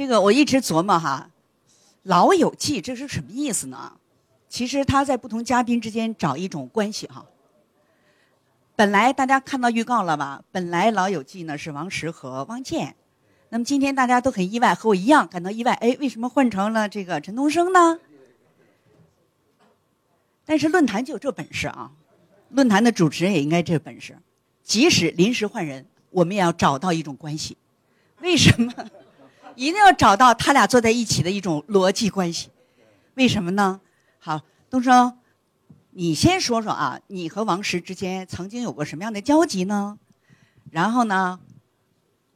[0.00, 1.28] 这个我一直琢磨哈，
[2.04, 3.92] 《老友记》这是什么意思呢？
[4.48, 7.26] 其实他在不同嘉宾之间找一种关系哈。
[8.74, 10.42] 本来大家看到预告了吧？
[10.50, 12.96] 本来《老友记》呢是王石和汪建，
[13.50, 15.74] 那么今天大家都很意外，和我一样感到意外。
[15.74, 17.98] 哎，为什么换成了这个陈东升呢？
[20.46, 21.92] 但是论坛就有这本事啊！
[22.48, 24.16] 论坛的主持人也应该这本事，
[24.62, 27.58] 即使临时换人，我们也要找到一种关系。
[28.20, 28.72] 为什么？
[29.60, 32.48] 一定要找到他俩坐在一起的一种逻辑关系。
[33.12, 33.78] 为什么呢？
[34.18, 35.18] 好，东升，
[35.90, 39.98] 你先说说啊，你和王石之间曾经有过什么样的交集呢？
[40.70, 41.38] 然后呢，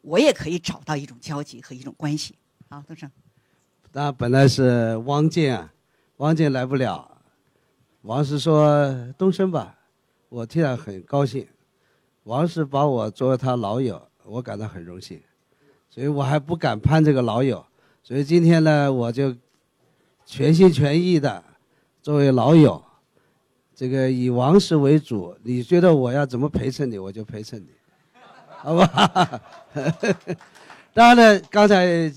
[0.02, 2.34] 我也可以找到一种交集和一种关系。
[2.68, 3.10] 好，东升。
[3.92, 5.72] 那本来是汪建啊，
[6.18, 7.22] 汪建来不了。
[8.02, 9.78] 王石说：“东升吧，
[10.28, 11.48] 我替他很高兴。
[12.24, 15.22] 王石把我作为他老友，我感到很荣幸，
[15.94, 17.64] 所以我还不敢攀这个老友。
[18.02, 19.32] 所以今天呢，我就
[20.26, 21.40] 全心全意的
[22.02, 22.82] 作为老友，
[23.76, 25.32] 这个以王石为主。
[25.44, 27.68] 你觉得我要怎么陪衬你，我就陪衬你，
[28.56, 29.40] 好吧？
[30.92, 32.12] 当然呢，刚才也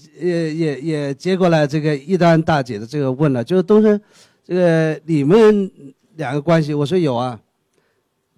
[0.56, 4.02] 也也接过来这个一丹大姐的这个问了，就是东升。”
[4.44, 5.72] 这个你们
[6.16, 7.39] 两个关系，我说有啊，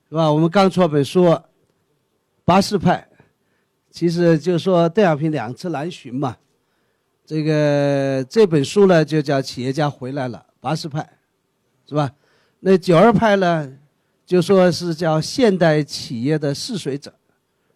[0.09, 0.29] 是吧？
[0.29, 1.25] 我们刚出本书
[2.43, 3.07] 《八四派》，
[3.91, 6.37] 其实就是说邓小平两次南巡嘛。
[7.25, 11.07] 这个这本书呢，就叫《企业家回来了》，八十派，
[11.87, 12.11] 是吧？
[12.59, 13.71] 那九二派呢，
[14.25, 17.13] 就说是叫现代企业的试水者，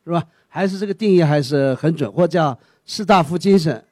[0.03, 0.23] 是吧？
[0.47, 3.83] 还是这个定义还是很准，或叫士大夫精神，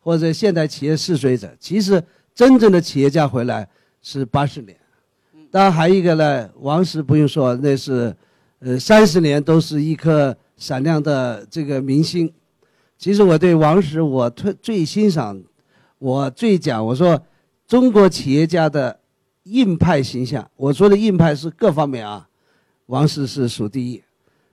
[0.00, 1.50] 或者现代企业试水者。
[1.58, 2.02] 其实
[2.34, 3.68] 真正的企业家回来。
[4.02, 4.76] 是八十年，
[5.50, 8.14] 当然还有一个呢，王石不用说，那是，
[8.60, 12.32] 呃，三十年都是一颗闪亮的这个明星。
[12.98, 15.42] 其实我对王石，我最最欣赏，
[15.98, 17.20] 我最讲，我说
[17.66, 18.98] 中国企业家的
[19.44, 20.48] 硬派形象。
[20.56, 22.26] 我说的硬派是各方面啊，
[22.86, 24.02] 王石是数第一。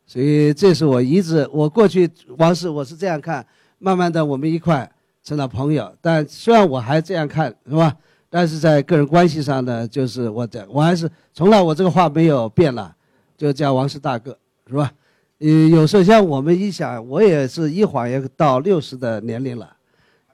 [0.05, 3.45] 所以这是我一直，我过去王石我是这样看，
[3.79, 4.91] 慢慢的我们一块
[5.23, 5.95] 成了朋友。
[6.01, 7.95] 但虽然我还这样看，是吧？
[8.29, 12.93] 但是在个人关系上呢，就是我的，我还是从来我这个话没有变了，
[13.37, 14.37] 就叫王石大哥，
[14.67, 14.91] 是吧？
[15.39, 19.75] 呃，有时候像我们一想，我也是一晃也到六十的年龄了，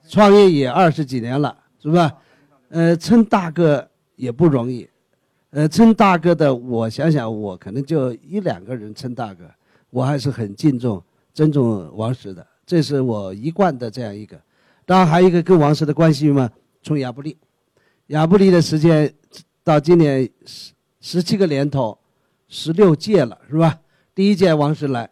[0.08, 2.12] 创业也二十几年了，是吧？
[2.68, 4.88] 呃，称大哥也不容易，
[5.50, 9.44] 呃，称大哥的，我想想，我可能就一两个人称大哥，
[9.90, 11.02] 我还是很敬重、
[11.34, 14.40] 尊重王石的，这是我一贯的这样一个。
[14.86, 16.48] 当然，还有一个跟王石的关系嘛，
[16.82, 17.36] 从亚布力。
[18.08, 19.12] 亚布力的时间
[19.64, 21.98] 到今年十十七个年头，
[22.48, 23.80] 十六届了，是吧？
[24.20, 25.08] 第一届王石来，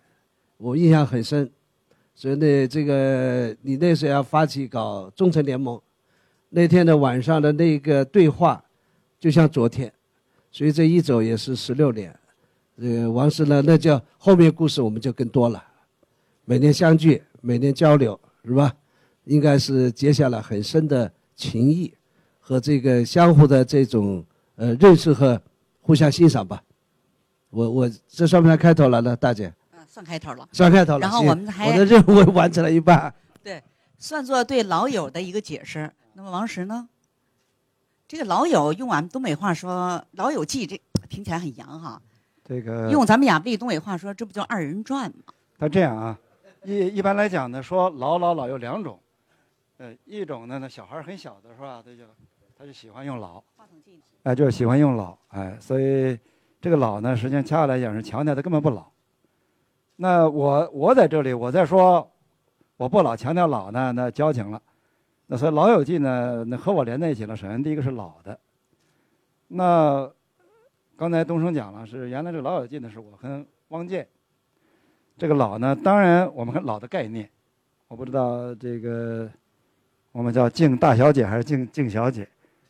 [0.58, 1.50] 我印象很深。
[2.14, 5.80] 所以呢，这个你那时候要发起搞中层联盟，
[6.50, 8.62] 那天的晚上的那个对话，
[9.18, 9.91] 就像昨天。
[10.50, 12.14] 所以这一走也是十六年。
[12.78, 15.64] 这个王石呢，那叫后面故事我们就更多了。
[16.44, 18.70] 每年相聚，每年交流，是吧？
[19.24, 21.91] 应该是结下了很深的情谊。
[22.38, 24.22] 和这个相互的这种
[24.56, 25.41] 呃认识和
[25.80, 26.62] 互相欣赏吧，
[27.50, 29.53] 我我这算不算开头了呢，大姐？
[29.72, 30.48] 嗯，算开头了。
[30.53, 31.00] 算开头了。
[31.00, 33.12] 然后我们还我的任务 完成了一半。
[33.42, 33.62] 对，
[33.98, 35.91] 算作对老友的一个解释。
[36.14, 36.88] 那么王石呢？
[38.06, 42.00] 这个老友用俺们东北话说“老友记”，这听起来很洋哈。
[42.44, 45.32] 这个用咱们亚布力东北话说，这不叫二人转吗？
[45.59, 46.19] 他这样啊，
[46.65, 48.98] 一一般来讲呢，说老老老有两种，
[49.78, 51.82] 呃，一种呢，那小孩很小的是吧？
[51.84, 52.04] 他就。
[52.60, 53.41] 他就喜欢用老，
[54.25, 56.19] 哎，就是喜欢用老，哎，所以
[56.60, 58.86] 这个老呢，实际上恰恰来讲是强调他根本不老。
[59.96, 62.10] 那我我在这里，我在说
[62.76, 64.60] 我不老，强调老呢，那交情了。
[65.26, 67.36] 那所以老友记呢，那和我连在一起了。
[67.36, 68.38] 首先第一个是老的。
[69.47, 70.10] 那
[70.97, 74.06] 刚才东升讲了，是原来这老友记呢，是我和汪建。
[75.16, 77.28] 这个老呢，当然我们看老的概念，
[77.88, 79.28] 我不知道这个
[80.12, 82.28] 我们叫敬大小姐还是敬敬小姐。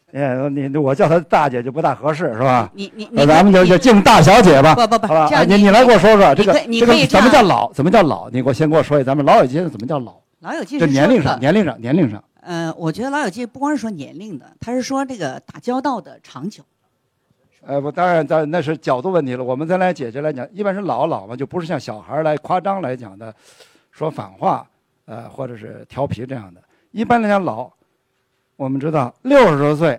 [0.14, 2.70] 哎，你我叫她大姐就不大合适，是吧？
[2.74, 4.74] 你你你，咱们就就敬大小姐吧。
[4.74, 5.44] 不不不，好吧？
[5.44, 7.72] 你你来给我说说这个这个怎么叫老？
[7.72, 8.30] 怎么叫老？
[8.30, 10.14] 你给我先给我说一下，咱们老友记怎么叫老？
[10.40, 12.22] 老友记是年龄上，年龄上，年龄上。
[12.40, 16.62] 嗯，我觉得老友记不光是说年龄的，他是说这个打交道的长久。
[17.66, 19.44] 呃，不，当然，咱那是角度问题了。
[19.44, 23.34] 我们再来解决来讲，一般是老老嘛，就不是像小孩来夸张来讲的，
[23.90, 24.66] 说反话，
[25.04, 26.62] 呃，或者是调皮这样的。
[26.92, 27.70] 一般来讲，老，
[28.58, 29.98] 我们知道六十岁。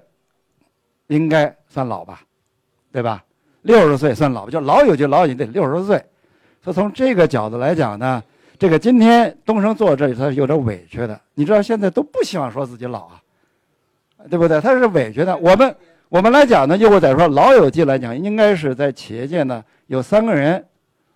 [1.08, 2.22] 应该算老吧，
[2.92, 3.26] 对吧？
[3.64, 5.98] 六十岁算老吧，就老友就老友得六十岁。
[6.62, 8.24] 所以从这个角度来讲呢，
[8.60, 11.20] 这个今天东升坐这里，他是有点委屈的。
[11.34, 13.20] 你知道现在都不希望说自己老啊，
[14.30, 14.62] 对不对？
[14.62, 15.36] 他是委屈的。
[15.38, 15.76] 我们
[16.10, 20.64] 我们来讲呢，又或者说老友记来讲，应该是在企业界呢有三个人，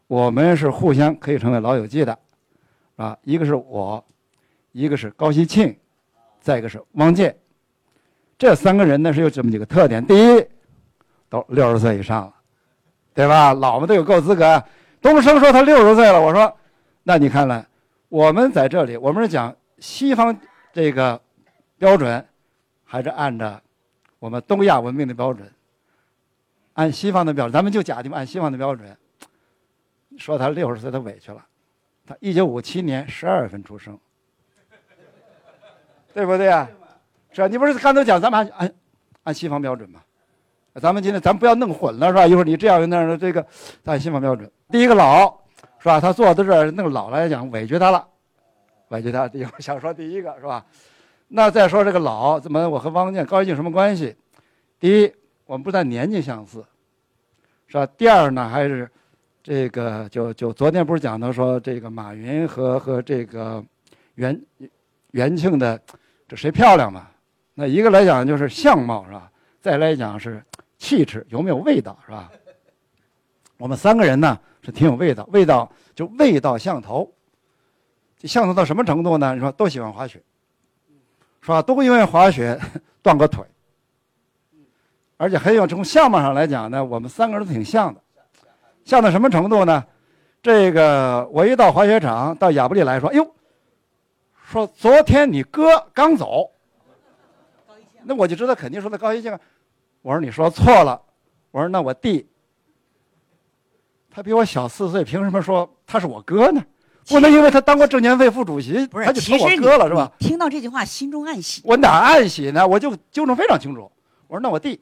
[0.08, 2.18] 我们是互相可以成为老友记的，
[2.96, 4.04] 啊，一个是我，
[4.72, 5.76] 一个是高希庆，
[6.44, 7.36] 再一个是汪建。
[8.38, 10.46] 这三个人呢是有这么几个特点：第一，
[11.30, 12.34] 都六十岁以上了，
[13.14, 13.54] 对吧？
[13.54, 14.62] 老们都有够资格。
[15.02, 16.54] 东升说他六十岁了，我说，
[17.04, 17.66] 那你看来，
[18.10, 20.38] 我们在这里，我们是讲西方
[20.74, 21.20] 这个
[21.78, 22.26] 标准，
[22.84, 23.62] 还是按照
[24.20, 25.50] 我们东亚文明的标准？
[26.74, 28.98] 按西方的标准，咱们就假定按西方的标准，
[30.18, 31.46] 说他六十岁，他委屈了。
[32.06, 33.98] 他一九五七年十二月份出生，
[36.14, 36.70] 对不对啊？
[37.32, 37.48] 是吧？
[37.48, 38.74] 你不是刚才讲咱们按按
[39.24, 40.00] 按西方标准吗？
[40.82, 42.26] 咱们今天咱不要弄混了，是吧？
[42.26, 43.46] 一会儿你这样那样的，这个
[43.86, 44.50] 按西方标准。
[44.70, 45.32] 第一个老，
[45.80, 46.00] 是吧？
[46.00, 48.08] 他坐在这儿，那个老来讲委屈他了，
[48.90, 49.28] 委屈他。
[49.34, 50.66] 一会儿想说第一个是吧？
[51.28, 54.16] 那再说这个老，怎么我和汪建、高一静什么关系？
[54.80, 55.14] 第一，
[55.46, 56.64] 我们不但年纪相似，
[57.68, 57.86] 是吧？
[57.98, 58.90] 第二呢，还是
[59.42, 63.64] 这个就就昨天不是讲到说这个马云和和这个
[64.16, 64.40] 袁
[65.12, 65.80] 袁庆的
[66.36, 67.08] 谁漂亮嘛？
[67.54, 69.32] 那一个来讲就是相貌是吧？
[69.62, 70.44] 再来讲是
[70.78, 72.32] 气质有没有味道是吧？
[73.58, 77.10] 我们三个人呢是挺有味道，味道就味道相投，
[78.24, 79.34] 相投到什么程度呢？
[79.34, 80.22] 你说都喜欢滑雪，
[81.42, 81.62] 是吧？
[81.62, 82.60] 都因为滑雪
[83.02, 83.46] 断过腿，
[85.18, 88.02] 而且还有从相貌上来讲呢，我们三个人都挺像的，
[88.84, 89.86] 像到什么程度呢？
[90.42, 93.36] 这个我一到滑雪场，到亚布力来说，哎呦，
[94.46, 96.52] 说昨天你哥刚走。
[98.04, 99.32] 那我就知道肯定说的高一静，
[100.02, 101.02] 我说你说错了，
[101.52, 102.28] 我说那我弟，
[104.12, 106.62] 他比我小四岁，凭什么说他是我哥呢？
[107.08, 110.12] 不能因为他当过证监会副主席，他就成我哥了是吧？
[110.20, 111.62] 听到这句话心中暗喜。
[111.64, 112.68] 我哪暗喜呢？
[112.68, 113.92] 我就纠正非常清楚。
[114.28, 114.82] 我说那我弟，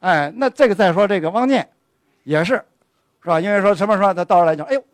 [0.00, 1.68] 哎，那这个再说这个汪念，
[2.24, 2.54] 也是，
[3.22, 3.40] 是吧？
[3.40, 4.84] 因为说什么说他到时候来讲，哎呦，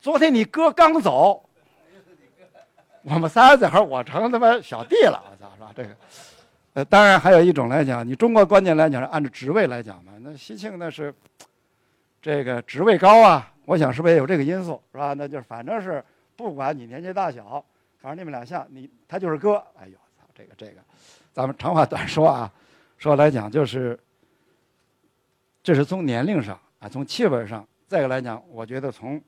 [0.00, 1.43] 昨天你哥刚走，
[3.06, 5.22] 我们仨这会儿我成他妈小弟了。
[5.30, 5.96] 我操，是吧这个，
[6.72, 10.12] 呃，当然还有一种来讲，你中国观念来讲是按照职位来讲嘛。
[10.20, 11.14] 那西庆那是，
[12.22, 15.12] 这个职位高啊，我想是不是也有这个因素，是吧？
[15.12, 16.02] 那就是反正是
[16.34, 17.62] 不管你年纪大小，
[18.00, 19.62] 反正你们俩像，你他就是哥。
[19.78, 20.80] 哎呦，操，这个这个，
[21.30, 22.50] 咱们长话短说啊，
[22.96, 24.00] 说来讲就是，
[25.62, 29.20] 这是从年龄上啊，从气味上，再一个来讲，我觉得从，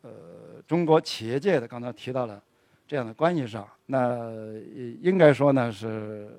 [0.00, 0.10] 呃，
[0.66, 2.42] 中国企业界的刚才提到了。
[2.92, 4.52] 这样的关系上，那
[5.00, 6.38] 应该说呢是，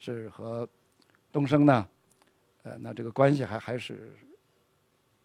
[0.00, 0.68] 是和
[1.30, 1.86] 东升呢，
[2.64, 4.12] 呃，那这个关系还还是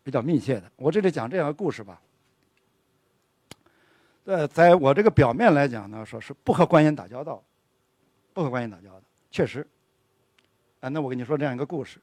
[0.03, 0.71] 比较密切的。
[0.75, 1.99] 我这里讲这样的故事吧，
[4.25, 7.43] 呃，在我这个表面来讲呢，说是不和官员打交道，
[8.31, 9.01] 不和官员打交道，
[9.31, 9.65] 确实。
[10.79, 11.99] 啊，那我跟你说这样一个故事，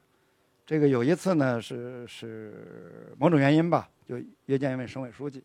[0.65, 4.17] 这个有一次呢是是某种原因吧，就
[4.47, 5.41] 约见一位省委书记，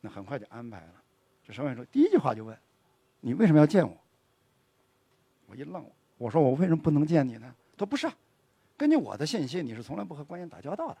[0.00, 0.92] 那很快就安排了。
[1.48, 2.54] 这省委书记第一句话就问
[3.22, 3.96] ：“你为什么要见我？”
[5.48, 5.82] 我一愣，
[6.18, 8.14] 我说：“我为什么不能见你呢？”他说：“不是啊，
[8.76, 10.98] 根据我的信息，你是从来不和官员打交道的。”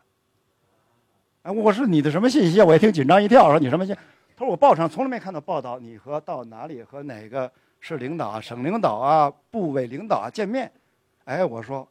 [1.44, 3.94] 哎，我说：“你的什么信息？”我也挺紧张，一跳，说：“你什么信？”
[4.34, 10.72] 他说：“我报上从来没看到报道，你和到哪里和哪个市领导啊、省领导啊、部委领导啊见面。”
[11.24, 11.86] 哎，我说：“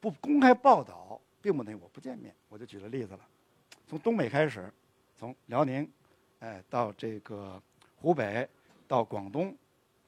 [0.00, 3.20] 不公开报道，并不等于我不见面。”我就举了例子了，
[3.86, 4.72] 从东北开始，
[5.14, 5.86] 从辽宁，
[6.38, 7.60] 哎，到这个。
[8.00, 8.48] 湖北
[8.88, 9.54] 到广东，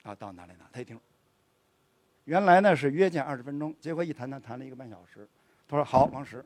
[0.02, 0.64] 啊，到哪里呢？
[0.72, 0.98] 他一听，
[2.24, 5.28] 原来呢是约见二十分钟，结果一谈谈谈了一个半小时。
[5.68, 6.44] 他说：“好，王石，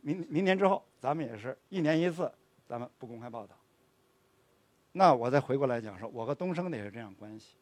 [0.00, 2.30] 明明年之后，咱们也是一年一次，
[2.66, 3.54] 咱们不公开报道。”
[4.92, 7.56] 那我再回过来讲说，我和东升的也是这样关系。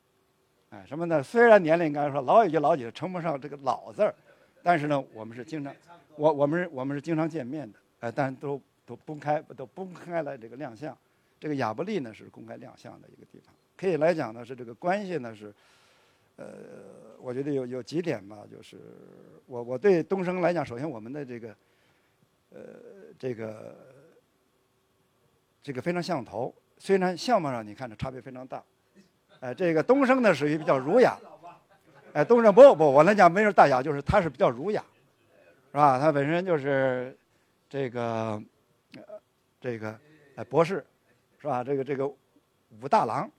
[0.70, 1.22] 哎，什么呢？
[1.22, 4.14] 虽然年龄刚才说老几老几称不上这个老字儿，
[4.62, 5.74] 但是呢，我们是经常，
[6.16, 7.78] 我我们是我们是经常见面的。
[8.00, 10.96] 哎，但都都公开都公开了这个亮相。
[11.44, 15.52] 这个亚布力呢是公开亮相的一个地方，可以来讲呢是这个关系呢是，
[16.36, 16.46] 呃，
[17.20, 18.78] 我觉得有有几点吧，就是
[19.44, 21.54] 我我对东升来讲，首先我们的这个，
[22.48, 22.60] 呃，
[23.18, 23.76] 这个
[25.62, 28.64] 这个非常像头，虽然相貌上你看着差别非常大，
[29.40, 31.14] 哎，这个东升呢属于比较儒雅，
[32.14, 34.82] 哎，东升不不，我来讲没有大雅，就是他是比较儒雅，
[35.72, 36.00] 是吧？
[36.00, 37.14] 他本身就是
[37.68, 38.42] 这个
[39.60, 39.94] 这个
[40.36, 40.82] 哎博士。
[41.44, 41.62] 是吧？
[41.62, 42.08] 这个这个
[42.80, 43.30] 武大郎，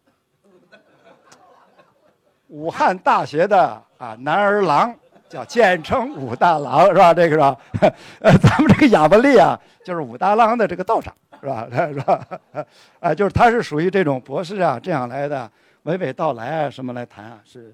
[2.49, 4.95] 武汉大学的啊男儿郎，
[5.27, 7.11] 叫简称武大郎，是吧？
[7.15, 7.57] 这个是吧？
[8.21, 11.67] 呃，咱们这个亚伯力啊，就是武大郎的这个道长，是是吧？
[11.91, 12.67] 是吧？
[12.99, 15.51] 啊，就是他是属于这种博士啊，这样来的，
[15.85, 17.41] 娓娓道来啊，什么来谈啊？
[17.43, 17.73] 是，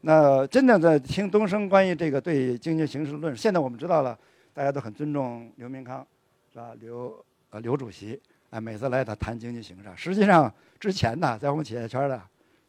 [0.00, 4.18] 那真的在听东升关于这个对经济形势论，现在我们知道了，
[4.54, 6.06] 大家都很尊重刘明康，
[6.50, 6.70] 是吧？
[6.80, 8.18] 刘呃刘主席，
[8.60, 12.20] 每次来他谈经济形势，实际上之前呢，在我们企业圈的，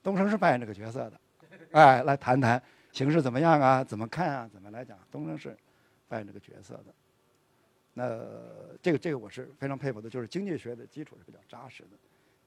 [0.03, 1.19] 东升是扮演这个角色的，
[1.71, 3.83] 哎，来谈谈形势怎么样啊？
[3.83, 4.49] 怎么看啊？
[4.51, 4.97] 怎么来讲？
[5.11, 5.55] 东升是
[6.07, 6.85] 扮演这个角色的。
[7.93, 8.19] 那
[8.81, 11.89] 这个这个我是非常佩服的，就是经济学的基础是比较扎实的。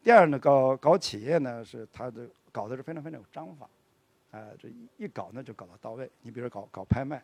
[0.03, 3.69] 第二呢，搞搞企业呢，是他的搞的是非常非常有章法，
[4.31, 6.11] 啊，这一搞呢就搞到到位。
[6.23, 7.23] 你比如搞搞拍卖，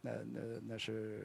[0.00, 1.22] 那那那是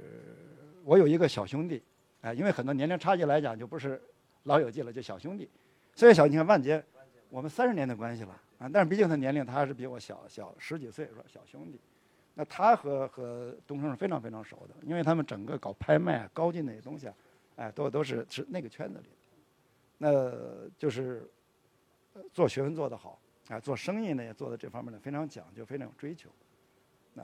[0.83, 1.81] 我有一个小兄弟，
[2.21, 4.01] 哎，因为很多年龄差距来讲，就不是
[4.45, 5.47] 老友记了，就小兄弟。
[5.93, 6.83] 虽然小，你看万杰，
[7.29, 11.23] 我们三十年的关系了啊，但是毕竟他年龄他还是比我小小十几岁，是吧？
[11.27, 11.79] 小兄弟。
[12.33, 17.13] 那他和和东升是非常非常熟的，因为他们整个搞拍卖、高进那些东西啊，
[17.55, 19.05] 哎，都都是是那个圈子里。
[19.97, 21.25] 那就是
[22.33, 26.29] 做学问做得好，哎，做生意呢也做的这方面呢非常讲究，非常有追求。
[27.13, 27.23] 那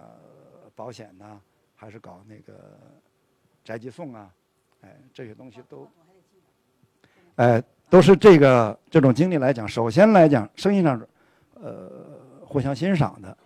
[0.74, 1.42] 保险呢，
[1.76, 2.80] 还是搞那个
[3.66, 4.34] 宅急送啊，
[4.80, 5.86] 哎，这些东西都，
[7.36, 11.02] 哎，都是这个这种经历来讲，首先来讲，生意上
[11.62, 11.92] 呃
[12.46, 13.38] 互相欣赏的，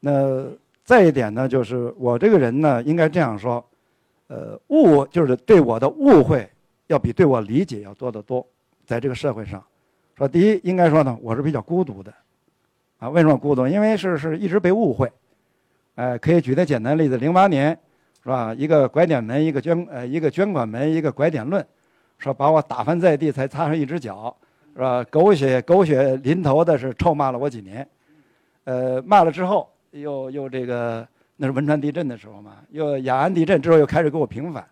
[0.00, 0.46] 那。
[0.82, 3.64] 再一点呢，就是我这个人呢，应该这样说，
[4.26, 6.50] 呃，误就是对我的误会
[6.88, 8.44] 要比对我理解要多得多。
[8.84, 9.62] 在这个社会上，
[10.16, 12.12] 说第一，应该说呢，我是比较孤独的，
[12.98, 13.68] 啊，为什么孤独？
[13.68, 15.08] 因为是是一直被误会。
[15.94, 17.78] 哎，可以举个简单例子，零八年
[18.24, 18.52] 是吧？
[18.52, 21.64] 一个拐点门，一个捐呃一个捐款门，一个拐点论，
[22.20, 24.36] 说把我打翻在地才擦上一只脚，
[24.74, 25.02] 是吧？
[25.10, 27.88] 狗血狗血淋头的是臭骂了我几年，
[28.62, 29.68] 呃，骂了之后。
[29.92, 34.64] 又又这个，那是汶川地震的时候嘛，又雅安地震之后又开始给我平反，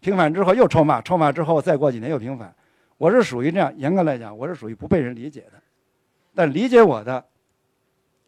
[0.00, 2.52] 平反之后又臭骂，臭骂之后再过几年又平反，
[2.98, 5.62] 我是属于这样，严格来讲，我是属于不被人理解的，
[6.34, 7.24] 但理解我的，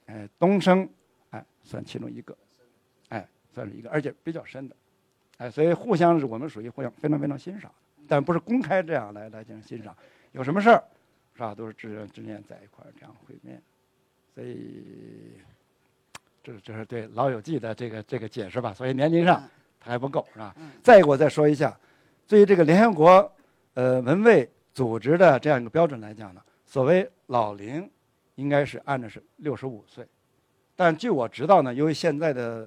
[0.06, 0.88] 哎，东升，
[1.30, 2.36] 哎，算其中一个，
[3.08, 4.76] 哎，算是一个，而且比较深的，
[5.38, 7.68] 哎，所以互相是我们属于互相非常非常欣赏，
[8.08, 9.94] 但不是公开这样来来进行欣赏，
[10.32, 10.82] 有什么事儿，
[11.34, 13.62] 是吧，都是知知念在一块儿这样会面，
[14.34, 15.40] 所以。
[16.40, 19.42] 这这是对《老友记》的这个这个解释吧，所以年龄上
[19.78, 20.54] 他还不够，是吧？
[20.82, 21.78] 再一个，我再说一下，
[22.26, 23.32] 对于这个联合国
[23.74, 27.90] 呃文卫组织的这样一个标准来讲呢，所谓老龄，
[28.36, 30.06] 应该是按照是六十五岁，
[30.74, 32.66] 但据我知道呢，由于现在的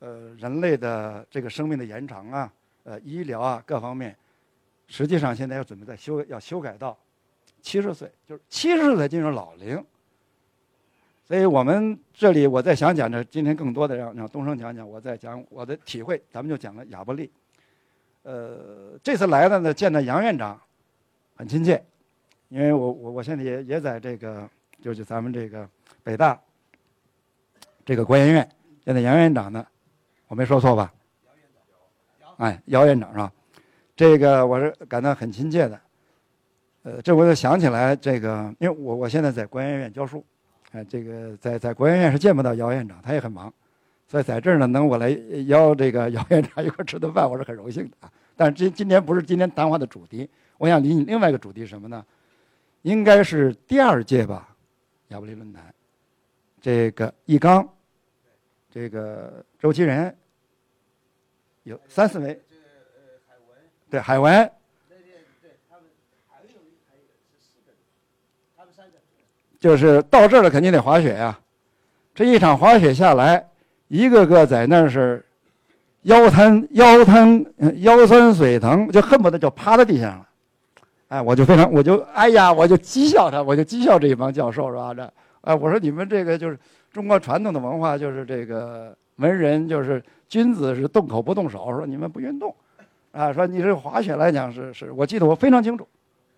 [0.00, 4.16] 呃人类的这个生命的延长啊，呃医疗啊各方面，
[4.86, 6.96] 实际上现在要准备在修要修改到
[7.60, 9.82] 七十岁，就是七十岁才进入老龄。
[11.24, 16.22] 所以我们这里，我再想讲的，今天更多的让让东升讲讲，我再讲我的体会。
[16.30, 17.30] 咱们就讲了亚伯力。
[18.22, 20.60] 呃，这次来了呢，见到杨院长，
[21.36, 21.82] 很亲切，
[22.48, 24.48] 因为我我我现在也也在这个，
[24.82, 25.66] 就是咱们这个
[26.02, 26.38] 北大
[27.84, 28.48] 这个国研院，
[28.84, 29.66] 见到杨院长呢，
[30.28, 30.92] 我没说错吧？
[32.36, 33.32] 哎，姚院长是吧？
[33.94, 35.80] 这个我是感到很亲切的。
[36.82, 40.24] 呃，这我就想起来这个，因为我我现在在国研院教书。
[40.72, 43.52] 哎，这个在在国研院是见不到姚院长，他也很忙，
[44.08, 45.10] 所以在这儿呢，能我来
[45.46, 48.10] 邀这个姚院长一块吃顿饭，我是很荣幸的啊。
[48.34, 52.02] 但是今今天不是今天谈话的主题，我想引另外一个主题是什么呢？
[52.80, 54.56] 应该是第二届吧，
[55.08, 55.62] 亚布力论坛，
[56.58, 57.68] 这个易纲，
[58.70, 60.16] 这个周其仁，
[61.64, 62.40] 有三四位，
[63.92, 64.32] 对海文。
[64.88, 65.84] 那边对他们
[66.30, 66.58] 还有
[66.88, 67.02] 还有
[67.38, 67.76] 四个，
[68.56, 68.92] 他们三个
[69.60, 71.38] 就是到这儿了，肯定得滑雪呀。
[72.14, 73.46] 这一场滑雪下来，
[73.88, 75.22] 一个个在那是
[76.04, 77.44] 腰疼、腰疼、
[77.82, 80.26] 腰酸腿疼，就恨不得就趴在地上了。
[81.08, 84.94] 哎，我就非常，我就哎呀，我就讥笑他，我就讥笑这一帮教授是吧？
[84.94, 86.58] 这哎，我说你们这个就是
[86.90, 92.56] 中国传统的文化，就是这个文人就是君子是动口不动手，说你们不运动，
[93.12, 95.86] 啊，说你这滑雪来讲是是，我记得我非常清楚，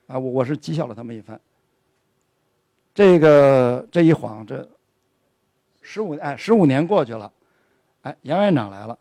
[0.09, 1.41] 啊，我我是讥笑了他们一番。
[2.93, 4.69] 这个这一晃，这
[5.81, 7.33] 十五哎十五年过去了，
[8.03, 8.99] 哎杨院长来了，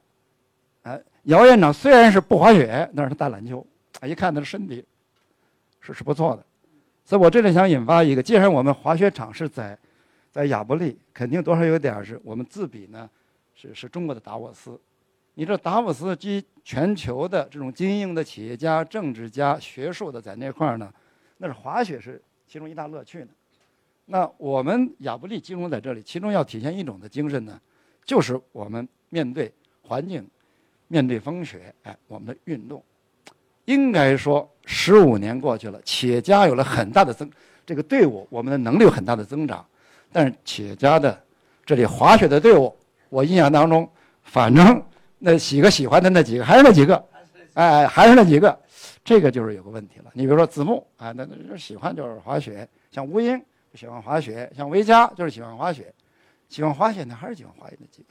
[0.83, 3.65] 哎姚院长虽然是不滑雪，但是他打篮球，
[4.03, 4.85] 一看他的身体
[5.79, 6.45] 是是不错的，
[7.03, 9.77] 所以我这里想引发一个，既然我们滑雪场是在
[10.31, 13.09] 在亚布力，肯定多少有点是我们自比呢，
[13.55, 14.79] 是是中国的达沃斯，
[15.35, 20.91] 你这达沃斯及全球的这种精英的企业家、政治家、学术的在那块儿呢，
[21.37, 23.29] 那是滑雪是其中一大乐趣呢。
[24.05, 27.59] 那我们亚布力集中在这里，其中要体现一种的精神呢，
[28.05, 30.27] 就是我们面对环境、
[30.87, 32.83] 面对风雪，哎，我们的运动。
[33.65, 37.29] 应该说十五年过去了，企业家有了很大的增，
[37.65, 39.65] 这个队伍我们的能力有很大的增长，
[40.11, 41.17] 但是企业家的
[41.65, 42.75] 这里滑雪的队伍，
[43.09, 43.89] 我印象当中，
[44.21, 44.83] 反正
[45.25, 47.01] 那几个喜欢的那几个还是那几个，
[47.53, 48.59] 哎，还是那几个，
[49.05, 50.11] 这个就是有个问题了。
[50.13, 53.41] 你比如说子木啊，那那喜欢就是滑雪，像吴英
[53.73, 55.93] 喜欢滑雪，像维嘉就是喜欢滑雪，
[56.49, 58.09] 喜欢滑雪的还是喜欢滑雪那几个。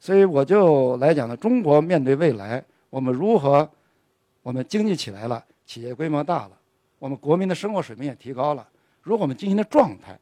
[0.00, 3.70] 所以我就来讲呢，中国面对未来，我们如何？
[4.42, 6.52] 我们经济起来了，企业规模大了，
[6.98, 8.66] 我们国民的生活水平也提高了。
[9.02, 10.18] 如果我们经营的状态，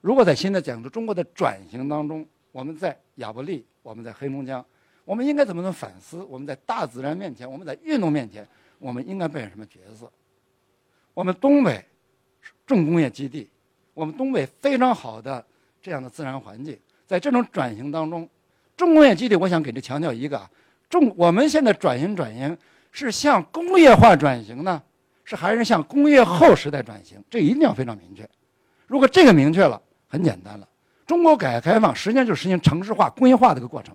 [0.00, 4.64] 如果在现在讲的中国的转型当中，我们在亚布力，我们在黑龙江，
[5.12, 6.24] 我们应该怎么能反思？
[6.24, 10.10] 我们在大自然面前，我们在运动面前，我们应该扮演什么角色？
[11.12, 11.84] 我们东北
[12.66, 13.46] 重工业基地，
[13.92, 15.44] 我们东北非常好的
[15.82, 18.26] 这样的自然环境，在这种转型当中。
[18.74, 20.48] 重工业基地，我想给这强调一个：
[20.88, 22.56] 重我们现在转型转型
[22.90, 24.82] 是向工业化转型呢，
[25.24, 27.22] 是还是向工业后时代转型？
[27.28, 28.26] 这一定要非常明确。
[28.86, 29.78] 如果这个明确了，
[30.08, 30.66] 很简单了。
[31.04, 33.94] 中国改革开放实际上就是实行城市化、工业化的一个过程。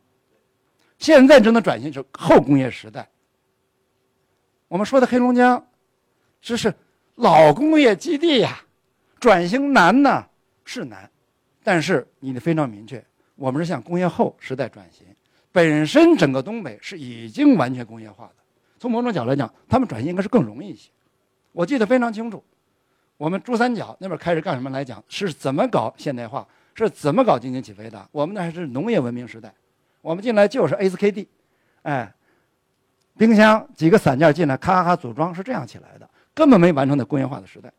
[0.97, 3.07] 现在正在转型是后工业时代。
[4.67, 5.65] 我们说的黑龙江，
[6.41, 6.73] 这是
[7.15, 8.59] 老工业基地呀，
[9.19, 10.25] 转型难呢
[10.65, 11.09] 是难，
[11.63, 13.03] 但是你得非常明确。
[13.35, 15.05] 我们是向工业后时代转型，
[15.51, 18.33] 本身整个东北是已经完全工业化的。
[18.79, 20.89] 从某种角度来讲，他们转型应该是更容易一些。
[21.51, 22.43] 我记得非常清楚，
[23.15, 28.09] 我们珠三角那边开始干什么来讲，是怎么搞现代化，是怎么搞经济起飞的。
[28.11, 29.53] 我们那还是农业文明时代，
[30.07, 31.27] 我们进来就是 SKD，
[31.81, 32.15] 哎，
[33.17, 37.69] 冰箱几个散件进来，咔咔组装是这样起来的，根本没完成的工业化的时代。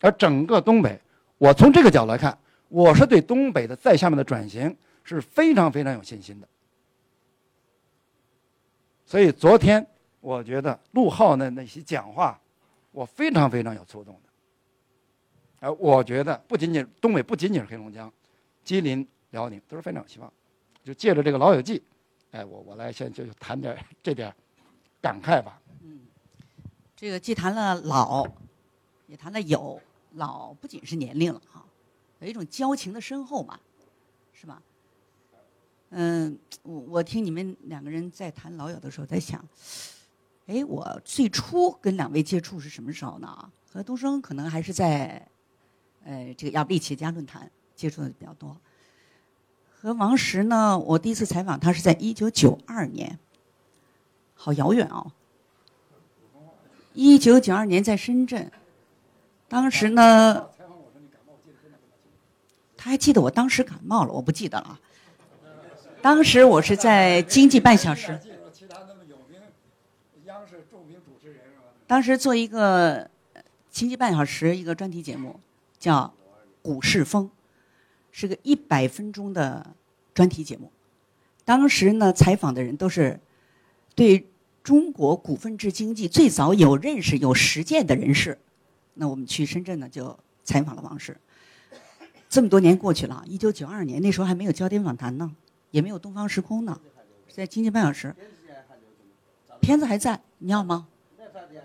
[0.00, 0.98] 而整个东北，
[1.36, 2.38] 我从这个角度来看。
[2.68, 4.74] 我是对东北的在下面的转型
[5.04, 6.48] 是非常非常有信心的，
[9.04, 9.86] 所以昨天
[10.20, 12.40] 我觉得陆浩的那些讲话，
[12.90, 14.30] 我非常非常有触动的。
[15.60, 18.12] 而我觉得不仅仅东北不仅仅是黑龙江、
[18.64, 20.32] 吉林、辽宁都是非常有希望。
[20.86, 21.78] 就借着这个《老友记》，
[22.30, 24.32] 哎，我我来先就谈点这点
[25.00, 25.60] 感慨吧。
[25.82, 25.98] 嗯，
[26.94, 28.24] 这个既谈了老，
[29.08, 29.82] 也谈了有。
[30.12, 31.66] 老不仅是年龄了哈。
[32.20, 33.58] 有一种交情的深厚嘛，
[34.32, 34.62] 是吧？
[35.90, 39.44] 嗯，我我听你们两个人在谈老友的时候，在想，
[40.46, 43.52] 哎，我最初跟两位接触是什么时候呢？
[43.72, 45.28] 和东升可能还是在，
[46.04, 48.56] 呃，这个亚布力企业家论坛接触的比较多。
[49.80, 53.18] 和王石呢，我第一次采访他是在一九九二年，
[54.34, 55.12] 好遥远哦。
[56.94, 58.50] 一九九二年在深圳，
[59.48, 60.48] 当时呢。
[62.78, 64.78] 他还记得我当时感冒了，我不记得了。
[66.00, 68.12] 当时我是在《经济半小时》，
[71.84, 73.04] 当时做一个
[73.70, 75.40] 《经济半小时》一个专题节目，
[75.80, 76.04] 叫
[76.62, 77.24] 《股市风》，
[78.18, 79.74] 是个一百分钟的
[80.14, 80.72] 专题节目。
[81.44, 83.20] 当时呢，采访的人都是
[83.94, 84.26] 对
[84.62, 88.38] 中国股份制经济最早有认识、有实践的人士。
[88.94, 91.14] 那我们去深圳呢，就采访了王石。
[92.26, 95.30] 这么多年过去了，一九九二年那时候还没有焦点访谈呢，
[95.70, 96.80] 也没有东方时空呢，
[97.28, 98.16] 在《经济半小时》，
[99.60, 100.88] 片子还在，你要吗？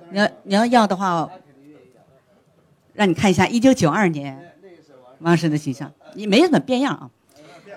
[0.09, 1.31] 你要你要要的话，
[2.91, 4.50] 让你看一下一九九二年
[5.21, 7.10] 王石的形象，你没怎么变样啊。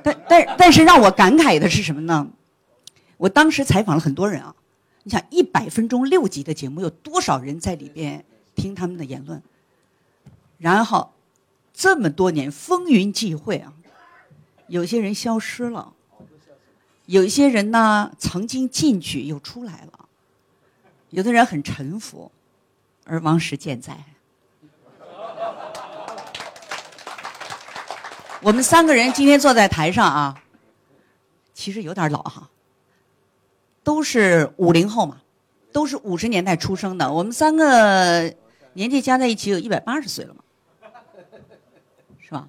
[0.02, 2.28] 但但但是让我感慨的是什么呢？
[3.16, 4.54] 我当时采访了很多人啊，
[5.02, 9.42] 你想一百分钟六集的节目，有多少人在里边听他们的言论？
[10.58, 11.10] 然后。
[11.76, 13.72] 这么多年风云际会啊，
[14.68, 15.92] 有些人消失了，
[17.06, 20.08] 有一些人呢曾经进去又出来了，
[21.10, 22.30] 有的人很沉浮，
[23.04, 23.98] 而王石健在。
[28.44, 30.42] 我们三个人今天坐在台上啊，
[31.54, 32.50] 其实有点老哈，
[33.82, 35.22] 都是五零后嘛，
[35.72, 38.34] 都是五十年代出生的，我们三个
[38.74, 40.42] 年纪加在一起有一百八十岁了嘛。
[42.20, 42.46] 是吧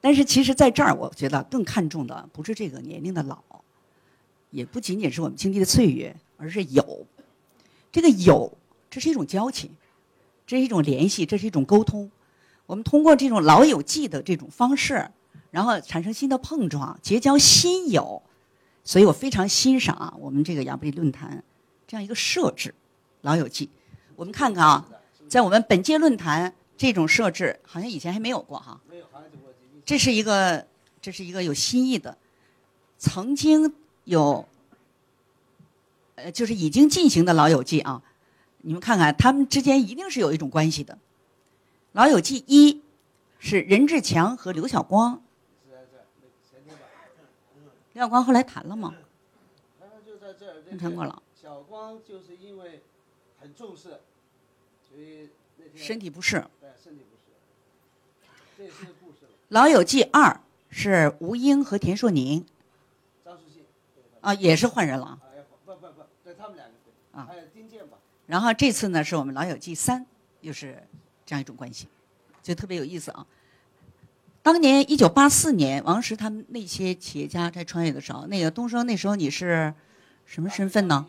[0.00, 3.42] 但是其实，在这儿，我觉得更看重的不是这个年龄的老，
[4.52, 7.04] 也不仅仅是我们经历的岁月，而是有。
[7.90, 8.56] 这个有，
[8.88, 9.72] 这是一种交情，
[10.46, 12.08] 这是一种联系，这是一种沟通。
[12.68, 15.10] 我们通过这种老友记的这种方式，
[15.50, 18.22] 然后产生新的碰撞，结交新友。
[18.84, 21.42] 所以我非常欣赏啊，我们这个亚布力论坛
[21.86, 22.74] 这样一个设置，
[23.22, 23.70] 老友记。
[24.16, 24.86] 我们看看啊，
[25.28, 29.04] 在我们本届论坛这种设置，好像以前还没有过哈没有。
[29.86, 30.66] 这是一个，
[31.00, 32.18] 这是一个有新意的。
[32.98, 33.72] 曾经
[34.04, 34.46] 有
[36.16, 38.02] 呃，就是已经进行的《老友记》啊，
[38.58, 40.92] 你们看看，他们之间一定是有一种关系的。
[41.98, 42.80] 《老友记》一
[43.40, 45.20] 是任志强和刘晓光，
[47.92, 48.94] 刘晓光后来谈了吗？
[50.78, 51.20] 谈过了。
[51.34, 52.84] 小光就是因为
[53.40, 53.98] 很重视，
[54.88, 55.28] 所以
[55.74, 56.46] 身体不适。
[56.60, 57.32] 对，身体不适。
[58.56, 59.24] 这是故事。
[59.48, 62.46] 《老友记》二是吴英和田硕宁。
[63.24, 63.64] 张书记。
[64.20, 65.18] 啊，也是换人了。
[65.64, 66.74] 不不不，对他们两个。
[67.18, 67.26] 啊。
[67.28, 67.98] 还有丁健吧。
[68.26, 70.06] 然后这次呢，是我们《老友记》三，
[70.42, 70.86] 又是
[71.28, 71.86] 这样一种关系，
[72.42, 73.26] 就特别有意思啊。
[74.42, 79.74] 当年一九八四年，王石他们那些企业家在创业的时候，那个东升那时候你是
[80.24, 81.06] 什么身份呢？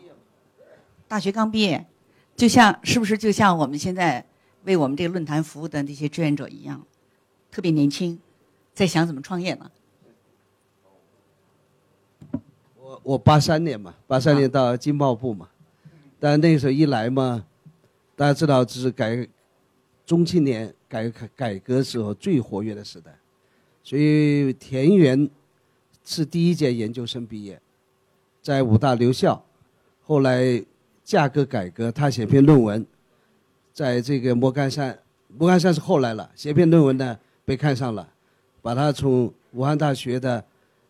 [1.08, 1.86] 大学刚毕业，
[2.36, 4.22] 就像是不是就像我们现在
[4.64, 6.84] 为我们这个论坛服务的那些志愿者一样，
[7.50, 8.18] 特别年轻，
[8.74, 9.70] 在想怎么创业呢？
[12.76, 15.48] 我我八三年嘛，八三年到经贸部嘛，
[16.18, 17.46] 但那时候一来嘛，
[18.14, 19.26] 大家知道这是改
[20.10, 23.16] 中青年改革改革时候最活跃的时代，
[23.84, 25.30] 所以田园
[26.04, 27.62] 是第一届研究生毕业，
[28.42, 29.40] 在武大留校，
[30.02, 30.64] 后来。
[31.02, 32.86] 价格改革，他写篇论文，
[33.72, 34.96] 在这个莫干山，
[35.36, 38.08] 莫干山是后来了，写篇论文呢被看上了，
[38.62, 40.44] 把他从武汉大学的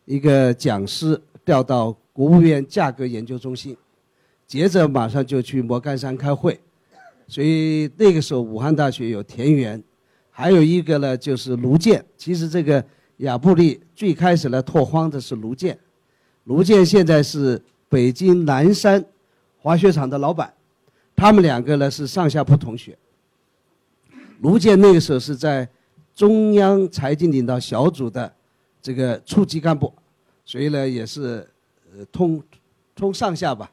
[0.05, 3.75] 一个讲师调到国务院价格研究中心，
[4.45, 6.59] 接着马上就去莫干山开会，
[7.31, 9.81] 所以那个时候武汉大学有田园，
[10.29, 12.83] 还有一个呢就是卢健，其实这个
[13.19, 15.79] 亚布力最开始来拓荒的是卢健，
[16.43, 19.01] 卢健现在是北京南山。
[19.63, 20.51] 滑雪场的老板，
[21.15, 22.97] 他们两个呢是上下铺同学。
[24.39, 25.69] 卢健那个时候是在
[26.15, 28.33] 中央财经领导小组的
[28.81, 29.93] 这个处级干部，
[30.43, 31.47] 所以呢也是
[31.93, 32.43] 呃通
[32.95, 33.71] 通上下吧，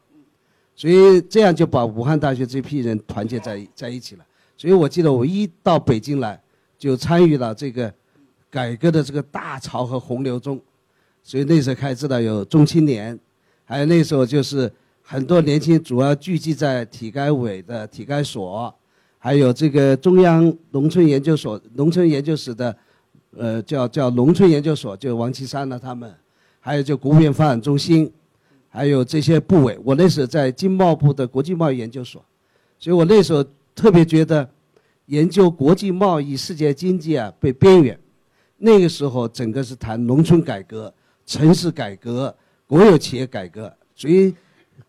[0.78, 4.24] 所以这样就把武汉大学这批人团结在在一起了。
[4.56, 6.40] 所以我记得我一到北京来，
[6.78, 7.92] 就参与了这个
[8.48, 10.60] 改革的这个大潮和洪流中，
[11.24, 13.18] 所以那时候开始知道有中青年，
[13.64, 14.72] 还有那时候就是。
[15.10, 18.70] 很多年轻主要聚集在体改委的体改所，
[19.18, 22.76] 还有这个中央农村研究所、农村研究室的，
[23.34, 26.14] 呃，叫叫农村研究所，就王岐山呢他们，
[26.60, 28.12] 还有就国务院发展中心，
[28.78, 29.76] 还有这些部委。
[29.84, 32.24] 我那时候在经贸部的国际贸易研究所，
[32.78, 34.48] 所以我那时候特别觉得，
[35.06, 37.98] 研究国际贸易、世界经济啊被边缘。
[38.56, 40.92] 那个时候整个是谈农村改革、
[41.26, 42.34] 城市改革、
[42.66, 44.34] 国有企业改革，所以。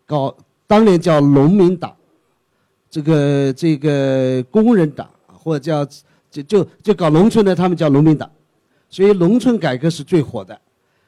[0.06, 1.94] 搞当年叫农民党，
[2.90, 5.84] 这个这个工人党或者叫
[6.28, 8.28] 就就就搞农村的，他们叫农民党，
[8.88, 10.60] 所以农村改革是最火的。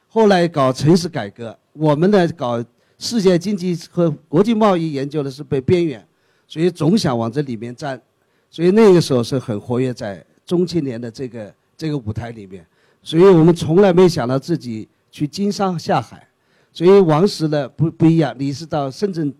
[0.07, 2.63] 后来搞城市改革，我们呢搞
[3.03, 6.07] 世界经济和国际贸易研究的是被边缘，
[6.47, 8.01] 所以总想往这里面站，
[8.49, 12.65] 所以那个时候是很活跃在中青年的这个这个舞台里面，
[13.01, 16.25] 所以我们从来没想到自己去经商下海。
[16.71, 19.33] 所以王石呢不不一样，你是到深圳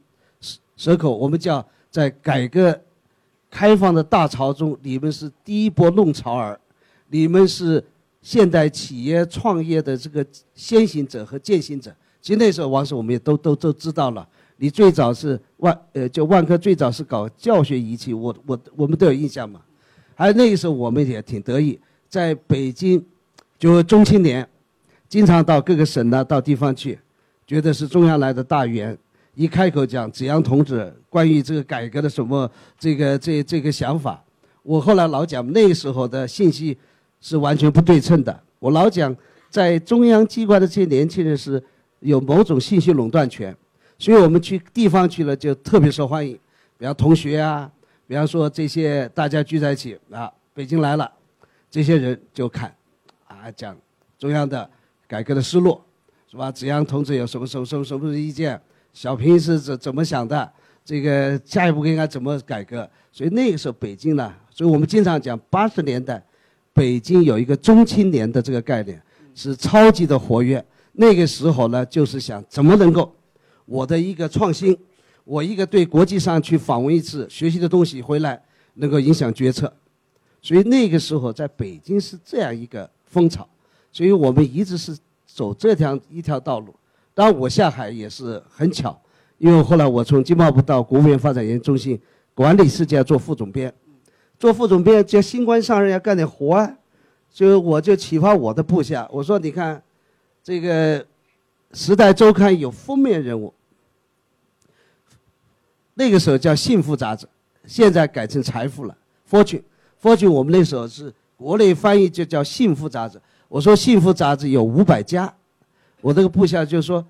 [0.76, 2.78] 蛇口，我们叫在改革
[3.49, 6.60] 开放的大潮中，你们是第一波弄潮儿，
[7.08, 7.82] 你们是
[8.21, 11.95] 现代企业创业的这个先行者和践行者。
[12.23, 19.59] 其实那时候王石我们也都都都知道了，你最早是万呃就万科最早是搞教学仪器，我我我们都有印象嘛。
[20.15, 23.03] 还有那个时候我们也挺得意，在北京
[23.59, 24.47] 就中青年
[25.09, 26.97] 经常到各个省呢到地方去。
[27.45, 28.97] 觉得是中央来的大员，
[29.36, 34.23] 一开口讲子阳同志关于这个改革的什么这个这这个想法，
[34.62, 36.77] 我后来老讲那时候的信息
[37.19, 38.41] 是完全不对称的。
[38.59, 39.13] 我老讲
[39.49, 41.62] 在中央机关的这些年轻人是
[42.03, 43.55] 有某种信息垄断权，
[43.97, 46.37] 所以我们去地方去了就特别受欢迎，
[46.77, 47.71] 比方同学啊，
[48.05, 51.11] 比方说这些大家聚在一起啊，北京来了，
[51.71, 52.73] 这些人就看，
[53.27, 53.75] 啊讲
[54.19, 54.69] 中央的
[55.07, 55.81] 改革的思路。
[56.33, 56.51] 是吧？
[56.51, 58.59] 子阳同志有什么什么什么什么意见？
[58.91, 60.51] 小平是怎怎么想的？
[60.83, 62.89] 这个下一步应该怎么改革？
[63.11, 66.19] 所以那个时候北京呢，所以我们经常讲八十年代，
[66.73, 68.99] 北京有一个中青年的这个概念
[69.35, 70.65] 是超级的活跃。
[70.93, 73.13] 那个时候呢，就是想怎么能够
[73.65, 74.77] 我的一个创新，
[75.25, 78.41] 我一个对国际上去访问一次学习的东西回来
[78.75, 79.71] 能够影响决策。
[80.41, 83.47] 所以那个时候在北京是这样一个风潮，
[83.91, 84.97] 所以我们一直是。
[85.36, 86.71] 走这条一条道路，
[87.15, 88.95] 当然我下海也是很巧，
[89.39, 91.99] 因为后来我从经贸部到国务院发展研究中心
[92.36, 93.73] 管理世界做副总编，
[94.38, 96.77] 做副总编，这新官上任要干点活啊，
[97.32, 99.82] 就我就启发我的部下，我说你看，
[100.43, 101.01] 这个
[101.71, 103.53] 《时代周刊》有封面人物，
[105.93, 107.25] 那个时候叫《幸福》杂志，
[107.65, 108.97] 现在改成《财富》了，
[109.32, 109.60] 《Fortune》。
[110.01, 113.21] 《Fortune》我们那时候是国内翻译就叫《幸福》杂志。
[113.47, 115.34] 我说《幸福》杂志有五百家，
[116.01, 117.06] 我这个部下就说，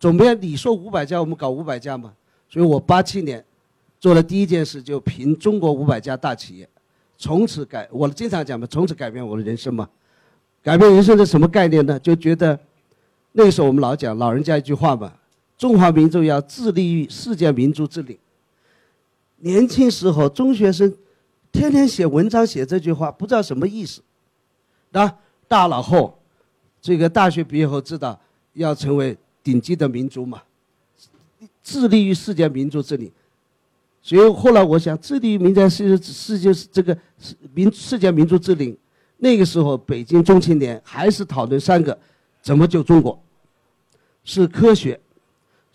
[0.00, 2.12] 总编你说五百家，我们搞五百家嘛。
[2.48, 3.44] 所以我八七年
[4.00, 6.68] 做的第一件事就评中国五百家大企业，
[7.16, 9.88] 从此改我经常讲嘛，从此改变我的人生嘛。
[10.64, 12.00] 改变人生的什么概念呢？
[12.00, 12.58] 就觉得
[13.32, 15.12] 那时候我们老讲老人家一句话嘛。
[15.58, 18.18] 中华民族要致力于世界民族之领。
[19.40, 20.92] 年轻时候中学生
[21.52, 24.00] 天天写文章写这句话，不知道什么意思。
[24.90, 25.14] 那
[25.46, 26.18] 大了后，
[26.80, 28.18] 这个大学毕业后知道
[28.54, 30.42] 要成为顶级的民族嘛，
[31.62, 33.12] 致力于世界民族之领。
[34.00, 36.96] 所以后来我想，致力于民族世世界这个
[37.52, 38.74] 民世界民族之领。
[39.24, 41.98] 那个时候，北京中青年还是讨论三个：
[42.42, 43.18] 怎么救中国？
[44.22, 45.00] 是科学。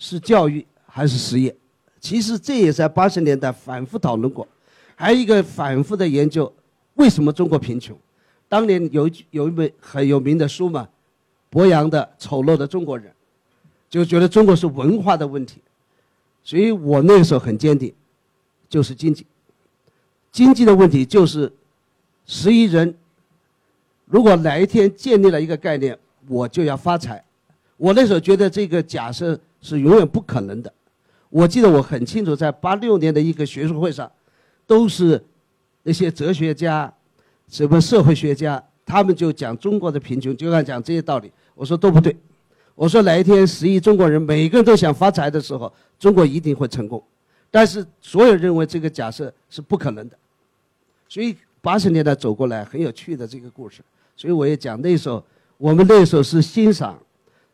[0.02, 1.54] 是教育还是实业？
[2.00, 4.48] 其实这也在八十年代反复讨论过。
[4.96, 6.50] 还有一个反复的研究，
[6.94, 7.98] 为什么中国贫穷？
[8.48, 10.88] 当年有有一本很有名的书嘛，
[11.50, 13.08] 博洋的《丑陋的中国人》，
[13.90, 15.60] 就觉得中国是文化的问题。
[16.44, 17.94] 所以我那个时候很坚定，
[18.70, 19.26] 就是经济。
[20.32, 21.52] 经济的问题就是
[22.26, 22.96] 十亿人，
[24.10, 27.24] 如果哪一天建立了一个概念，我就要发财。
[27.78, 29.40] 我那时候觉得这个假设。
[29.62, 30.72] 是永远不可能的。
[31.30, 34.10] 我记得我很清楚，在八六年的一个学术会上，
[34.66, 35.22] 都是
[35.84, 36.90] 那些哲学家、
[37.50, 41.30] 什么社会学家，他们就讲中国的贫穷，就爱讲这些道理。
[41.56, 42.16] 我说都不对。
[42.74, 45.70] 我说哪一天十亿中国人每个人都想发财的时候，
[46.00, 47.04] 中国一定会成功。
[47.52, 50.18] 但是所有认为这个假设是不可能的。
[51.10, 53.82] 所以八十年代走过来很有趣的这个故事。
[54.20, 55.24] 所以我也讲那时候，
[55.58, 57.00] 我们那时候是欣赏。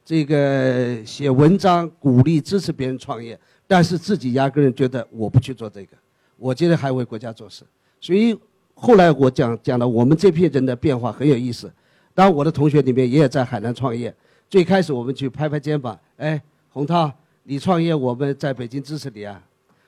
[0.04, 5.96] 这个写文章鼓励支持别人创业，但是自己压根儿觉得我不去做这个，
[6.38, 7.64] 我觉得还为国家做事。
[8.02, 8.36] 所以
[8.74, 11.72] 后来我讲讲了，我们这批人的变化很有意思。
[12.16, 14.12] 当我的同学里面也有在海南创业，
[14.50, 17.12] 最开始我们去拍拍肩膀，哎，洪涛，
[17.44, 19.40] 你创业我们在北京支持你啊。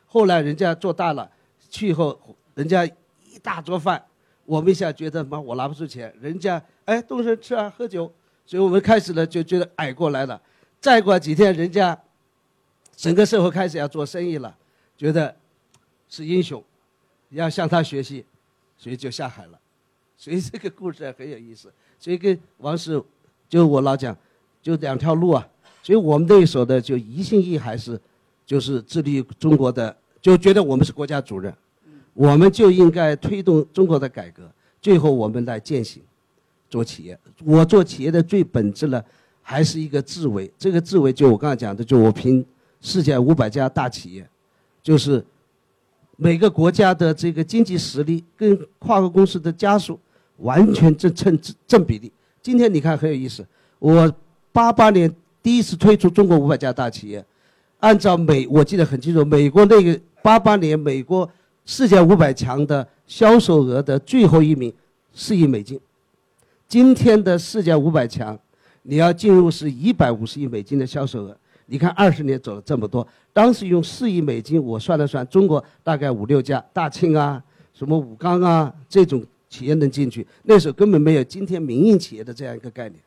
[0.05, 1.27] 后来人家做大了，
[1.69, 2.19] 去以后
[2.53, 4.03] 人家一大桌饭，
[4.47, 8.11] 我们一下觉得妈我拿不出钱，人家哎动身吃啊喝酒。
[8.45, 10.41] 所以我们开始呢就觉得矮过来了，
[10.79, 11.95] 再过几天人家
[12.95, 14.57] 整个社会开始要做生意了，
[14.97, 15.35] 觉得
[16.07, 16.63] 是英雄，
[17.31, 18.23] 要向他学习，
[18.77, 19.59] 所以就下海了。
[20.15, 21.69] 所以这个故事很有意思。
[21.99, 23.03] 所以跟王石，
[23.49, 24.17] 就我老讲，
[24.61, 25.45] 就两条路啊。
[25.83, 27.99] 所以我们那时候的就一心一还是
[28.45, 31.53] 就是致力于中国的，就觉得我们是国家主任，
[32.17, 34.41] 我们就应该推动中国的改革，
[34.81, 36.01] 最后我们来践行。
[36.67, 39.01] 做企业，我做企业的最本质呢，
[39.41, 40.51] 还是一个智慧。
[40.57, 42.43] 这个智慧就我刚才讲的，就我评
[42.81, 44.27] 世界五百家大企业，
[44.81, 45.23] 就是
[46.17, 49.97] 每个国家的这个经济实力跟跨国公司的家数
[50.39, 52.11] 完全正成正比例。
[52.41, 53.45] 今天你看很有意思，
[53.79, 54.11] 我
[54.51, 55.09] 八八年
[55.41, 57.23] 第一次推出中国五百家大企业，
[57.79, 61.29] 按照美我记得很清楚，美国那个八八年美国
[61.67, 64.73] 世界五百强的销售额的最后一名
[65.13, 65.77] 四亿美金。
[66.65, 68.39] 今天的世界五百强，
[68.83, 71.37] 你要进入是一百五十亿美金的销售额。
[71.65, 80.25] 你看二十年走了这么多，当时用四亿美金，我算了算，中国大概五六家，大庆啊，什么武钢啊这种企业能进去。
[80.43, 82.97] 那时候根本没有今天民营企业的这样一个概念，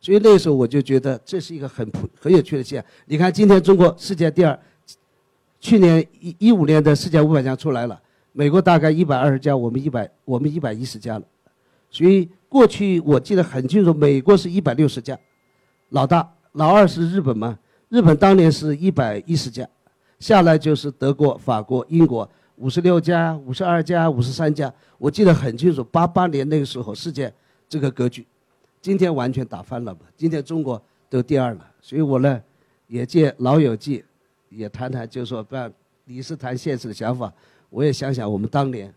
[0.00, 2.90] 所以那时候我就觉得这是一个很普很有趣的现象。
[3.04, 4.58] 你看今天中国世界第二，
[5.60, 8.00] 去年一一五年的世界五百强出来了，
[8.36, 11.24] 美国大概一百二十家，我们一百我们一百一十家了，
[11.90, 12.28] 所以。
[12.48, 15.18] 过去我记得很清楚，美国是一百六十家，
[15.90, 17.58] 老大，老二是日本嘛？
[17.90, 19.68] 日本当年是一百一十家，
[20.20, 24.72] 下来就是德国、法国、英国五十六家、五十二家、五十三家。
[24.96, 27.30] 我记得很清楚，八八年那个时候世界
[27.68, 28.24] 这个格局，
[28.80, 30.00] 今天完全打翻了嘛？
[30.16, 32.40] 今天中国都第二了，所以我呢
[32.86, 34.02] 也借老友记，
[34.48, 35.56] 也谈谈，就是说，不，
[36.04, 37.30] 你是谈现实的想法，
[37.70, 38.92] 我也想想我们当年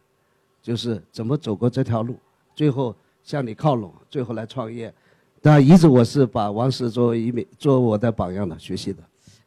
[0.62, 2.18] 就是怎么走过这条路，
[2.56, 2.96] 最后。
[3.22, 4.92] 向你靠拢，最后来创业。
[5.40, 9.04] 当然，一直我是把王石作为一名做我的榜样的学习的。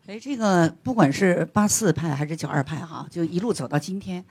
[0.07, 4.25] 哎，这个不管是八四派还是九二派哈，就一路走到今天，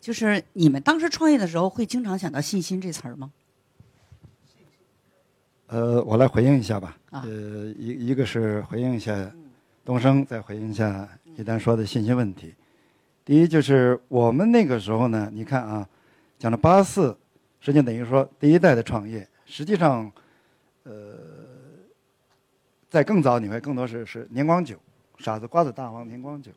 [0.00, 3.32] 就是你们当时创业的时候，会经常想到信心这词儿吗？
[5.66, 6.96] 呃，我来回应一下吧。
[7.10, 7.24] 呃，
[7.76, 9.32] 一一个是回应一下
[9.84, 12.54] 东升，再回应一下一丹说的信心问题。
[13.26, 15.86] 第一就是我们那个时候呢，你看啊，
[16.38, 17.14] 讲了八四。
[17.58, 20.12] 实际等于说，第一代的创业，实际上，
[20.84, 21.18] 呃，
[22.88, 24.76] 在更早你会更多是是年光酒，
[25.18, 26.52] 傻子瓜子大王年光酒，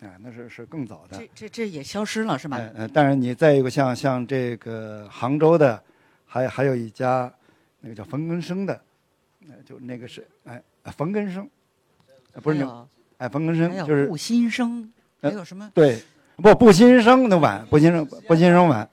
[0.00, 1.16] 哎，那是是更早的。
[1.16, 2.58] 这这这也消失了是吧？
[2.58, 5.82] 嗯嗯，当然你再一个像像这个杭州的，
[6.26, 7.32] 还还有一家，
[7.80, 8.78] 那个叫冯根生的，
[9.48, 10.62] 呃，就那个是哎
[10.94, 11.48] 冯根生，
[12.42, 15.70] 不是还牛哎冯根生就是顾新生，还呃有什么？
[15.74, 16.02] 对，
[16.36, 18.88] 不不新生的晚，不新生不新生晚，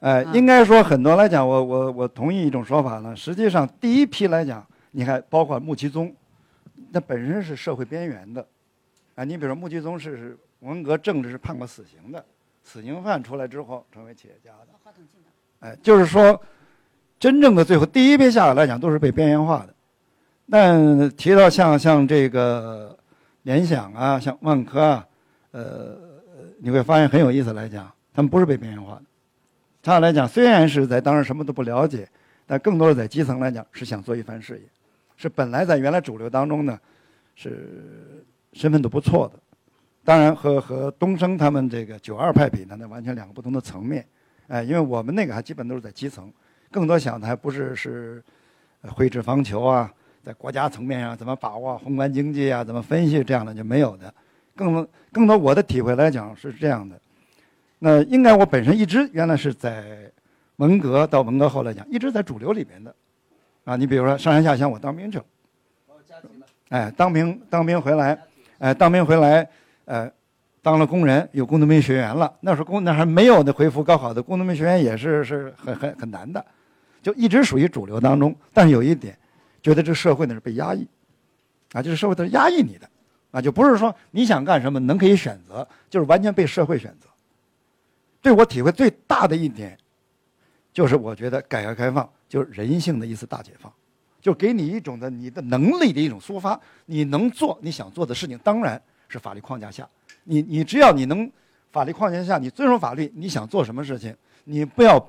[0.00, 3.14] 哎、啊应该说很多来讲，我我我同意一种说法呢。
[3.14, 6.14] 实际上第一批来讲，你看包括穆其宗，
[6.90, 8.46] 那本身是社会边缘的，
[9.14, 12.24] 啊，你比如说穆其宗是是文革政治是判过死刑的，
[12.62, 14.68] 死刑犯出来之后成为企业家的，
[15.60, 16.40] 哎，就是说，
[17.18, 19.74] 真正的最后第一批下来来讲都是被边缘化的。
[20.50, 22.96] 但提到像像这个
[23.42, 25.06] 联想啊，像万科啊，
[25.52, 25.96] 呃，
[26.58, 29.02] 你会发现很有意思来讲，他们不是被边缘化的。
[29.82, 32.08] 他来讲，虽然是在当时什么都不了解，
[32.46, 34.62] 但更多的在基层来讲是想做一番事业，
[35.16, 36.78] 是本来在原来主流当中呢，
[37.34, 39.38] 是身份都不错的。
[40.04, 44.06] 当然和和东升他们这个九二派比呢，那完全两个不同的层面。
[44.48, 46.32] 哎，因为我们那个还基本都是在基层，
[46.70, 48.22] 更多想的还不是是
[48.82, 54.12] 呃绘制方球啊，在国家层面上怎么把握宏观经济啊，怎么分析这样的就没有的。
[54.62, 56.98] 更多更多我的体会来讲是这样的。
[57.80, 60.10] 那应该我本身一直原来是在
[60.56, 62.94] 文革到文革后来讲，一直在主流里边的，
[63.64, 65.24] 啊，你比如说上山下乡，我当兵去了，
[66.68, 68.16] 哎，当兵当兵回来，
[68.58, 69.48] 哎，当兵回来，
[69.86, 70.08] 呃，
[70.62, 72.32] 当了工人，有工农兵学员了。
[72.40, 76.44] 那时候工那还没有的恢复高考的工农兵学员也是是很很很难的，
[77.02, 78.32] 就一直属于主流当中。
[78.52, 79.18] 但是有一点，
[79.60, 80.86] 觉得这个社会呢是被压抑，
[81.72, 82.88] 啊，就是社会都是压抑你的，
[83.32, 87.08] 啊，就不是说你想干什么能可以选择，就是完全被社会选择。
[88.20, 89.76] 对我体会最大的一点，
[90.72, 93.72] 就是我觉得改革开放就是人性的一次大解放，
[94.20, 99.88] 就给你一种的你的能力的一种抒发，你能做你想做的事情，当然是法律框架下，
[100.24, 101.28] 你你只要你能
[101.72, 104.14] 法律框架下你遵守法律，你想做什么事情，
[104.44, 105.04] 你不要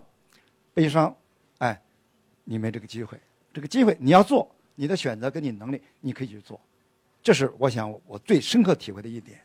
[0.73, 1.15] 悲伤，
[1.59, 1.79] 哎，
[2.45, 3.19] 你没这个机会，
[3.53, 6.59] 这个机会你要做，你的选择跟你能力你可以去做，
[7.23, 9.39] 这是我想我最深刻体会的一点。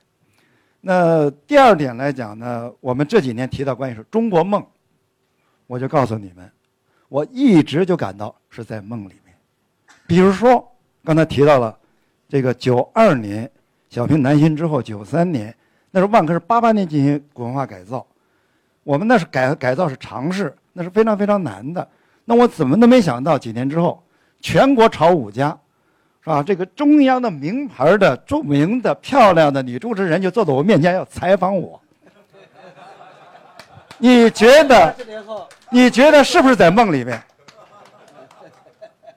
[0.81, 4.65] 那第二点来讲呢，我们这几年提到关于是中国梦，
[5.69, 6.51] 我就告诉你们，
[7.09, 9.35] 我一直就感到是在梦里面。
[10.09, 10.69] 比如说
[11.05, 11.79] 刚才提到了
[12.29, 13.49] 这个九二年
[13.89, 15.55] 小平南巡之后，九三年
[15.93, 18.05] 那时候万科是八八年进行国文化改造，
[18.83, 21.89] 我们那是改改造是尝试，那是非常非常难的。
[22.25, 24.03] 那我怎么都没想到，几年之后，
[24.41, 25.57] 全国炒五家。
[26.29, 26.43] 是吧？
[26.43, 31.81] 这个中央的名牌的、著名的、漂亮的女主持人就坐在我面前要采访我。
[33.97, 34.95] 你觉得？
[35.71, 37.19] 你觉得是不是在梦里面？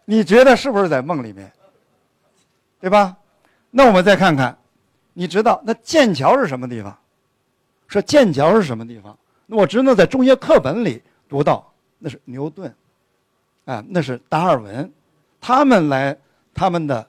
[0.05, 1.51] 你觉得是不是在梦里面？
[2.79, 3.17] 对吧？
[3.69, 4.57] 那我们再看看，
[5.13, 6.97] 你知道那剑桥是什么地方？
[7.87, 9.17] 说剑桥是什么地方？
[9.47, 11.69] 那我只能在中学课本里读到，
[11.99, 12.73] 那是牛顿，
[13.65, 14.89] 啊，那是达尔文，
[15.41, 16.17] 他们来。
[16.53, 17.07] 他们的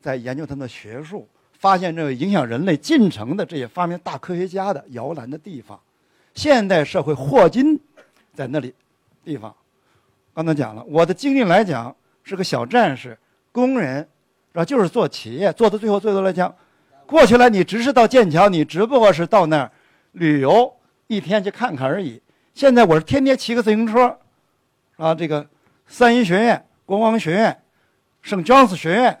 [0.00, 5.78] 在研究他们的学术，发现这个影响人类进程的这些发明大科学家的摇篮的地方，
[6.34, 7.78] 现代社会霍金
[8.32, 8.74] 在那里
[9.22, 9.54] 地方。
[10.32, 13.18] 刚才讲了，我的经历来讲是个小战士、
[13.52, 13.98] 工人，
[14.52, 14.64] 是吧？
[14.64, 16.54] 就是做企业，做到最后最多来讲，
[17.04, 19.70] 过去了你只是到剑桥，你只不过是到那儿
[20.12, 20.72] 旅游
[21.08, 22.20] 一天去看看而已。
[22.54, 24.18] 现在我是天天骑个自行车，
[24.96, 25.46] 啊，这个
[25.86, 27.60] 三一学院、国王学院。
[28.22, 29.18] 圣詹姆斯学院，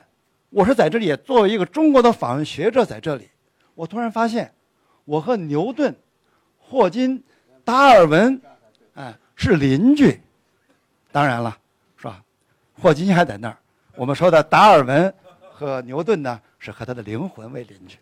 [0.50, 3.28] 我是在这里作为一个中国的访问学者在这里，
[3.74, 4.52] 我突然发现，
[5.04, 5.94] 我和牛顿、
[6.58, 7.22] 霍金、
[7.64, 8.40] 达尔文，
[8.94, 10.20] 哎，是邻居。
[11.10, 11.56] 当然了，
[11.96, 12.22] 是吧？
[12.74, 13.56] 霍金还在那儿。
[13.96, 15.12] 我们说的达尔文
[15.50, 17.98] 和牛顿呢，是和他的灵魂为邻居。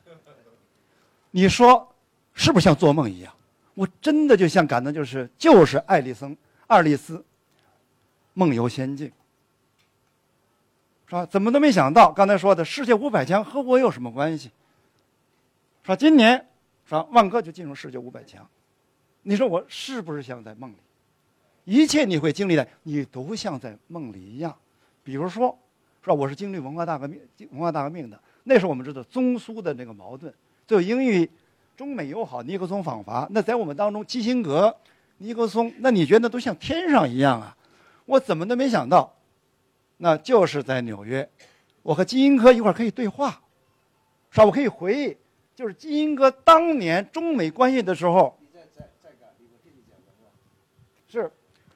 [1.31, 1.95] 你说
[2.35, 3.33] 是不是像做梦一样？
[3.75, 7.25] 我真的就像感到就是就是爱丽森、爱丽丝
[8.35, 9.11] 梦游仙境。
[11.09, 11.25] 是吧？
[11.25, 14.51] 怎么都没想到，刚才说的世界五百强和我有什么关系？
[15.83, 15.97] 说？
[15.97, 16.37] 今年
[16.85, 17.07] 是吧？
[17.13, 18.47] 万科就进入世界五百强，
[19.23, 20.77] 你说我是不是像在梦里？
[21.65, 24.55] 一切你会经历的，你都像在梦里一样。
[25.03, 25.59] 比如说，
[26.03, 26.15] 是吧？
[26.15, 27.19] 我是经历文化大革命、
[27.53, 30.33] 文化大革命的，那时候我们知道中苏的那个矛盾，
[30.67, 31.27] 就英语
[31.75, 34.77] 中美友好，尼克松访华，那在我们当中，基辛格、
[35.17, 37.57] 尼克松，那你觉得都像天上一样啊？
[38.05, 39.15] 我怎么都没想到。
[39.99, 41.29] 那就是在纽约，
[41.83, 43.41] 我和基辛格一块可以对话，
[44.31, 44.45] 是吧？
[44.47, 45.17] 我可以回忆，
[45.55, 48.39] 就是基辛格当年中美关系的时候。
[51.11, 51.31] 是，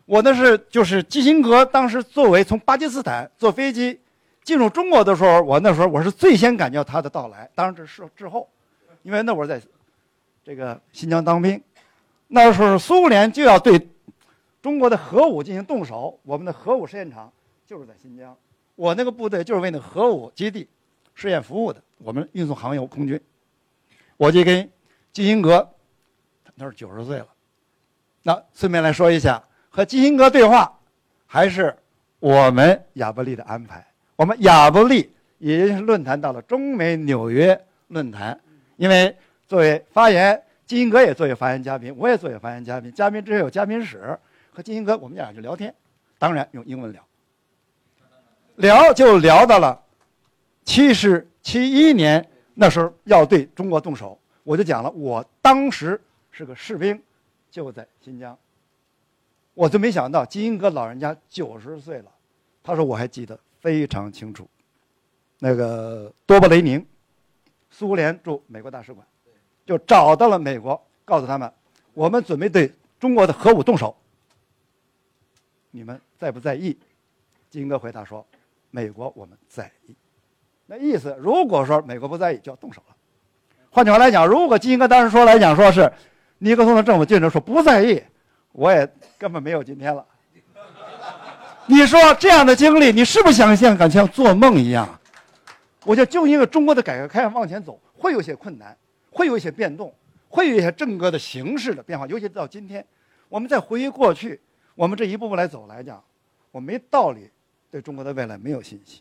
[0.05, 3.99] 我那是就是基辛格当时作为从巴基斯坦坐飞机
[4.45, 7.51] 进入中国的时候，我那时候我是最先感觉到他的到来。
[7.55, 8.49] 当然这是之后，
[9.03, 9.61] 因为那会儿在
[10.45, 11.61] 这个新疆当兵，
[12.29, 13.89] 那时候苏联就要对
[14.61, 17.33] 中国的核武进行动手，我们的核武试验场
[17.73, 18.37] 就是在新疆，
[18.75, 20.69] 我那个部队就是为那核武基地
[21.15, 23.19] 试验服务的，我们运送航油空军，
[24.19, 24.71] 我就跟
[25.11, 25.67] 基辛格，
[26.55, 27.29] 那是九十岁了，
[28.25, 30.79] 那顺便来说一下，和基辛格对话，
[31.25, 31.75] 还是
[32.19, 33.83] 我们亚伯利的安排，
[34.17, 37.59] 我们亚伯利也是论坛到了中美纽约
[37.89, 38.39] 论坛，
[38.77, 39.17] 因为。
[39.49, 42.93] 作为发言，基辛格也作为发言嘉宾，我也作为发言嘉宾。
[42.93, 44.19] 嘉宾之间有嘉宾室，
[44.51, 45.75] 和基辛格我们俩就聊天，
[46.19, 47.03] 当然用英文聊。
[48.57, 49.83] 聊就聊到了
[50.65, 56.01] 七十七一年，那时候要对中国动手，我就讲了，我当时
[56.31, 57.01] 是个士兵，
[57.51, 58.37] 就在新疆。
[59.55, 62.11] 我就没想到基辛格老人家九十岁了，
[62.63, 64.49] 他说我还记得非常清楚。
[65.39, 66.87] 那个多布雷宁，
[67.71, 69.07] 苏联驻美国大使馆。
[69.65, 71.51] 就找到了美国，告诉他们，
[71.95, 73.97] 我们准备对中国的核武动手。
[75.71, 76.77] 你们在不在意？
[77.49, 78.27] 金哥回答说
[78.73, 79.95] ：“美国我们在意。”
[80.67, 82.97] 那意思，如果说美国不在意，就要动手了。
[83.71, 85.89] 换句话来讲，如果金哥当时说来讲说是
[86.39, 88.03] 尼克松的政府，接着说不在意，
[88.51, 90.05] 我也根本没有今天了。
[91.67, 94.99] 你说这样的经历，你是不是想像敢像做梦一样？
[95.85, 98.77] 我觉得就因为中国的改革开放往前走，会有些困难。
[99.15, 99.95] 会有一些变动，
[100.31, 102.83] 会有一些整个的形式的变化，尤其到今天，
[103.29, 104.41] 我们再回忆过去，
[104.75, 106.03] 我们这一步步来走来讲，
[106.51, 107.31] 我没道理
[107.73, 109.01] 对中国的未来没有信心。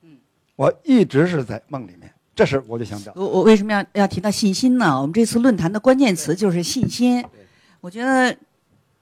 [0.00, 0.18] 嗯，
[0.56, 3.12] 我一直是在梦里面，这是我就想表。
[3.14, 5.00] 我我为什么要要提到信心呢？
[5.00, 7.24] 我们这次论坛的关键词就是信心。
[7.80, 8.36] 我觉得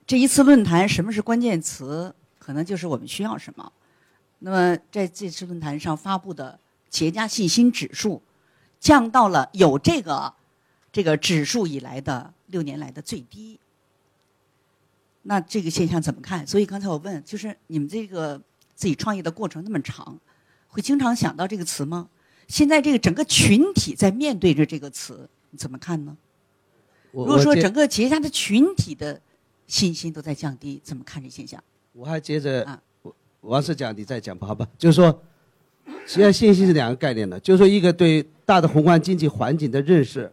[0.06, 2.14] 这一次论坛，什么是关键词？
[2.38, 3.72] 可能就是我们需要什么。
[4.40, 6.58] 那么在这次论坛上发布的
[6.90, 8.20] 企业家信心指数。
[8.80, 10.32] 降到了有这个
[10.90, 13.60] 这个指数以来的六年来的最低。
[15.20, 16.46] 那这个现象怎么看？
[16.46, 18.40] 所以刚才我问，就是你们这个
[18.80, 20.18] 自己创业的过程那么长，
[20.68, 22.08] 会经常想到这个词吗？
[22.48, 26.16] 现在这个整个群体在面对着这个词，你怎么看呢？
[27.12, 29.20] 如果说整个企业家的群体的
[29.66, 31.62] 信心都在降低，怎么看这现象？
[31.92, 32.80] 我还接着啊，
[33.42, 34.66] 王石讲，你再讲吧，好吧？
[34.78, 35.22] 就是说。
[36.06, 40.32] 实际上，信心是两个概念的，就是说，一个对大的宏观经济环境的认识，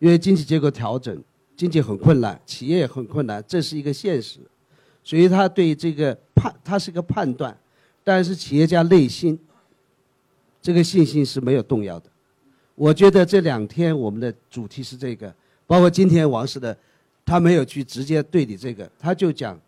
[0.00, 1.22] 因为经济结构调整，
[1.56, 4.40] 经济很困难，企业也很困难，这是一个现实，
[5.02, 7.56] 所以他对这个判，他是个判断，
[8.04, 9.36] 但是企业家内心
[10.62, 12.06] 这个信心是没有动摇的。
[12.76, 15.34] 我觉得这两天我们的主题是这个，
[15.66, 16.76] 包括今天王石的，
[17.24, 19.58] 他没有去直接对你这个，他就讲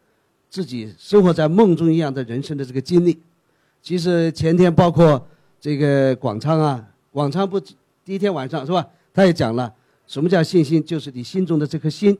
[0.51, 3.19] 自己生活在梦中一样的人生的这个经历。
[3.81, 5.27] 其实前天包括
[5.61, 8.87] 这个广昌啊，广昌不第一天晚上是吧？
[9.15, 9.73] 他也讲了
[10.07, 12.17] 什么叫信心，就是你心中的这颗心，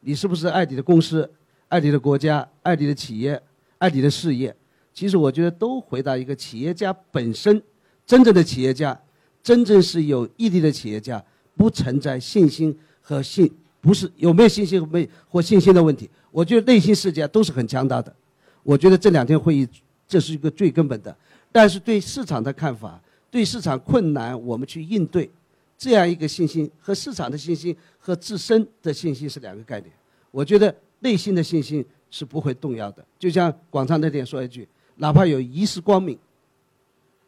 [0.00, 1.30] 你是不是爱你的公司、
[1.68, 3.40] 爱你的国家、爱你的企业、
[3.78, 4.54] 爱你的事业？
[4.92, 7.62] 其实我觉得都回答一个企业家本身，
[8.06, 9.00] 真正的企业家，
[9.42, 11.24] 真正是有毅力的企业家，
[11.56, 13.50] 不存在信心和信
[13.80, 16.08] 不是有没有信心没或信心的问题。
[16.30, 18.14] 我觉得内心世界都是很强大的。
[18.62, 19.68] 我觉得这两天会议。
[20.10, 21.14] 这是一个最根本的，
[21.52, 22.98] 但是对市场的看法，
[23.30, 25.30] 对市场困难我们去应对，
[25.76, 29.92] 这样一个信心和市场的信心和自身的信心是两个概念。
[30.30, 33.04] 我觉得内心的信心是不会动摇的。
[33.18, 36.18] 就像广昌那天说一句，哪怕有一丝光明，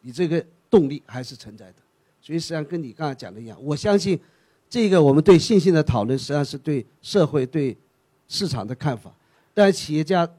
[0.01, 1.75] 你这个动力还是存在的。
[2.21, 4.19] 所以实际上跟你刚才讲的一样，我相信
[4.69, 7.75] 这个我们对信心的讨论实际上是对社会对
[8.27, 9.13] 市场的看法，
[9.53, 10.29] 但企业家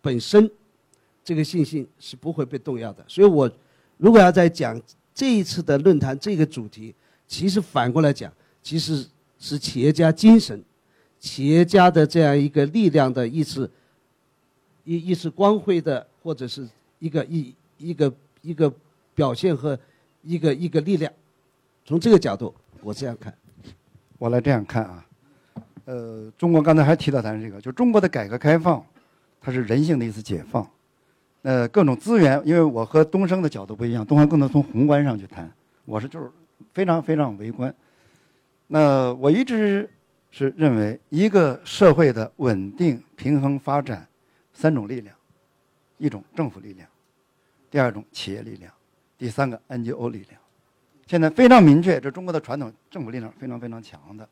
[0.00, 0.50] 本身。
[1.22, 3.48] 这个信心是不会被动摇的，所以我
[3.98, 4.80] 如果要再讲
[5.14, 6.92] 这一次的论坛这个主题，
[7.28, 9.06] 其实反过来讲，其实
[9.38, 10.60] 是企业家精神、
[11.20, 13.70] 企业家的这样一个力量的一次
[14.84, 16.66] 一一次光辉的，或者是
[16.98, 18.72] 一个一一个一个
[19.14, 19.78] 表现和
[20.22, 21.12] 一个一个力量。
[21.84, 23.32] 从这个角度，我这样看，
[24.18, 25.06] 我来这样看啊，
[25.84, 28.84] 呃，中国刚才还提到咱这个，就中国的改革开放，
[29.40, 30.66] 它是人性的一次解放。
[31.42, 35.50] 呃，各种资源，因为我和东升的角度不一样，东升更能从宏观上去谈，
[35.84, 36.30] 我是就是
[36.72, 37.74] 非常非常微观。
[38.68, 39.88] 那我一直
[40.30, 44.06] 是认为，一个社会的稳定平衡发展，
[44.52, 45.14] 三种力量：
[45.98, 46.88] 一种政府力量，
[47.70, 48.72] 第二种企业力量，
[49.18, 50.40] 第三个 NGO 力量。
[51.06, 54.28] 现在非常明确，这中国的传统政府力量非常非常强的，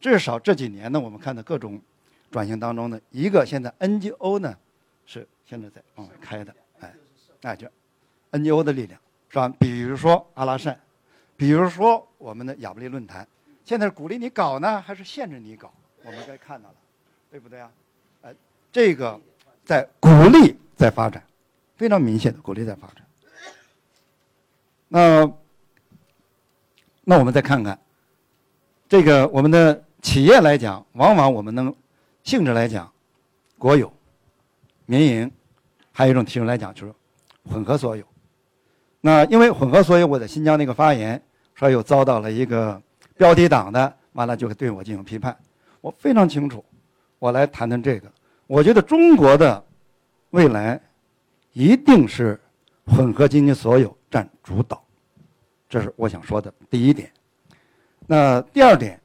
[0.00, 1.80] 至少这几年呢，我们看到各种
[2.30, 4.56] 转型当中呢，一个现在 NGO 呢。
[5.06, 6.94] 是现在在往外开的，哎，
[7.40, 7.66] 那，就
[8.30, 9.48] NGO 的力量是吧？
[9.58, 10.78] 比如说阿拉善，
[11.36, 13.26] 比如说我们的亚布力论坛，
[13.64, 15.72] 现在是鼓励你搞呢，还是限制你搞？
[16.02, 16.74] 我们该看到了，
[17.30, 17.70] 对不对啊？
[18.22, 18.34] 哎，
[18.72, 19.20] 这个
[19.64, 21.22] 在鼓励在发展，
[21.76, 22.96] 非常明显的鼓励在发展。
[24.88, 25.32] 那
[27.04, 27.78] 那我们再看看，
[28.88, 31.74] 这个我们的企业来讲，往往我们能
[32.24, 32.90] 性质来讲，
[33.58, 33.92] 国有、
[34.86, 35.30] 民营，
[35.92, 36.94] 还有一种提出来讲就是
[37.44, 38.04] 混合所有。
[39.00, 41.22] 那因为混合所有，我在新疆那个发言
[41.54, 42.80] 说又遭到了一个
[43.20, 45.36] 标题党的，完了就会对我进行批判。
[45.82, 46.64] 我非常清楚，
[47.18, 48.10] 我来谈谈这个。
[48.46, 49.62] 我觉得中国的
[50.30, 50.80] 未来
[51.52, 52.40] 一定是
[52.86, 53.94] 混合经济所有。
[54.10, 54.82] 占主导，
[55.68, 57.12] 这是我想说的第一点。
[58.06, 58.98] 那第二点，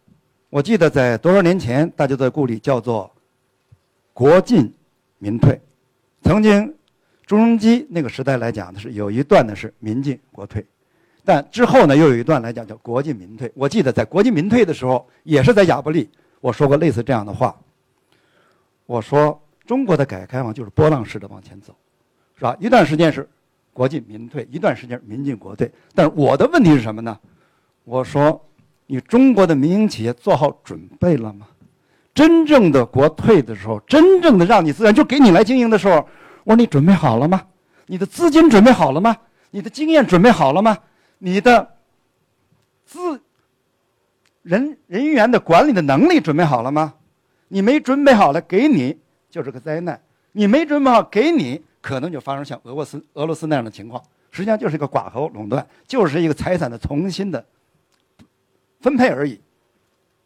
[0.50, 3.12] 我记得在多少年前，大家的顾虑叫做
[4.14, 4.74] “国进
[5.20, 5.62] 民退”。
[6.24, 6.74] 曾经，
[7.26, 10.66] 朱镕基那个时代来讲的是有一段的是“民进国退”，
[11.26, 13.52] 但之后呢又有一段来讲叫“国进民退”。
[13.56, 16.10] 我记得在“国进民退”的时候，也是在亚布力，
[16.40, 17.56] 我说过类似这样的话。
[18.86, 21.76] 我说中国的改革开放就是波浪式的往前走，
[22.38, 22.56] 是吧？
[22.60, 23.28] 一段时间是。
[23.74, 25.70] 国进民退一段时间，民进国退。
[25.94, 27.20] 但是我的问题是什么呢？
[27.84, 28.42] 我说，
[28.88, 31.46] 你中国的民营企业做好准备了吗？
[32.14, 35.96] 真正的国退的时候，真正的让你资源就给你来经营的时候，
[36.46, 37.42] 我说你准备好了吗？
[37.88, 39.18] 你的资金准备好了吗？
[39.52, 40.78] 你的经验准备好了吗？
[41.18, 41.76] 你的
[42.86, 43.22] 资
[44.42, 46.96] 人人员的管理的能力准备好了吗？
[47.48, 48.98] 你没准备好了，给你
[49.30, 50.02] 就是个灾难。
[50.32, 51.64] 你没准备好，给你。
[51.82, 57.46] 可能就发生像俄罗斯、俄罗斯那样的情况，实际上就是一个寡头垄断，就是一个财产的重新的
[58.80, 59.40] 分配而已。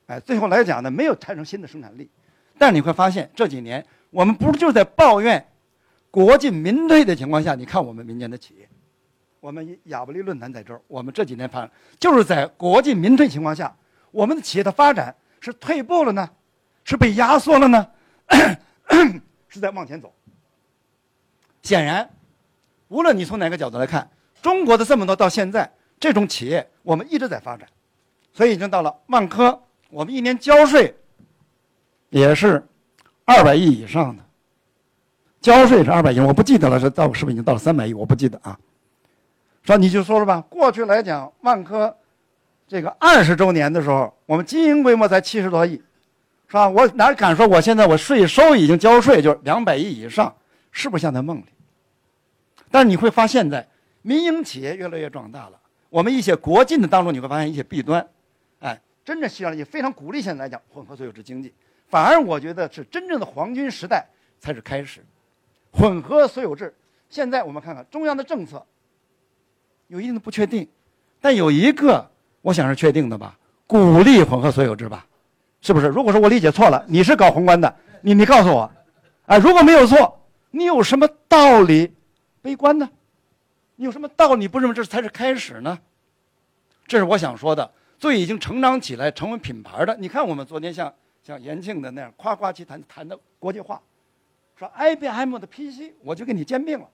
[0.07, 2.09] 哎，最后来讲呢，没有产生新的生产力。
[2.57, 5.45] 但你会发现这几年，我们不是就在抱怨
[6.09, 8.68] 国进民退的情况下，你看我们民间的企业，
[9.39, 11.69] 我们亚布力论坛在这儿，我们这几年发
[11.99, 13.73] 就是在国进民退情况下，
[14.11, 16.29] 我们的企业的发展是退步了呢，
[16.83, 17.87] 是被压缩了呢，
[19.47, 20.13] 是在往前走。
[21.61, 22.09] 显然，
[22.89, 24.09] 无论你从哪个角度来看，
[24.41, 27.67] 中国的这么多到现在这种企业，我们一直在发展，
[28.33, 30.93] 所以已经到了万科，我们一年交税
[32.09, 32.65] 也是
[33.23, 34.23] 二百亿以上的，
[35.39, 37.93] 交税是二百亿，我不记得了，是到是不是已经到了三百亿？
[37.93, 38.59] 我不记得啊。
[39.69, 41.95] 说你就说说吧，过去来讲，万科
[42.67, 45.73] 这个二十周年的时候，我们经营规模才七十多亿，
[46.47, 46.67] 是吧？
[46.67, 50.35] 我哪敢说我现在我税收已经交税就两百亿以上？
[50.71, 51.45] 是不是像在梦里？
[52.71, 53.67] 但是你会发现，在
[54.01, 55.59] 民营企业越来越壮大了。
[55.91, 58.03] 我们一些国进的当中，你会发现一些弊端。
[58.61, 60.19] 哎，真正需要也非常鼓励。
[60.19, 61.53] 现在来讲，混合所有制经济，
[61.89, 64.03] 反而我觉得是真正的黄金时代
[64.39, 65.05] 才是开始。
[65.71, 66.73] 混合所有制，
[67.07, 68.65] 现在我们看看中央的政策
[69.89, 70.67] 有一定的不确定，
[71.19, 72.09] 但有一个
[72.41, 73.37] 我想是确定的吧，
[73.67, 75.05] 鼓励混合所有制吧，
[75.61, 75.87] 是不是？
[75.87, 78.71] 如果说我理解错了，你是搞宏观的，你你告诉我，
[79.25, 80.15] 啊，如果没有错。
[80.51, 81.93] 你有什么道理
[82.41, 82.89] 悲观呢？
[83.75, 85.77] 你有什么道理不认为这才是开始呢？
[86.87, 87.71] 这是我想说的。
[87.99, 93.79] 作为已经成长起来、成为品牌的，你看我们昨天像像延庆的那样夸夸其谈谈的国际化，
[94.55, 96.89] 说 IBM 的 PC 我就给你兼并了，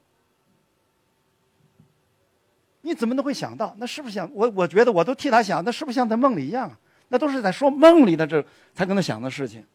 [2.85, 3.75] 你怎么都会想到？
[3.79, 4.49] 那是不是像我？
[4.55, 6.77] 我觉得我都替他想，那是不是像在梦里一样啊？
[7.09, 9.65] 那都是在说梦里的这才可能想的事情。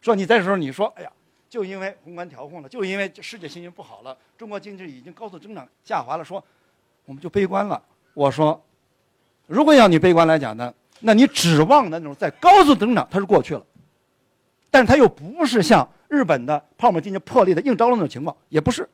[0.00, 1.12] 说你在时候你说，哎呀。
[1.52, 6.42] 就因为宏观调控了，就因为世界经济不好了，中国经济已经高速增长下滑了，说
[7.04, 7.82] 我们就悲观了。
[8.14, 8.58] 我说，
[9.46, 13.62] 如果要你悲观来讲呢，那你指望的那种在高速增长，它是过去了，
[14.70, 18.88] 但是它又不是像日本的泡沫经济破裂的硬着陆那种情况，也不是。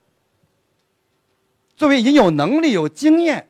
[1.77, 3.49] 作为已经有能力、有经验、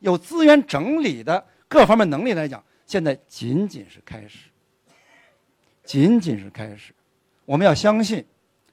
[0.00, 4.48] 有资源整理的各方面能力来讲，现在仅仅是开始，
[5.84, 6.92] 仅仅是开始，
[7.44, 8.24] 我们要相信。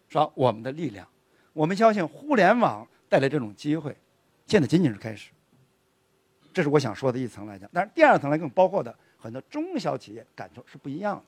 [0.07, 1.05] 说我们的力量，
[1.51, 3.93] 我们相信互联网带来这种机会，
[4.45, 5.31] 现在仅仅是开始。
[6.53, 11.21] 这是我想说的一层来讲，但是第二层来更包括的很多中小企业感受是不一样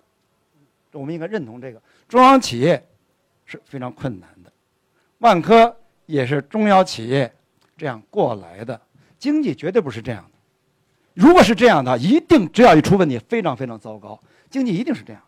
[0.92, 0.98] 的。
[0.98, 2.82] 我们应该认同这个，中央企业
[3.46, 4.54] 是非常困难的，
[5.18, 5.76] 万科
[6.06, 7.30] 也是中小企业
[7.76, 8.80] 这样过来的，
[9.18, 10.32] 经济绝对不是这样的。
[11.14, 15.22] 如果是这样的，一定只要一出问题，非常非常糟糕，经济一定是这样。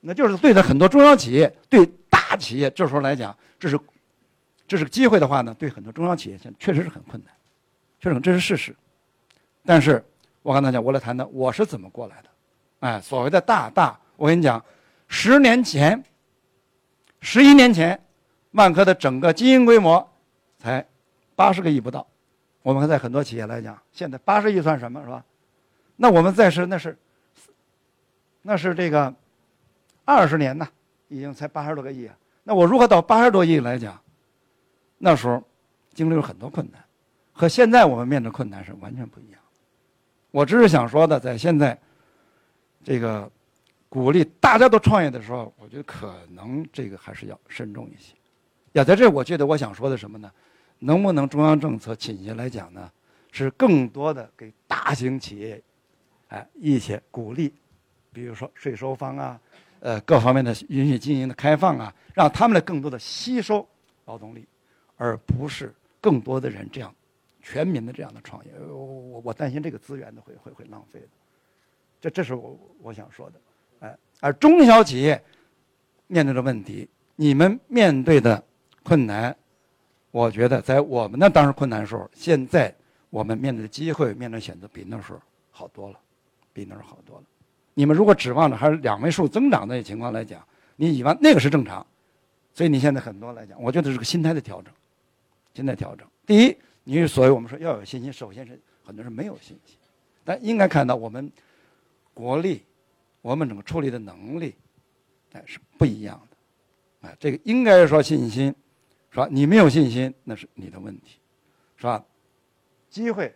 [0.00, 3.78] 那就是对待很多中小企业，对大企业这时候来讲，这是
[4.66, 7.32] 这是机会的话呢，对很多中小企业现确实是很困难，
[8.00, 8.74] 确实这是事实。
[9.64, 10.02] 但是
[10.42, 12.30] 我刚才讲我来谈谈我是怎么过来的。
[12.80, 14.64] 哎，所谓的大大，我跟你讲，
[15.06, 16.02] 十年前、
[17.20, 18.02] 十一年前，
[18.52, 20.10] 万科的整个经营规模
[20.58, 20.84] 才
[21.40, 22.06] 八十个亿不到。
[22.60, 25.24] 我们看在很多企业来讲，现在八十亿算什么是吧？
[25.96, 26.94] 那我们再是那是，
[28.42, 29.14] 那是这个
[30.04, 30.68] 二十年呢，
[31.08, 32.14] 已经才八十多个亿啊。
[32.42, 33.98] 那我如何到八十多亿来讲？
[34.98, 35.42] 那时候
[35.94, 36.84] 经历了很多困难，
[37.32, 39.40] 和现在我们面对困难是完全不一样。
[40.32, 41.78] 我只是想说的，在现在
[42.84, 43.30] 这个
[43.88, 48.14] 鼓励大家都创业的时候，我觉得可能这个还是要慎重一些。
[48.72, 50.30] 要在这，我觉得我想说的什么呢？
[50.80, 52.90] 能不能中央政策倾斜来讲呢？
[53.32, 55.62] 是更多的给大型企业，
[56.26, 57.54] 哎，一些鼓励，
[58.12, 59.40] 比如说税收方啊，
[59.78, 63.64] 呃，各方面的允许经营的开放啊，让他们来更多的吸收
[64.04, 64.44] 劳动力，
[64.96, 66.92] 而不是更多的人这样
[67.40, 68.50] 全民的这样的创业。
[68.68, 71.08] 我我我担心这个资源呢会会会浪费的。
[72.00, 73.40] 这这是我我想说的，
[73.78, 75.22] 哎，而中小企业
[76.08, 78.42] 面对的问题，你们面对的
[78.82, 79.36] 困难。
[80.10, 82.74] 我觉得在我们那当时困难的时候，现在
[83.10, 85.98] 我们面对的机会、面对选择比那时候好多了，
[86.52, 87.24] 比那时候好多了。
[87.74, 90.44] 你们如果指望着还是两位数增长的情况来讲，
[90.76, 91.86] 你以为那个是正常，
[92.52, 94.72] 所以你现在很多来讲，我觉得是个心态的调整，
[95.54, 96.06] 心态调整。
[96.26, 99.76] 第一，你所谓我们说要有信心，首先是很多人没有信心，
[100.24, 101.30] 但应该看到我们
[102.12, 102.62] 国力，
[103.22, 104.56] 我们整个处理的能力，
[105.32, 108.52] 哎是不一样的，哎，这个应该说信心。
[109.10, 109.26] 是吧？
[109.30, 111.18] 你没有信心，那是你的问题，
[111.76, 112.04] 是吧？
[112.88, 113.34] 机会，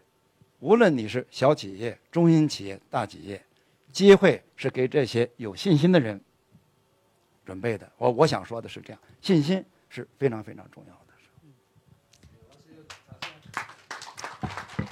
[0.61, 3.45] 无论你是小企业、中型企业、大企业，
[3.91, 6.21] 机会是给这些有信心的人
[7.45, 7.91] 准备的。
[7.99, 11.01] 我我想说的是这样，信心是非常非常重要的。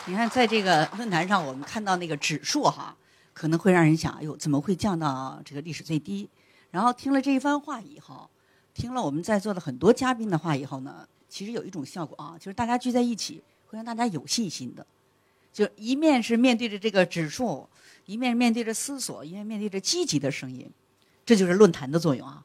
[0.07, 2.97] 你看，在这个论坛上，我们看到那个指数哈，
[3.33, 6.29] 可能会让人想，哎呦，怎么会降到这个历史最低？
[6.73, 8.29] 然后听了这一番话以后。
[8.75, 14.87] 听了我们在座的很多嘉宾的话以后呢，其实有一种效果啊，就是大家聚在一起会让大家有信心的。
[15.53, 17.69] 就一面是面对着这个指数，
[18.07, 20.71] 一面面对着思索，一面面对着积极的声音，
[21.27, 22.43] 这就是论坛的作用啊，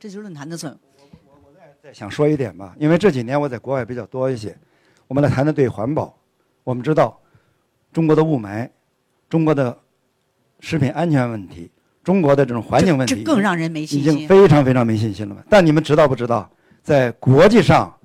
[0.00, 0.78] 这就是论坛的作用。
[1.26, 4.58] 我我再再想说一点吧，因为这几年我在国外比较多一些，
[5.06, 6.18] 我们来谈谈对环保，
[6.64, 7.20] 我们知道
[7.92, 8.70] 中国的雾霾，
[9.28, 9.78] 中国的
[10.60, 11.70] 食品安全问题。
[12.04, 15.42] 中国的这种环境问题，这更让人没信心，已经非常非常没信心了嘛。
[15.48, 16.50] 但你们知道不知道，
[16.82, 17.96] 在国际上，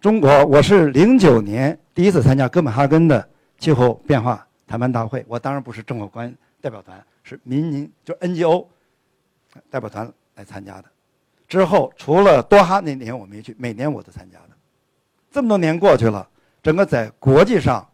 [0.00, 3.26] 中国我是零九年第一次参加哥本哈根的
[3.58, 8.66] 气候变化谈判大会，我当然不是政府官代表团，是民营就 NGO
[9.70, 10.84] 代表团来参加的。
[11.48, 14.50] 之后除了多哈那年我没去，每年我都参加的。
[15.30, 16.28] 这么多年过去了，
[16.62, 17.88] 整个在国际上，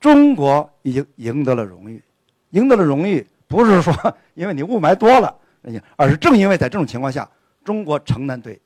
[0.00, 2.02] 中国已经赢得了荣誉，
[2.50, 3.26] 赢得了荣誉。
[3.52, 3.94] 不是说
[4.32, 5.38] 因为你雾霾多了，
[5.96, 7.30] 而是正因为在这种情况下，
[7.62, 8.58] 中国承担对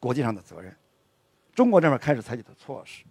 [0.00, 0.74] 国际上的责任，
[1.54, 3.04] 中国这边开始采取的措施，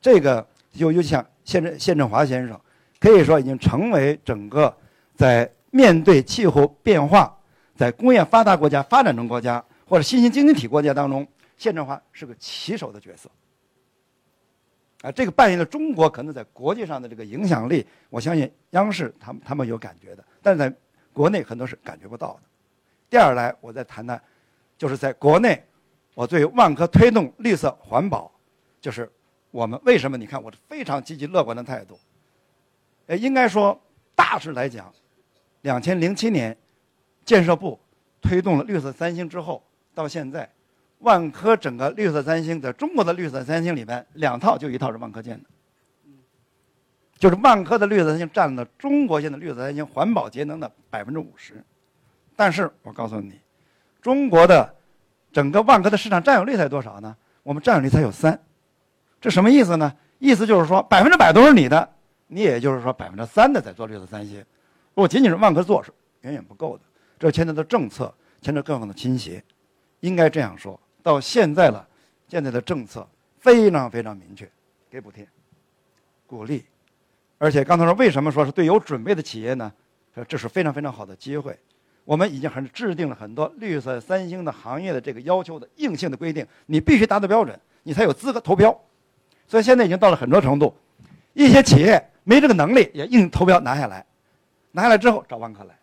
[0.00, 2.58] 这个就尤其像谢振谢振华先生，
[2.98, 4.74] 可以说已经成为整个
[5.14, 7.36] 在面对气候变化，
[7.76, 11.28] 在工业发达国家、发展中国家或者新兴经济体国家当中，
[11.58, 13.30] 谢振华是个旗手的角色。
[15.02, 20.74] 啊，这个扮演了中国可能在国际上的这个影响力，我相信央视他们他们有感觉的，但是在
[21.12, 22.40] 国内很多是感觉不到的。
[23.08, 24.20] 第二来，我再谈谈，
[24.76, 25.64] 就是在国内，
[26.14, 28.30] 我对万科推动绿色环保，
[28.78, 29.10] 就是
[29.50, 30.18] 我们为什么？
[30.18, 31.98] 你看，我是非常积极乐观的态度。
[33.06, 33.80] 呃，应该说
[34.14, 34.92] 大致来讲，
[35.62, 36.56] 两千零七年
[37.24, 37.80] 建设部
[38.20, 40.48] 推动了绿色三星之后，到现在。
[41.00, 45.48] 万科整个绿色三星，在中国的绿色三星里面，两套就一套是万科建的，
[47.18, 51.64] 就是万科的绿色三星占了中国现在绿色三星环保节能的百分之五十。
[52.36, 53.38] 但是我告诉你，
[54.00, 54.74] 中国的
[55.32, 57.16] 整个万科的市场占有率才多少呢？
[57.42, 58.38] 我们占有率才有三，
[59.20, 59.94] 这什么意思呢？
[60.18, 61.88] 意思就是说百分之百都是你的，
[62.26, 64.38] 你也就是说百分之三的在做绿色三星，
[64.94, 65.90] 如果仅仅是万科做是
[66.20, 66.84] 远远不够的，
[67.18, 69.42] 这牵扯到政策，牵扯各方的倾斜，
[70.00, 70.78] 应该这样说。
[71.02, 71.86] 到现在了，
[72.28, 73.06] 现在的政策
[73.38, 74.48] 非常非常明确，
[74.90, 75.26] 给补贴、
[76.26, 76.64] 鼓励，
[77.38, 79.72] 而且刚才说为什么说是对有准备的企业呢？
[80.14, 81.58] 说这是非常非常好的机会。
[82.04, 88.76] 我们已经很制定了很多绿色三星的行业的这个要求的硬性的规定，你必须达到标准，你才有资格投标。
[89.46, 90.74] 所以现在已经到了很多程度，
[91.34, 94.04] 一些企业没这个能力也硬投标拿下来，
[94.72, 95.78] 拿下来之后找万科来。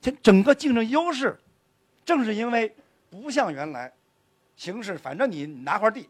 [0.00, 1.38] 这整个竞争优势，
[2.04, 2.74] 正是因为。
[3.12, 3.92] 不像原来，
[4.56, 6.08] 形式反正你拿块地，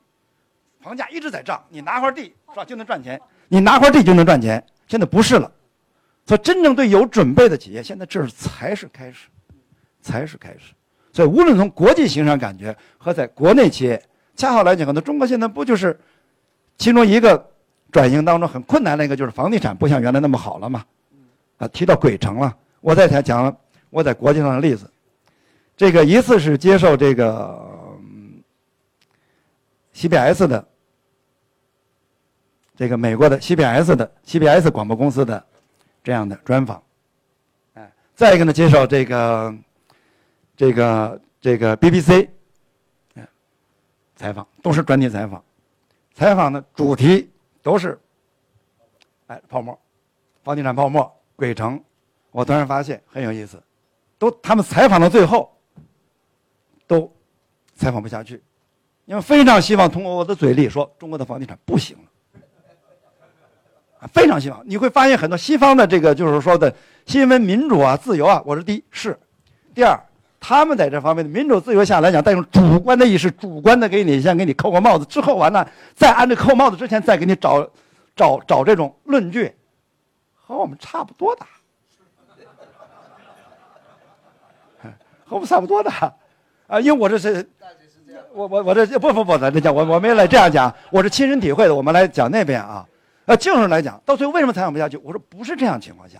[0.80, 4.64] 房价一直在涨，你拿块地是吧就能赚钱，你拿块地就能赚钱。
[4.86, 5.50] 现在不是了，
[6.24, 9.26] 所以真正对有准备的企业，现在这才是开始，
[10.00, 10.72] 才是开始。
[11.12, 14.00] 所以无论从国际形势上感觉和在国内企业，
[14.36, 15.98] 恰好来讲，可能中国现在不就是
[16.78, 17.50] 其中一个
[17.90, 20.84] 转型当中很困难的一个就是房地产不像原来那么好了嘛，
[21.58, 22.56] 啊，提到鬼城了。
[22.80, 23.56] 我再讲讲
[23.90, 24.88] 我在国际上的例子，
[25.76, 27.70] 这个一次是接受这个
[29.94, 30.68] CBS 的
[32.76, 35.44] 这个美国的 CBS 的 CBS 广播公司的
[36.02, 36.82] 这样的专访，
[37.74, 39.54] 哎，再一个呢接受这个
[40.56, 42.28] 这个这个 BBC，
[44.16, 45.44] 采访都是专题采访，
[46.14, 47.30] 采访的主题
[47.62, 47.98] 都是
[49.26, 49.78] 哎泡沫，
[50.44, 51.82] 房地产泡沫，鬼城。
[52.30, 53.62] 我突然发现很有意思，
[54.18, 55.54] 都他们采访到最后，
[56.92, 57.10] 都
[57.74, 58.42] 采访不下去，
[59.06, 62.40] 因为非常希望通过我的嘴里说中国的房地产不行了，
[64.00, 64.62] 啊，非常希望。
[64.66, 66.74] 你会发现很多西方的这个就是说的
[67.06, 68.84] 新闻民主啊、自由啊，我说第一。
[68.90, 69.18] 是，
[69.74, 69.98] 第二
[70.38, 77.66] 他们在这方面的民主自由下来讲，带有主观的意识，主观的给你先给你扣个帽子，之后完了再按这扣帽子之前再给你找
[78.14, 79.54] 找找这种论据，
[80.34, 81.46] 和我们差不多的。
[85.24, 85.90] 和我们差不多的，
[86.72, 87.46] 啊，因为我这是，
[88.32, 91.74] 我我我这不不不，咱这讲我我没来这样讲，我是亲身体会的。
[91.74, 92.88] 我们来讲那边啊，
[93.26, 94.96] 啊，就是来讲，到最后为什么采访不下去？
[94.96, 96.18] 我说不是这样情况下，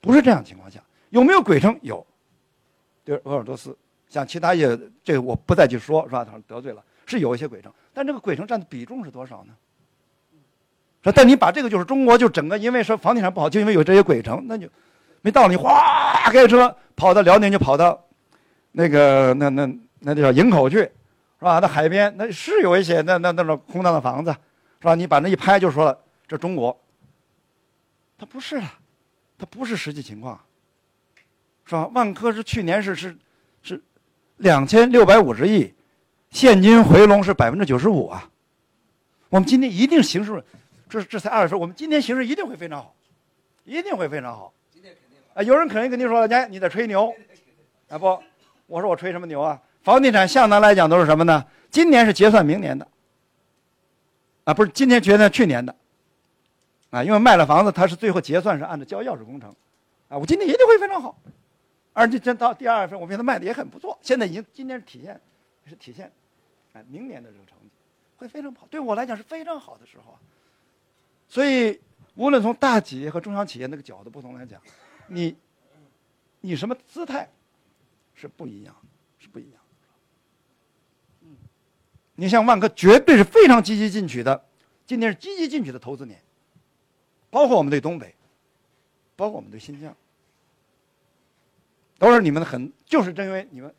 [0.00, 0.80] 不是这样情况下，
[1.10, 1.78] 有没有鬼城？
[1.82, 2.02] 有，
[3.04, 3.76] 对，鄂尔多斯，
[4.08, 4.66] 像其他也，
[5.04, 6.24] 这个我不再去说，是吧？
[6.24, 9.52] 他得罪了，是有一些鬼城，但这个鬼城占的比重是多少呢？
[11.02, 14.66] 说，但你把这个就是中国就整个，因为说房地产不好，就因为有这些鬼城，那就。
[15.24, 18.02] 没道理，哗开车跑到辽宁，就跑到
[18.72, 20.90] 那个那那那叫营口去，是
[21.38, 21.58] 吧？
[21.60, 24.30] 那海边那是有一些那那那种空荡的房子，
[24.80, 24.94] 是吧？
[24.94, 26.78] 你把那一拍就说了，这中国。
[28.18, 28.78] 它不是啊，
[29.38, 30.40] 它不是实际情况，
[31.64, 31.86] 是吧？
[31.94, 33.16] 万科是去年是是
[33.62, 33.82] 是
[34.36, 35.72] 两千六百五十亿，
[36.30, 38.28] 现金回笼是百分之九十五啊。
[39.28, 40.44] 我们今天一定形势，
[40.88, 42.94] 这这才二月份，我们今天形势一定会非常好，
[43.64, 44.52] 一定会非常好。
[45.34, 47.12] 啊，有人可能跟你说：“哎，你在吹牛，
[47.88, 48.22] 啊不，
[48.72, 49.60] 我说我吹什么牛啊？
[49.82, 51.44] 房地产向来来讲都是什么呢？
[51.70, 52.88] 今年是结算明年的，
[54.44, 55.76] 啊不是今天结算去年的，
[56.88, 59.54] 啊因为卖了房子，它是最后结算是按照交钥匙工程，
[60.08, 61.14] 啊我今年一定会非常好，
[61.92, 63.98] 而且这到第二月份，我觉得卖的也很不错。
[64.00, 65.20] 现在已经今年是体现，
[65.66, 66.10] 是体现，
[66.72, 67.68] 哎明年的这个成绩
[68.16, 70.18] 会非常好，对我来讲是非常好的时候啊。
[71.28, 71.78] 所以
[72.14, 74.58] 无论从大企业和中小企业那个角度不同来讲。
[75.08, 75.36] 你，
[76.40, 77.28] 你什么姿态
[78.14, 78.74] 是不一样，
[79.18, 79.60] 是不一样。
[81.22, 81.36] 嗯，
[82.14, 84.44] 你像万科，绝对是非常积极进取的，
[84.86, 86.20] 今年是积极进取的投资年。
[87.30, 88.14] 包括我们对东北，
[89.16, 89.96] 包括我们对新疆，
[91.98, 93.74] 都是你们的很，就是正因为你们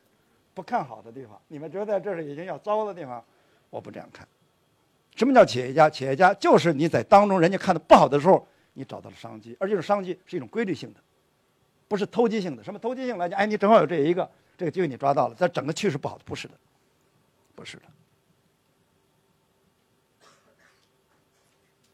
[0.54, 3.24] 不看好的地方，你们觉得这是已经要糟的地方，
[3.70, 4.28] 我不这样看。
[5.16, 5.88] 什么叫企业家？
[5.88, 11.00] 企业家就是你在当中人家看的不好的时候，你找到了商机，而且是商机是一种规律性的。
[11.94, 13.38] 不是投机性的，什么投机性来讲？
[13.38, 14.28] 哎，你正好有这一个，
[14.58, 16.56] 这个机会你抓到了，在整个趋势不好，不是的，
[17.54, 17.84] 不是的。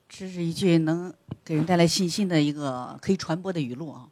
[0.07, 4.07] 这是一句能给人带来信心的一个可以传播的语录啊！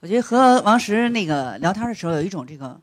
[0.00, 2.78] 我觉得和王石那个聊天的时候，有一种这个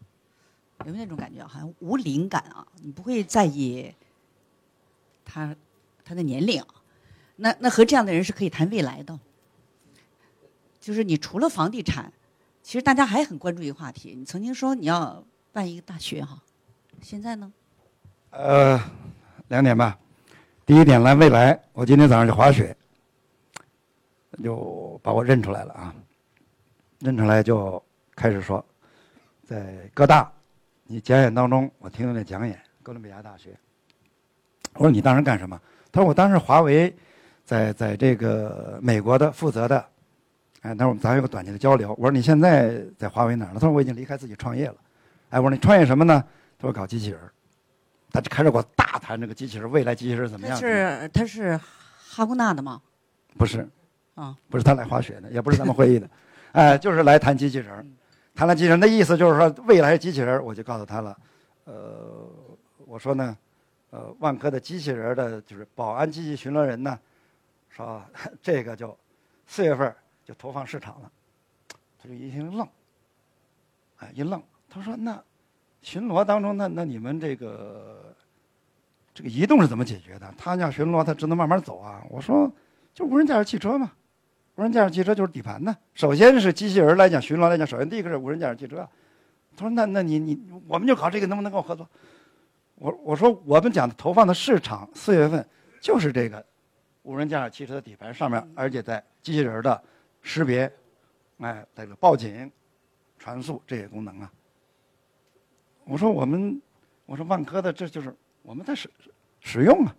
[0.86, 1.45] 有没有那种感觉？
[1.45, 3.93] 好像无灵感啊，你不会在意
[5.24, 5.56] 他
[6.04, 6.68] 他的年龄啊。
[7.36, 9.20] 那那和这样的人是可以谈未来的，
[10.82, 12.12] 就是你除了房地产。
[12.70, 16.40] 其实大家还很关注一个话题，你曾经说你要办一个大学哈，
[17.02, 17.52] 现在呢？
[18.30, 18.80] 呃，
[19.48, 19.98] 两点吧。
[20.68, 22.78] 第一点来未来，我今天早上去滑雪，
[24.44, 25.96] 就把我认出来了啊，
[27.00, 27.84] 认出来就
[28.16, 28.64] 开始说，
[29.48, 30.32] 在哥大，
[30.84, 33.58] 你讲演当中我听了那讲演，哥伦比亚大学。
[34.76, 35.60] 我说你当时干什么？
[35.92, 36.96] 他说我当时华为
[37.44, 39.84] 在在这个美国的负责的。
[40.62, 41.95] 哎，那我们咱有个短期的交流。
[41.97, 43.53] 我说你现在在华为哪儿呢？
[43.55, 44.76] 他说我已经离开自己创业了。
[45.30, 46.22] 哎，我说你创业什么呢？
[46.57, 47.20] 他说搞机器人
[48.12, 50.57] 他就开始给我大谈这个机器人未来机器人怎么样？
[50.57, 51.57] 是他是
[51.97, 52.82] 哈工大的吗？
[53.38, 53.66] 不是，
[54.16, 56.10] 啊，不是他来滑雪的，也不是咱们会议的，
[56.51, 57.95] 哎，就是来谈机器人
[58.36, 61.18] 谈了机器人的意思就是说未来机器人我就告诉他了。
[61.64, 62.28] 呃，
[62.86, 63.38] 我说呢，
[63.91, 66.99] 呃，万科的机器人的就是保安机器巡逻人呢，
[67.70, 68.03] 说
[68.41, 68.97] 这个就
[69.47, 69.95] 四月份。
[70.30, 71.12] 就投放市场了，
[71.98, 72.68] 他就一听愣，
[73.98, 75.20] 哎，一愣，他说：“那
[75.82, 78.16] 巡逻当中，那那你们这个
[79.12, 80.32] 这个移动是怎么解决的？
[80.38, 82.54] 他要巡逻，他只能慢慢走啊。”我说
[82.94, 83.92] ：“就无人驾驶汽车嘛，
[84.54, 85.76] 无人驾驶汽车就是底盘呢。
[85.96, 88.88] 首先是机器人来讲，巡逻来讲，首先第一个是无人驾驶汽车。”
[89.58, 91.90] 他说：“那那你你我们就搞这个，能不能跟我合作？”
[92.78, 95.44] 我我说：“我们讲的投放的市场，四月份
[95.82, 96.46] 就是这个。”
[97.02, 99.84] 无人驾驶汽车的底盘上面，而且在机器人的
[100.22, 100.72] 识别，
[101.40, 102.52] 哎，这个报警、
[103.18, 104.32] 传速这些功能啊。
[105.86, 106.62] 我说我们，
[107.06, 108.90] 我说万科的这就是我们在使
[109.40, 109.96] 使用啊，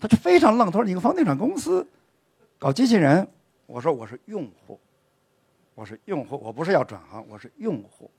[0.00, 0.70] 他就非常愣。
[0.70, 1.86] 他说你个房地产公司
[2.58, 3.28] 搞机器人，
[3.66, 4.80] 我说我是用户，
[5.74, 8.10] 我是用户，我不是要转行，我是用户。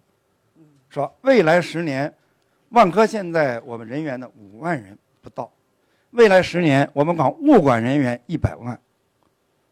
[0.90, 2.14] 说未来十年，
[2.70, 5.52] 万科现在我们人员的五万人不到，
[6.12, 8.80] 未来十年我们搞物管人员一百万，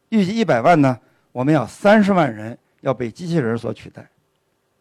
[0.09, 0.99] 预计一百万呢，
[1.33, 4.07] 我们要三十万人要被机器人所取代，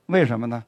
[0.07, 0.63] 为什么呢？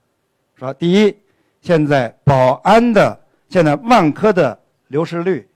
[0.57, 1.16] 说第一。
[1.61, 3.18] 现在保安的
[3.49, 5.49] 现在万科的流失率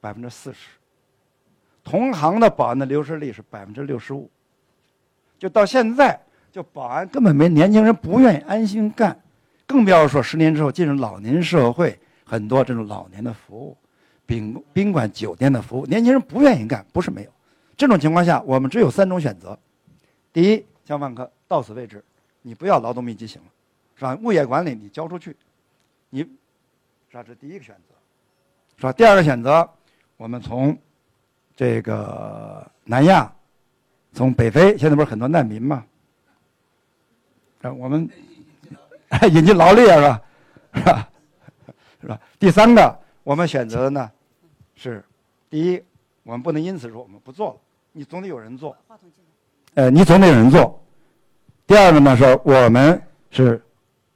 [0.00, 0.70] 百分之四十，
[1.84, 4.28] 同行的保安的流失率是百分之六十五。
[5.38, 6.20] 就到现在，
[6.50, 9.16] 就保安根本没年轻人不愿意安心干，
[9.64, 13.76] 更不要说十年之后进入老年社会，很多这种老年的服务，
[14.26, 17.30] 宾宾馆酒店的服务，年轻人不愿意干，不是没有。
[17.76, 19.56] 这种情况下，我们只有三种选择：
[20.32, 22.02] 第一，像万科到此为止，
[22.40, 23.48] 你不要劳动密集型了，
[23.96, 24.18] 是吧？
[24.22, 25.36] 物业管理你交出去。
[26.08, 27.22] 你，是吧？
[27.22, 27.94] 这是第一个选择，
[28.76, 28.92] 是吧？
[28.92, 29.68] 第二个选择，
[30.16, 30.76] 我们从
[31.54, 33.30] 这个南亚，
[34.12, 35.84] 从北非，现在不是很多难民嘛？
[37.60, 38.08] 啊，我们
[39.32, 40.22] 引进劳力啊，是吧？
[40.74, 41.10] 是吧？
[42.00, 42.20] 是吧？
[42.38, 44.10] 第三个，我们选择的呢，
[44.74, 45.04] 是
[45.50, 45.82] 第一，
[46.22, 47.60] 我们不能因此说我们不做了，
[47.92, 48.74] 你总得有人做。
[49.74, 50.82] 呃，你总得有人做。
[51.66, 53.62] 第二个呢，是我们是。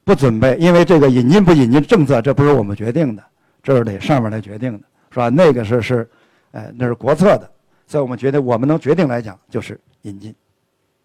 [0.07, 3.21] 不准备，因为这个引进不引进政策，这不是我们决定的，
[3.61, 4.79] 这是得上面来决定的，
[5.11, 5.27] 是吧？
[5.27, 6.09] 那个是是，
[6.51, 7.51] 呃，那是国策的，
[7.85, 10.33] 所以我们觉得我们能决定来讲，就是引进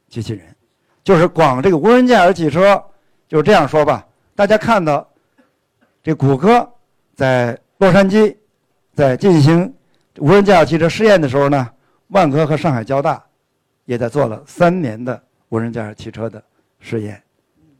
[0.08, 0.54] 机器人，
[1.02, 2.80] 就是光这个无人驾驶汽车，
[3.26, 4.06] 就这样说吧。
[4.36, 5.04] 大家看到，
[6.00, 6.72] 这谷歌
[7.16, 8.32] 在洛杉矶
[8.94, 9.74] 在进行
[10.18, 11.68] 无人驾驶汽车试验的时候呢，
[12.10, 13.20] 万科和上海交大
[13.84, 16.42] 也在做了三年的无人驾驶汽车的
[16.80, 17.22] 试验，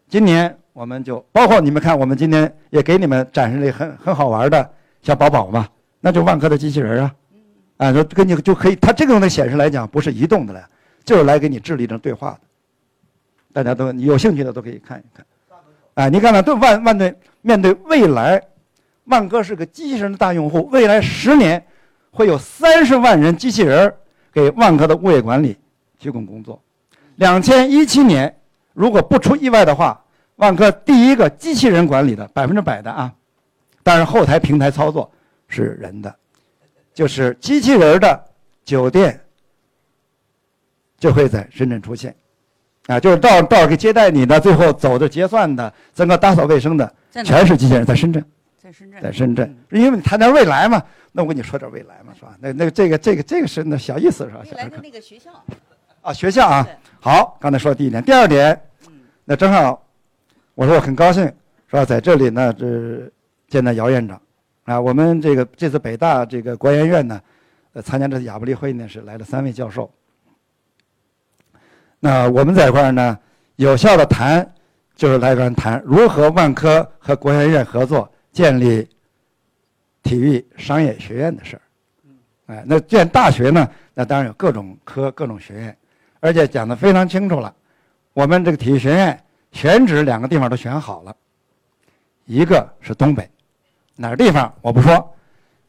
[0.09, 0.57] 今年。
[0.75, 4.71] 我们就包括你们看，我们今天也给你们展示了很很好玩的
[5.03, 5.69] 小宝宝嘛，
[6.01, 7.15] 那就万科的机器人啊，
[7.77, 10.67] 啊，就跟你就可以，它这个的显示来讲不是移动的了，
[11.05, 12.41] 就是来给你智力的对话的。
[13.53, 15.27] 大家都有兴趣的都可以看一看，
[15.93, 18.43] 啊，你看看，对万万对面对未来，
[19.05, 21.63] 万科是个机器人的大用户，未来十年
[22.13, 23.93] 会有三十万人机器人
[24.33, 25.55] 给万科的物业管理
[26.03, 26.61] 提供工作。
[27.17, 28.35] 两千一七年
[28.75, 29.99] 如果不出意外的话。
[30.37, 33.13] 万科第一个机器人管理的百分之百的啊，
[33.83, 35.09] 但是后台平台操作
[35.47, 36.13] 是人的，
[36.93, 38.25] 就是机器人的
[38.65, 39.21] 酒店
[40.99, 42.13] 就会在深圳出现，
[42.87, 46.93] 啊，就是到到给接待你的，最后走的结算的，整个打扫卫生的，
[47.25, 48.25] 全是机器人在深圳，
[48.59, 50.83] 在深圳，在深圳，因为你谈点未来嘛，
[51.13, 52.37] 那我跟你说点未来嘛，是吧？
[52.41, 54.41] 那那这个这个这个是那小意思是吧？
[54.45, 55.31] 未来的那个学校
[56.03, 56.67] 啊，学校啊，
[57.01, 58.61] 好，刚才说的第一点，第二点，
[59.25, 59.81] 那正好。
[60.55, 61.25] 我说我很高兴，
[61.69, 61.85] 是吧？
[61.85, 63.11] 在这里呢，这
[63.49, 64.21] 见到姚院长，
[64.65, 67.21] 啊，我们这个这次北大这个国研院呢，
[67.73, 69.91] 呃，参加这次亚布力会议呢，是来了三位教授。
[72.01, 73.17] 那我们在一块儿呢，
[73.57, 74.47] 有效的谈，
[74.97, 78.87] 就是来跟谈如何万科和国研院合作建立
[80.03, 81.63] 体育商业学院的事儿。
[82.47, 85.77] 哎，那建大学呢，那当然有各种科、各种学院，
[86.23, 87.53] 而且讲的非常清楚了，
[88.13, 89.19] 我们这个体育学院。
[89.51, 91.15] 选址两个地方都选好了，
[92.25, 93.29] 一个是东北，
[93.97, 95.15] 哪个地方我不说，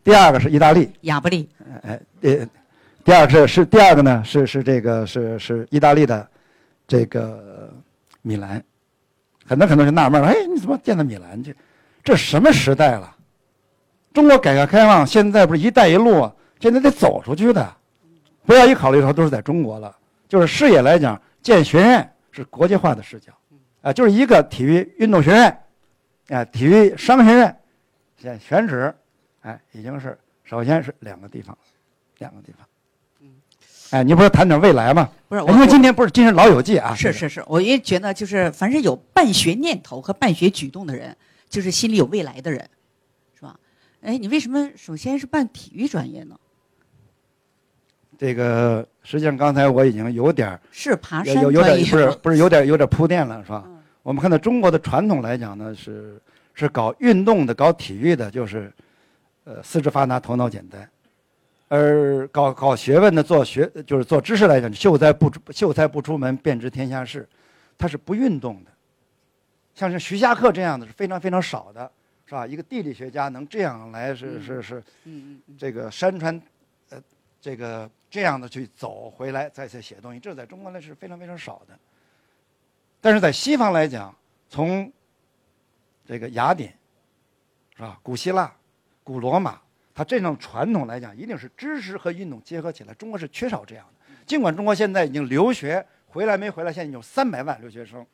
[0.05, 0.89] 第二个是意大利。
[1.01, 1.49] 亚布力，
[1.81, 2.47] 哎，呃，
[3.03, 6.25] 第二是是第二个呢是是这个是是意大利的
[6.87, 7.73] 这个
[8.21, 8.63] 米兰，
[9.45, 11.53] 很多很多人纳闷了，哎，你怎么建到米兰去？
[12.01, 13.13] 这什么时代了？
[14.13, 16.31] 中国改革开放现在不是“一带一路”，
[16.61, 17.75] 现在得走出去的，
[18.45, 19.93] 不要一考虑说都是在中国了，
[20.27, 23.31] 就是视野来讲，建学院是国际化的视角。
[23.81, 25.63] 啊，就是一个体育运动学院，
[26.29, 27.59] 啊，体育商学院，
[28.17, 28.95] 现选址，
[29.41, 31.57] 哎，已经是首先是两个地方，
[32.19, 32.65] 两个地方。
[33.19, 33.29] 嗯，
[33.91, 35.09] 哎，你不是谈点未来吗？
[35.27, 36.95] 不是，我们今天不是今日老友记啊。
[36.95, 41.17] 是是是，我也觉得就是凡是有办学念头和办学举动的人，
[41.49, 42.69] 就是心里有未来的人，
[43.35, 43.59] 是吧？
[44.01, 46.39] 哎，你为什么首先是办体育专业呢？
[48.17, 53.65] 这个实际上刚才我已经有点是爬山有有点不是不是有点有点铺垫了，是吧？
[54.01, 56.21] 我们看到中国的传统来讲呢，是
[56.53, 58.71] 是搞运动的、搞体育的，就是，
[59.43, 60.81] 呃，四肢发达、头脑简单；
[61.67, 67.27] 而搞搞学问的、做学就是做知识来讲，秀才不出秀才不出门，便知天下事，
[67.77, 68.71] 他是不运动的。
[69.73, 71.89] 像是徐霞客这样的是非常非常少的，
[72.25, 72.45] 是吧？
[72.45, 74.83] 一个地理学家能这样来是是是，
[75.57, 76.39] 这个山川，
[76.89, 77.01] 呃，
[77.41, 81.75] 这个这样的去走回来再去写东西，这在中国呢是非常非常少的。
[83.01, 84.15] 但是在西方来讲，
[84.47, 84.93] 从
[86.05, 86.77] 这个雅典
[87.75, 88.53] 是吧，古希腊、
[89.03, 89.59] 古罗马，
[89.95, 92.93] 它这种传统来讲，一定是知识和运动结合起来。
[92.93, 94.13] 中国是缺少这样的。
[94.27, 98.05] 尽管中国现在已经留学回来没回来，现在有三百万留学生，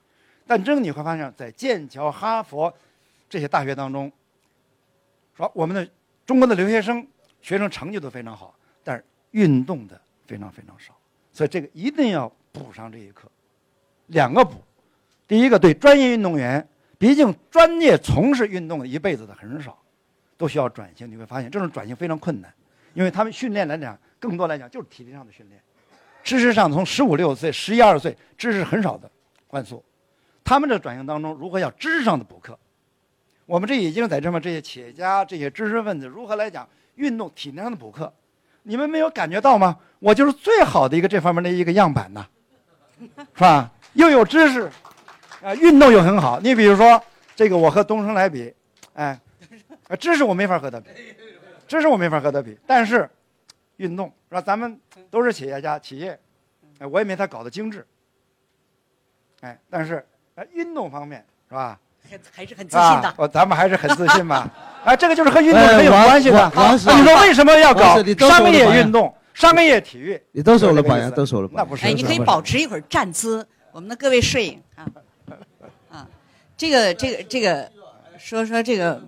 [0.47, 2.73] 但真你会发现，在剑桥、哈佛
[3.29, 4.09] 这些大学当中，
[5.35, 5.85] 说我们的
[6.25, 7.05] 中国的留学生
[7.41, 8.55] 学生成绩都非常好，
[9.31, 10.95] 运动的非常非常少，
[11.31, 13.29] 所以这个一定要补上这一课。
[14.07, 14.61] 两个补，
[15.27, 16.67] 第一个对专业运动员，
[16.97, 19.77] 毕竟专业从事运动的一辈子的很少，
[20.37, 21.09] 都需要转型。
[21.09, 22.53] 你会发现这种转型非常困难，
[22.93, 25.61] 因为他们训练来讲，更多来讲就是体力上的训练。
[26.23, 29.09] 知识上从十五六岁、十一二岁，知识很少的
[29.47, 29.83] 灌输。
[30.43, 32.57] 他们这转型当中，如何要知识上的补课？
[33.45, 38.11] 我们这已经在这么这些企业家、这些知识分子如何来讲运动体能上的补课？
[38.69, 39.79] 你们没有感觉到吗？
[39.97, 42.23] 我就是最好的一个这方面的一个样板呢，
[43.33, 43.71] 是吧？
[43.93, 44.69] 又有知识，
[45.41, 46.39] 啊，运动又很好。
[46.39, 47.03] 你比如说
[47.35, 48.53] 这个，我和东升来比，
[48.93, 49.19] 哎，
[49.99, 50.87] 知识我没法和他比，
[51.67, 53.09] 知识我没法和他比，但是
[53.77, 54.41] 运动是吧？
[54.41, 56.19] 咱们都是企业家、企业，
[56.77, 57.87] 哎，我也没他搞得精致，
[59.41, 60.05] 哎，但是
[60.35, 61.79] 哎，运动方面是吧？
[62.09, 63.13] 还还是很自信的。
[63.17, 64.49] 我咱们还是很自信嘛。
[64.83, 66.51] 啊，这个就是和运动很有哎关系的。
[66.55, 70.19] 王王王你说为什么要搞商业运动、商业体育？
[70.31, 71.65] 你都是我的榜样，都是我的榜样。
[71.65, 71.85] 那不是？
[71.85, 74.87] 哎，你可以保持一会儿站姿，我们的各位摄影啊
[75.91, 76.07] 啊，
[76.55, 77.69] 这个这个这个，
[78.17, 79.01] 说说这个，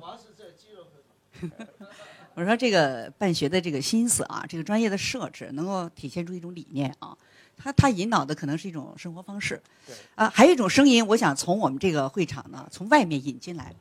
[2.36, 7.16] 我说这个办学的这个心思啊，这个专业的设置能够体现出一种理念啊，
[7.62, 13.74] 它它引导的可能是一种生活方式对，啊，还有一种声音，我想从我们这个会场呢，从外面引进来，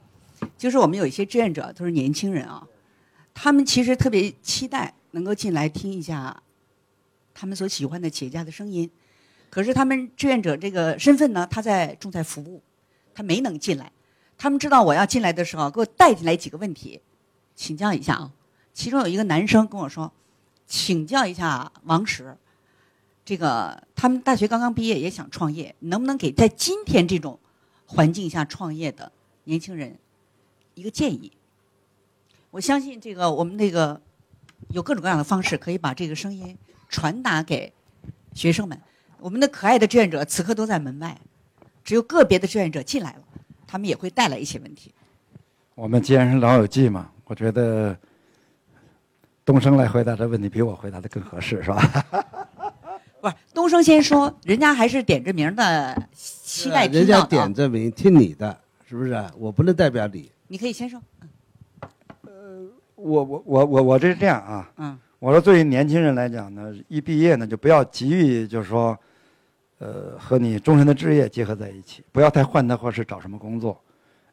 [0.59, 2.67] 就是我们有一些志愿者都是年轻人啊，
[3.33, 6.43] 他们其实特别期待能够进来听一下
[7.33, 8.91] 他们所喜欢的企业家的声音。
[9.49, 12.63] 可是他们志愿者这个身份呢，他在重在服务，
[13.15, 13.91] 他没能进来。
[14.39, 17.01] 他们知道我要进来的时候，给我带进来几个问题，
[17.57, 18.31] 请教一下啊。
[18.73, 20.13] 其中有一个男生跟我说，
[20.67, 22.37] 请教一下王石，
[23.31, 27.39] 这个他们大学刚刚毕业也想创业，能不能给在今天这种
[27.87, 29.13] 环境下创业的
[29.45, 29.97] 年轻人
[30.75, 31.31] 一个建议？
[32.51, 34.01] 我相信这个我们那个
[34.71, 36.59] 有各种各样的方式可以把这个声音
[36.89, 37.73] 传达给
[38.35, 38.77] 学生们。
[39.21, 41.17] 我们的可爱的志愿者此刻都在门外，
[41.85, 43.23] 只有个别的志愿者进来了，
[43.65, 44.93] 他们也会带来一些问题。
[45.77, 47.97] 我们既然是老友记嘛，我觉得
[49.45, 52.40] 东升来回答这问题比我回答的更合适，是吧？
[53.21, 58.59] 不是，东升先说，人家还是点着名的，期待听人家点着名听你的，
[58.89, 59.25] 是不是？
[59.39, 60.31] 我不能代表你。
[60.49, 61.01] 你可以先说。
[62.95, 68.99] 我我我我我这是这样啊，嗯我说，对于年轻人来讲呢，一毕业呢，就不要急于就是说，
[69.79, 73.79] 呃，和你终身的职业结合在一起，不要太患得患失找什么工作，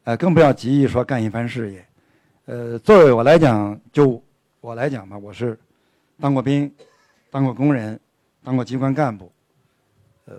[0.03, 1.85] 呃，更不要急于说干一番事业。
[2.45, 4.21] 呃，作为我来讲，就
[4.59, 5.57] 我来讲吧，我是
[6.19, 6.69] 当过兵，
[7.29, 7.97] 当过工人，
[8.47, 9.29] 当过机关干部，
[10.23, 10.33] 呃，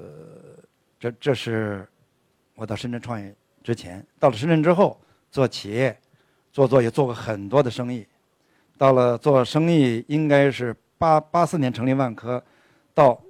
[0.99, 1.87] 这这是
[2.55, 4.99] 我到深圳创业之前，到了深圳之后
[5.31, 5.95] 做企业，
[6.51, 8.07] 做做也做过很多的生意。
[8.79, 12.43] 到了做生意，应该是八八四年成立万科，
[12.95, 13.21] 到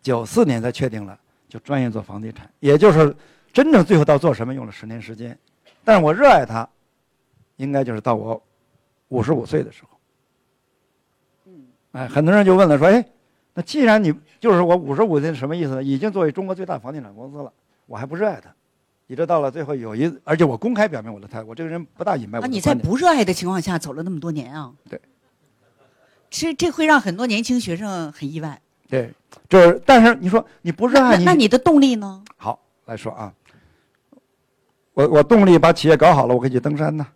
[0.00, 1.18] 九四年才确定了，
[1.48, 2.48] 就专业做房地产。
[2.60, 3.12] 也就是
[3.52, 5.36] 真正最后到做什么用了十年时间，
[5.82, 6.68] 但是我热爱它，
[7.56, 8.40] 应该就是到我
[9.08, 9.98] 五十五岁的时候。
[11.46, 13.04] 嗯哎，很多人就问了，说，哎，
[13.54, 15.82] 那既然你就是我五十五岁，什么意思呢？
[15.82, 17.52] 已经作为中国最大房地产公司了，
[17.86, 18.50] 我还不热爱它，
[19.06, 24.72] 一直到了最后有一，而且我公开表明我的态度，我这个人不大隐瞒我啊，你在不热爱的情况下走了那么多年啊？
[24.88, 25.00] 对。
[26.34, 28.58] 这这会让很多年轻学生很意外。
[28.88, 29.12] 对，
[29.50, 32.24] 就是，但是你说你不热那爱你，那你的动力呢？
[32.38, 33.30] 好来说啊，
[34.94, 37.06] 我我动力把企业搞好了，我可以去登山呢，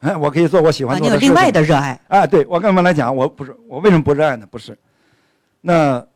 [0.00, 1.26] 哎，我可以做我喜啊，欢做的事情。
[1.26, 1.98] 你有另外的热爱。
[2.08, 4.46] 哎，对我跟你们来讲，我不是我为什么不热爱呢？
[4.50, 4.76] 不是，
[5.66, 6.06] 那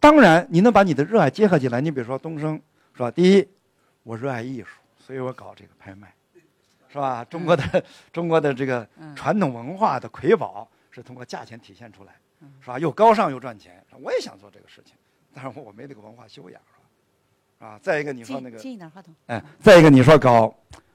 [0.00, 1.80] 当然你能把你的热爱结合起来。
[1.80, 2.60] 你比如说东升
[2.92, 3.08] 是吧？
[3.08, 3.48] 第一，
[4.02, 4.66] 我热爱艺术，
[4.98, 6.12] 所以我搞这个拍卖，
[6.88, 7.24] 是吧？
[7.26, 12.76] 中国的、 中国的这个嗯传统文化的瑰宝是通过价钱体现出来，嗯是吧？
[12.80, 13.80] 又高尚又赚钱。
[14.02, 14.96] 我也想做这个事情，
[15.32, 17.68] 但是我没这个文化修养，是吧？
[17.68, 19.14] 啊，再一个你说那个近一点话筒。
[19.26, 20.52] 哎，再一个你说搞，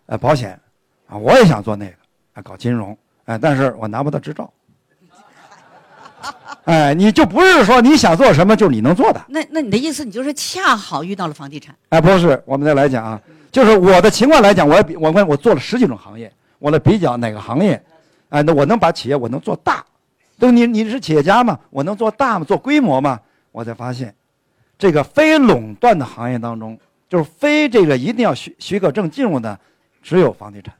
[0.07, 0.59] 呃，保险，
[1.07, 1.95] 啊，我也想做那个，
[2.33, 4.51] 啊，搞金融，哎，但是我拿不到执照。
[6.65, 11.75] 哎，你就不是说你想做什么就是你能做的，那那你的意思，你就是恰好遇到了房地产。
[11.89, 17.81] 哎，不是，我们再来讲啊，就是我的情况来讲，我比我问我做了十几种行业，我来比较哪个行业，
[18.29, 19.83] 哎，那我能把企业我能做大，
[20.37, 22.45] 对，你你是企业家嘛，我能做大嘛？
[22.45, 23.19] 做规模嘛？
[23.51, 24.13] 我才发现，
[24.77, 26.77] 这个非垄断的行业当中，
[27.09, 29.59] 就是非这个一定要许许可证进入的，
[30.03, 30.73] 只有房地产。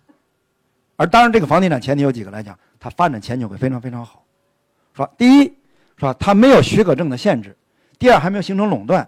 [0.96, 4.22] 而当然，这个房地产前提有几个来讲，它发展前景会非常非常好，
[5.00, 5.10] 是吧？
[5.18, 6.14] 第一，是吧？
[6.20, 7.52] 它没有许可证的限制；
[7.98, 9.02] 第二，还没有形成垄断；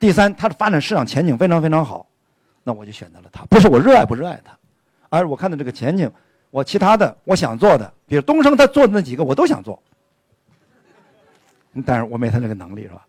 [0.00, 2.06] 第三，它的发展市场前景非常非常好。
[2.64, 4.56] 那我就选择了它，不是我热爱不热爱它，
[5.10, 6.10] 而是我看到这个前景。
[6.50, 9.82] 我其他的我想做的，比如东升他做的那几个我都想做，
[11.84, 13.06] 但是我没他那个能力是吧？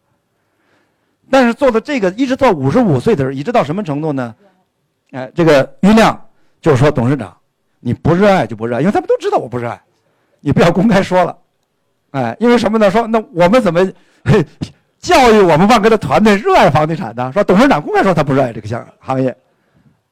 [1.32, 4.36] 但是做的这个一直到五十五岁的时候，一直到什么程度呢？
[5.12, 7.34] 哎，这个余亮就是说董事长，
[7.80, 9.82] 你不热爱就不热爱，因为他们都知道我不热爱，
[10.42, 11.38] 你不要公开说了，
[12.12, 12.89] 哎，因为什么呢？
[12.89, 13.86] 说那我们怎么
[14.99, 17.32] 教育我们万科的团队热爱房地产的？
[17.32, 19.36] 说董事长公开说他不热爱这个项行业，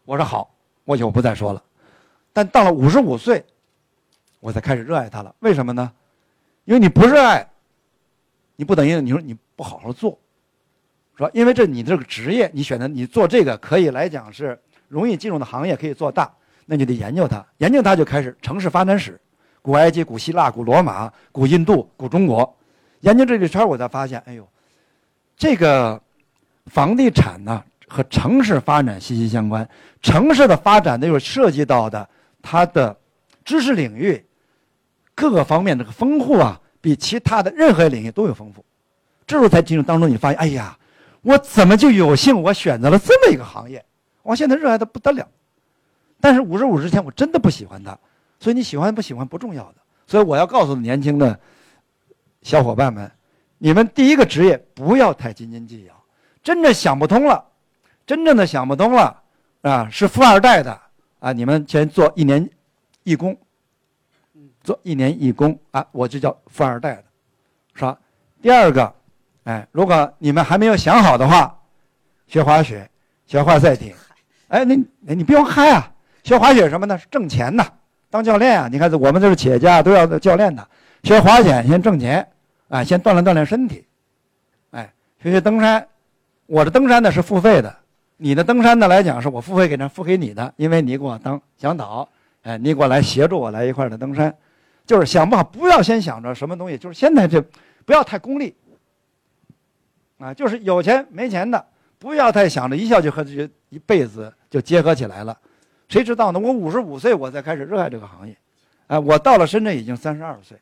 [0.06, 0.50] 我说好，
[0.86, 1.62] 我以后不再说了。
[2.32, 3.44] 但到了五十五岁，
[4.40, 5.34] 我才开始热爱它了。
[5.40, 5.92] 为什么呢？
[6.66, 7.48] 因为你不热爱，
[8.56, 10.20] 你不等于你说你不好好做，
[11.18, 11.30] 是吧？
[11.34, 16.32] 因为这你这个职业，你选择你做这个可以来讲是容易进入的行业，可以做大，
[16.66, 17.46] 那你得研究它。
[17.58, 19.20] 研究它就开始城市发展史，
[19.62, 22.58] 古埃及、古希腊、古罗马、古印度、古中国，
[23.02, 24.48] 研究这一圈，我才发现，哎呦，
[25.36, 26.02] 这个
[26.68, 29.68] 房地产呢和城市发展息息相关。
[30.02, 32.08] 城市的发展呢又涉及到的。
[32.50, 32.96] 它的
[33.44, 34.24] 知识领域
[35.14, 38.64] 各个方面这个丰富啊，比其他的任何领域都有丰富。
[39.26, 40.78] 这时候才进入当中，你发现，哎呀，
[41.24, 43.84] 我怎么就有幸我选择了这么一个行业？
[44.24, 45.28] 我现在热爱的不得了。
[46.22, 47.98] 但是五十五之前我真的不喜欢它，
[48.40, 49.76] 所以你喜欢不喜欢不重要的。
[50.06, 51.40] 所以我要告诉年轻的
[52.42, 53.12] 小伙伴们，
[53.58, 55.94] 你们第一个职业不要太斤斤计较。
[56.44, 57.44] 真正想不通了，
[58.06, 59.22] 真正的想不通了
[59.62, 60.80] 啊，是富二代的。
[61.20, 62.48] 啊，你们先做一年
[63.04, 63.36] 义工，
[64.64, 67.04] 做一年义工啊，我就叫富二代的，
[67.74, 67.98] 是吧？
[68.40, 68.94] 第二个，
[69.46, 71.60] 哎，如果你们还没有想好的话，
[72.28, 72.88] 学滑雪，
[73.26, 73.96] 学滑赛艇，
[74.50, 75.92] 哎，你你不用嗨啊！
[76.24, 76.96] 学滑雪什么呢？
[76.98, 77.66] 是挣钱的，
[78.10, 78.70] 当教练啊！
[78.72, 80.68] 你看，这我们这是企业家，都要教练的。
[81.04, 82.26] 学滑雪先挣钱，
[82.70, 83.86] 啊，先锻炼锻炼身体，
[84.72, 84.92] 哎，
[85.22, 85.86] 学学登山，
[86.46, 87.76] 我的登山呢是付费的。
[88.18, 92.08] 你的登山呢来讲，是我付费给人付给你的，因为你给我当向导，
[92.44, 94.36] 哎，你给我来协助我来一块儿的登山，
[94.86, 97.40] 就是想不好，不要先想着什么东西，就是现在这
[97.86, 98.56] 不要太功利，
[100.18, 101.64] 啊，就是有钱没钱的，
[102.00, 105.38] 不要太想着一下就和这一辈子就结合起来了，
[105.90, 106.40] 谁知道呢？
[106.40, 108.38] 我五十五岁我才开始热爱这个行业，
[108.88, 110.58] 哎，我到了深圳已经三十二岁，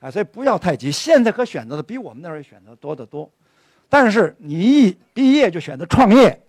[0.00, 3.28] 哎，所以不要太急，现在可选择的比我们那儿选择多得多，
[3.88, 6.40] 但是你一毕业就选择创业。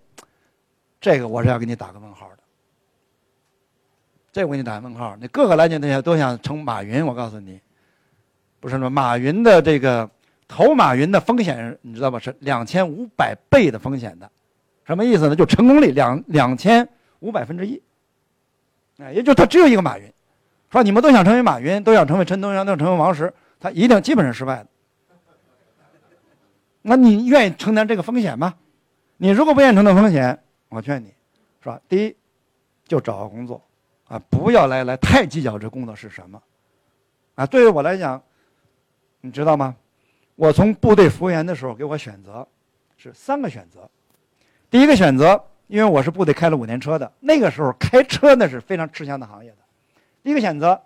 [1.02, 2.38] 这个我是要给你打个问号的，
[4.32, 5.16] 这我给你打个问号。
[5.20, 7.60] 你各个来讲那些都想成马云，我告诉你，
[8.60, 10.10] 不是说马云的这个
[10.48, 12.18] 投马云的风险，你知道吧？
[12.18, 14.30] 是两千五百倍的风险的，
[14.84, 15.36] 什么意思呢？
[15.36, 16.88] 就成功率两两千
[17.20, 17.80] 五百分之一，
[18.98, 20.12] 哎，也就他只有一个马云。
[20.72, 24.68] 说你们都想成为马云，都想成为陈东阳，都想成为王石，他一定基本上失败的。
[26.82, 28.54] 那你愿意承担这个风险吗？
[29.18, 30.38] 你如果不愿意承担风险，
[30.70, 31.14] 我劝你，
[31.62, 31.80] 是吧？
[31.88, 32.16] 第一，
[32.88, 33.62] 就找个工作，
[34.08, 36.42] 啊，不要来来太计较这工作是什么，
[37.36, 38.22] 啊，对于我来讲，
[39.22, 39.76] 你知道吗？
[40.36, 42.46] 我从部队服务员的时候给我选择，
[42.98, 43.90] 是三个选择。
[44.70, 49.58] 第一个选择，因为我是部队开了五年车的，那个时候开车那是非常吃香的行业的。
[50.24, 50.80] 第一个选择，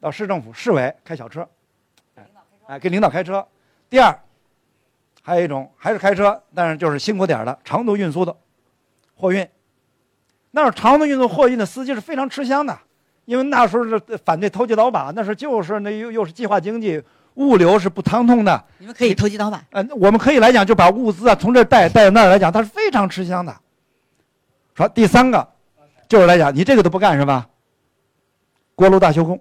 [0.00, 1.48] 到市政府、市委开小车，
[2.66, 3.46] 哎，给领导开车。
[3.90, 4.16] 第二，
[5.22, 8.36] 还有一种还是开车，但是就是辛苦点的长途运输的。
[9.16, 9.48] 货运，
[10.52, 12.78] 那时候长途运输货运的司机是非常吃香的，
[13.24, 17.02] 因为那时候是反对投机倒把，那时候就是那又又是计划经济，
[17.34, 18.64] 物流是不畅通的。
[18.78, 19.60] 你们可以投机倒把？
[19.70, 23.54] 呃，我们可以来讲，就把物资啊从这带带到那儿来讲，它是非常吃香的。
[24.78, 25.48] 说第三个，
[26.08, 27.48] 就是来讲，你这个都不干是吧？
[28.76, 29.40] 锅炉大修工，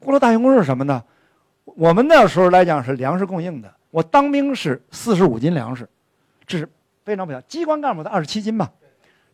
[0.00, 1.04] 锅炉大修工是什么呢？
[1.64, 5.88] 我们那时候来讲是粮食供应的，我当兵是四十五斤粮食，
[6.46, 6.68] 这是。
[7.04, 8.72] 非常不小，机关干部的二十七斤吧，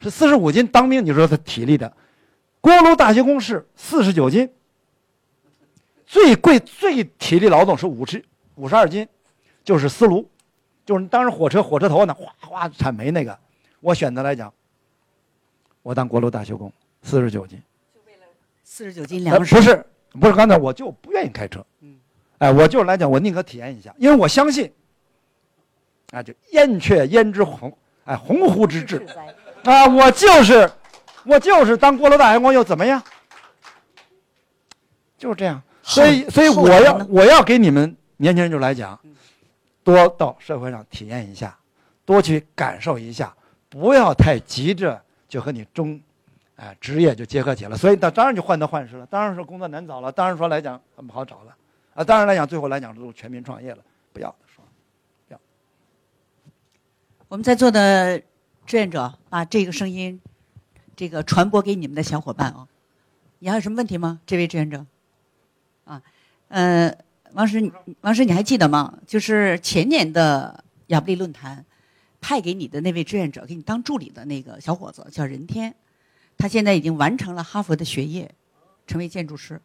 [0.01, 0.67] 是四十五斤。
[0.67, 1.93] 当兵你说他体力的，
[2.61, 4.51] 锅炉大修工是四十九斤。
[6.05, 8.25] 最贵最体力劳动是五十
[8.57, 9.07] 五十二斤，
[9.63, 10.29] 就是丝炉，
[10.85, 13.39] 就是当时火车火车头呢哗哗铲煤那个。
[13.79, 14.53] 我选择来讲，
[15.83, 17.63] 我当锅炉大修工，四十九斤。
[17.95, 18.27] 就为了
[18.65, 19.55] 四十九斤粮食？
[19.55, 21.65] 不是不是，刚才我就不愿意开车。
[21.81, 21.99] 嗯，
[22.39, 24.73] 哎，我就是来讲，我宁可体验一下，因为我相信。
[26.13, 27.73] 啊，就燕雀焉知鸿，
[28.05, 29.07] 哎，鸿鹄之志，
[29.63, 30.69] 啊，我就是，
[31.25, 33.01] 我就是当锅炉大员工又怎么样？
[35.17, 35.63] 就是这样。
[35.85, 38.99] 所以，所以我要我要给你们年轻人就来讲，
[39.85, 41.57] 多到社会上体验一下，
[42.05, 43.33] 多去感受一下，
[43.69, 45.01] 不要太急着
[45.31, 45.99] 就和你中，
[46.57, 47.77] 哎，职业就结合起来。
[47.77, 51.57] 所以，当当然就患得患失了，当然说工作难找了，当然说来讲很不好找了，
[51.95, 53.79] 啊，当然来讲最后来讲都是全民创业了，
[54.13, 54.63] 不要说，
[55.27, 55.41] 不要。
[57.29, 58.19] 我们在座的
[58.67, 60.21] 志愿者把这个声音，
[60.97, 62.67] 这个传播给你们的小伙伴啊。
[63.39, 64.21] 你还有什么问题吗？
[64.27, 64.85] 这位志愿者，
[65.85, 66.03] 啊，
[66.49, 66.95] 呃，
[67.33, 68.99] 王石，王石，你还记得吗？
[69.07, 71.65] 就是前年的亚布力论坛，
[72.21, 75.75] 派给你的那位志愿者，给你当助理的那个小伙子叫任天，
[76.37, 78.35] 他现在已经完成了哈佛的学业，
[78.87, 79.61] 成为建筑师。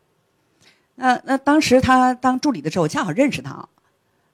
[0.95, 3.67] 那那当时他当助理的时候，我恰好认识他，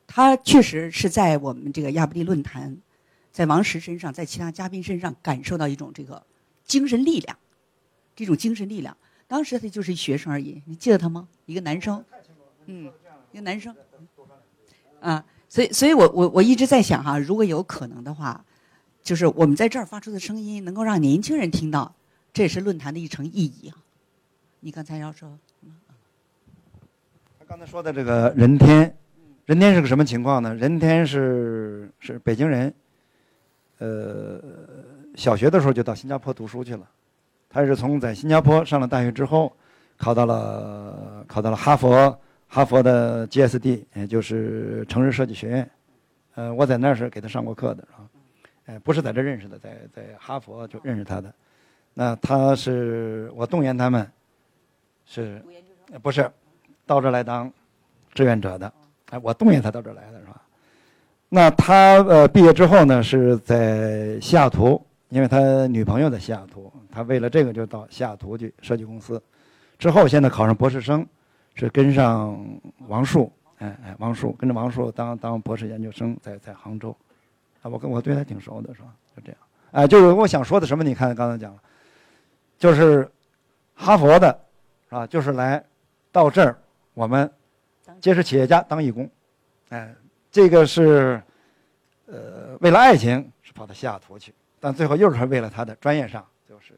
[0.06, 2.78] 他确实是在我们这个亚布力论坛，
[3.32, 6.24] 在王石身上，在其他嘉宾身上感受到一种这个
[6.66, 7.38] 精神力量，
[8.16, 8.96] 这种精神力量。
[9.28, 11.28] 当时他就是一学生而已，你记得他吗？
[11.46, 12.04] 一个男生，
[12.66, 12.92] 嗯，
[13.32, 13.76] 一个男生，
[15.00, 18.42] 啊，所以，所以我我我一直在想哈，如果有可能的话，
[19.04, 21.94] 就是我们在这儿发出的声音能够让年轻人听到，
[22.32, 23.76] 这也是论坛的一层意义啊。
[24.62, 25.38] 你刚才要说，
[27.38, 28.96] 他刚才说的这个任天，
[29.46, 30.56] 任天是个什么情况呢？
[30.56, 32.74] 任天是是北京人，
[33.80, 34.42] 呃，
[35.16, 36.88] 小学的时候就到新加坡读书去了。
[37.50, 39.52] 他是从在新加坡上了大学之后，
[39.98, 42.18] 考到了考到了哈佛，
[42.54, 45.72] 哈佛的 GSD，也就是城市设计学院。
[46.36, 48.04] 呃，我在那儿是给他上过课的，啊，
[48.66, 51.34] 呃，不是在这认识的，在在哈佛就认识他的。
[51.94, 54.06] 那他是我动员他们，
[55.06, 55.42] 是，
[56.02, 56.30] 不是，
[56.86, 57.50] 到这来当
[58.14, 58.74] 志愿者的。
[59.12, 60.42] 哎，我动员他到这来的是吧？
[61.30, 64.86] 那他呃毕业之后呢，是在西雅图。
[65.08, 69.22] 因为他女朋友在西雅图，他为了这个就到西雅图去设计公司。
[69.78, 71.06] 之后现在考上博士生，
[71.56, 72.38] 是跟上
[72.88, 76.96] 王树，哎哎，王树跟着王树当当博士研究生，在在杭州。
[77.62, 78.88] 啊，我跟我对他挺熟的，是吧？
[79.16, 79.38] 就这样。
[79.72, 80.84] 哎，就是我想说的什么？
[80.84, 81.62] 你看刚才讲了，
[82.58, 83.10] 就是
[83.76, 84.40] 哈佛的，
[84.90, 85.06] 是吧？
[85.06, 85.64] 就是来
[86.12, 86.58] 到这儿，
[86.94, 87.32] 我们
[88.00, 89.10] 结识企业家当义工。
[89.70, 89.94] 哎，
[90.32, 91.22] 这个是
[92.08, 94.34] 呃，为了爱情是跑到西雅图去。
[94.60, 96.74] 但最后又是为了他的专业上，就是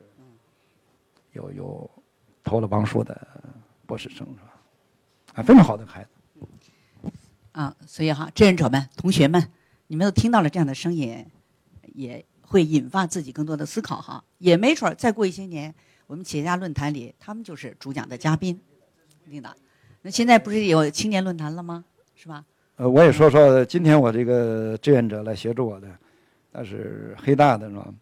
[1.34, 1.92] 有有
[2.44, 3.20] 投了王树的
[3.86, 4.53] 博士生是吧？
[5.34, 6.10] 啊，非常好的孩子。
[7.52, 9.50] 啊，所以哈，志愿者们、同学们，
[9.88, 11.26] 你们都听到了这样的声音，
[11.94, 14.24] 也会引发自己更多的思考哈。
[14.40, 15.74] 也没准儿再过一些年，
[16.08, 18.60] 我们企业家论坛里，他们就是主讲的嘉宾，
[19.26, 19.54] 领导。
[20.02, 21.84] 那现在不是有青年论坛了吗？
[22.16, 22.44] 是吧？
[22.78, 25.88] 呃，我也说说今天我这个志愿者来协助我的。
[26.52, 27.94] 那是黑大的是吧？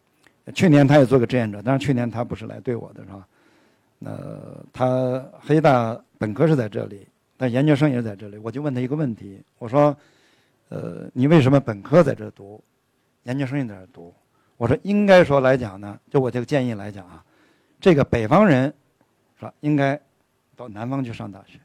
[0.54, 3.28] 去年他也做个志愿者，但是去年他不是来对我的是吧？
[4.00, 4.12] 那
[4.74, 7.08] 他黑大本科是在这里，
[7.42, 8.38] 但研究生也在这里。
[8.38, 9.98] 我就问他一个问题，我说
[10.70, 12.64] ：“呃，你为什么本科在这读，
[13.24, 14.14] 研究生也在这读？”
[14.58, 17.26] 我说：“应该说来讲呢，就我这个建议来讲啊，
[17.80, 18.72] 这个北方人
[19.40, 20.00] 是吧，应该
[20.56, 21.60] 到南方去上大学，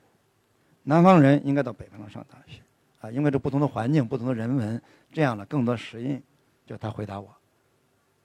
[0.82, 2.62] 南方人应该到北方上大学
[3.01, 4.81] 啊，因为这不同的环境、不同的人文，
[5.12, 6.23] 这样呢更多适应。”
[6.65, 7.28] 就他回答我，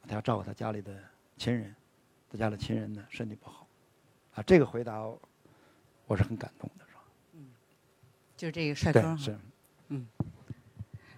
[0.08, 0.96] 他要照顾他家里的
[1.36, 1.76] 亲人，
[2.32, 3.68] 他家的亲人呢身体不好，
[4.36, 5.04] 啊，这个回答
[6.08, 6.81] 我是很感动的，
[8.42, 9.38] 就是这个帅哥是，
[9.90, 10.08] 嗯，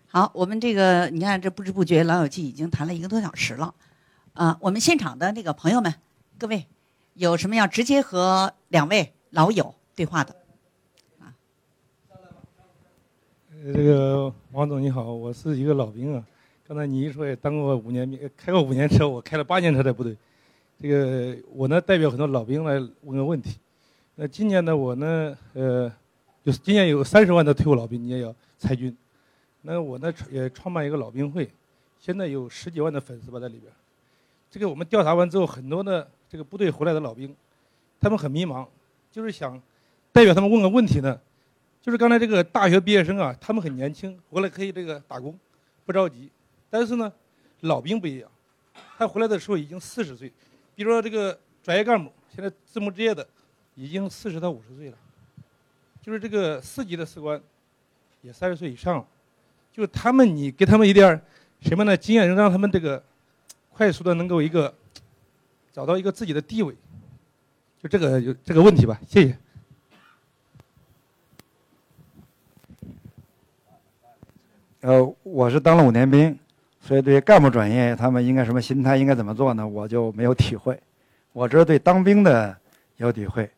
[0.09, 3.73] 好，我们这个你看，这不知不觉《老友记》已经谈了一个多小时了，
[4.33, 5.93] 啊，我们现场的那个朋友们，
[6.37, 6.65] 各位
[7.13, 10.35] 有什么要直接和两位老友对话的？
[11.21, 11.31] 啊，
[13.73, 16.21] 这个王总你好，我是一个老兵啊。
[16.67, 20.13] 刚才你一说也当过五年兵，开过五年车，我开了八年车在部队。
[20.81, 22.73] 这个我呢代表很多老兵来
[23.03, 23.55] 问个问题。
[24.15, 25.89] 那今年呢我呢呃，
[26.43, 28.95] 就是今年有三十万的退伍老兵，你也要参军。
[29.61, 31.49] 那我呢也创办一个老兵会，
[31.97, 33.71] 现在有十几万的粉丝吧在里边。
[34.51, 37.33] 这个我们调查完之后，很多的这个部队回来的老兵，
[37.99, 38.67] 他们很迷茫，
[39.09, 39.59] 就是想
[40.11, 41.17] 代表他们问个问题呢，
[41.81, 45.39] 就是刚才这个大学毕业生啊，他们很年轻，回来可以这个打工，
[45.85, 46.29] 不着急。
[46.69, 47.11] 但是呢，
[47.61, 48.29] 老兵不一样，
[48.97, 50.29] 他回来的时候已经四十岁。
[50.75, 53.25] 比如说这个专业干部，现在字幕职业的，
[53.75, 54.97] 已经四十到五十岁了。
[56.03, 57.41] 就是这个四级的士官，
[58.21, 59.05] 也三十岁以上了。
[59.71, 61.19] 就他们，你给他们一点
[61.61, 61.95] 什么呢？
[61.95, 63.01] 经验，能让他们这个
[63.71, 64.71] 快速的能够一个
[65.71, 66.75] 找到一个自己的地位。
[67.81, 69.37] 就这个有这个问题吧，谢谢。
[74.81, 76.37] 呃，我是当了五年兵。
[76.81, 79.65] 所以，对干部转业，他们应该什么心态，应该怎么做呢？
[79.65, 80.77] 我就没有体会。
[81.31, 82.57] 我这是对当兵的
[82.97, 83.49] 有体会。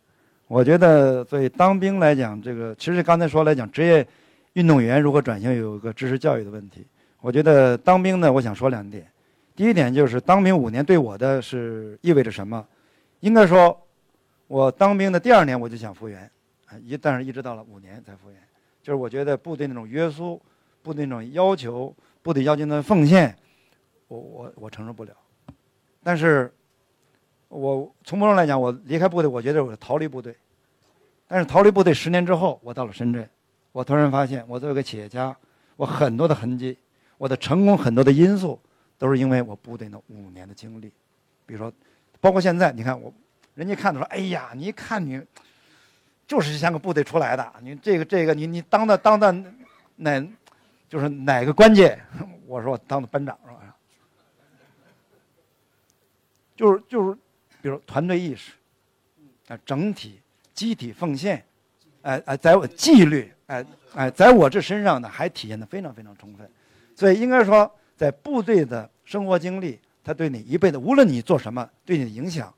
[0.48, 4.06] 我觉得作为当兵来讲，这个其实刚才说来讲，职业
[4.54, 6.86] 运动员如何转型，有一个知识教育的问题。
[7.20, 9.08] 我觉得当兵呢，我想说两点。
[9.56, 12.64] 第一点就是当兵五年对我的是意味着什么？
[13.22, 13.76] 应该说，
[14.48, 16.30] 我当兵的第二年我就想复员，
[16.68, 18.40] 啊，一但是一直到了五年才复员。
[18.84, 20.40] 就是我觉得部队那种约束，
[20.84, 21.92] 部队那种要求，
[22.22, 23.36] 部队要求的奉献，
[24.08, 25.12] 我我我承受不了。
[26.04, 26.54] 但是，
[27.48, 30.36] 我从某种来讲，我离开部队，我觉得我是逃离部队。
[31.28, 33.28] 但是逃离部队十年之后，我到了深圳，
[33.72, 35.36] 我突然发现，我作为一个企业家，
[35.76, 36.78] 我很多的痕迹，
[37.18, 38.60] 我的成功很多的因素。
[38.98, 40.90] 都是因为我部队那五年的经历，
[41.46, 41.70] 比如说，
[42.22, 43.14] 包括现在，你看我，
[43.54, 45.22] 人家看的说，哎呀，你一看你，
[46.26, 49.36] 就是像个部队出来的，你这个这个，你你当的当的
[49.98, 50.26] 哪，
[50.88, 52.02] 就是哪个关键？
[52.48, 53.76] 我说我当的班长是吧？
[56.56, 57.18] 就 是就是，
[57.66, 58.52] 比如团队意识，
[59.48, 60.20] 啊，整体
[60.54, 61.44] 集体奉献，
[62.04, 63.66] 哎哎，在我纪律，哎
[63.96, 66.48] 哎，在我这身上呢，还体现的非常非常充分，
[66.96, 67.70] 所以应该说。
[67.98, 72.54] 在部队的生活经历，他对你一辈子，无论你做什么，对你的影响，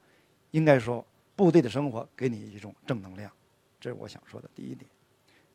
[0.50, 1.06] 应该说，
[1.36, 3.32] 部队的生活给你一种正能量，
[3.80, 4.90] 这是我想说的第一点。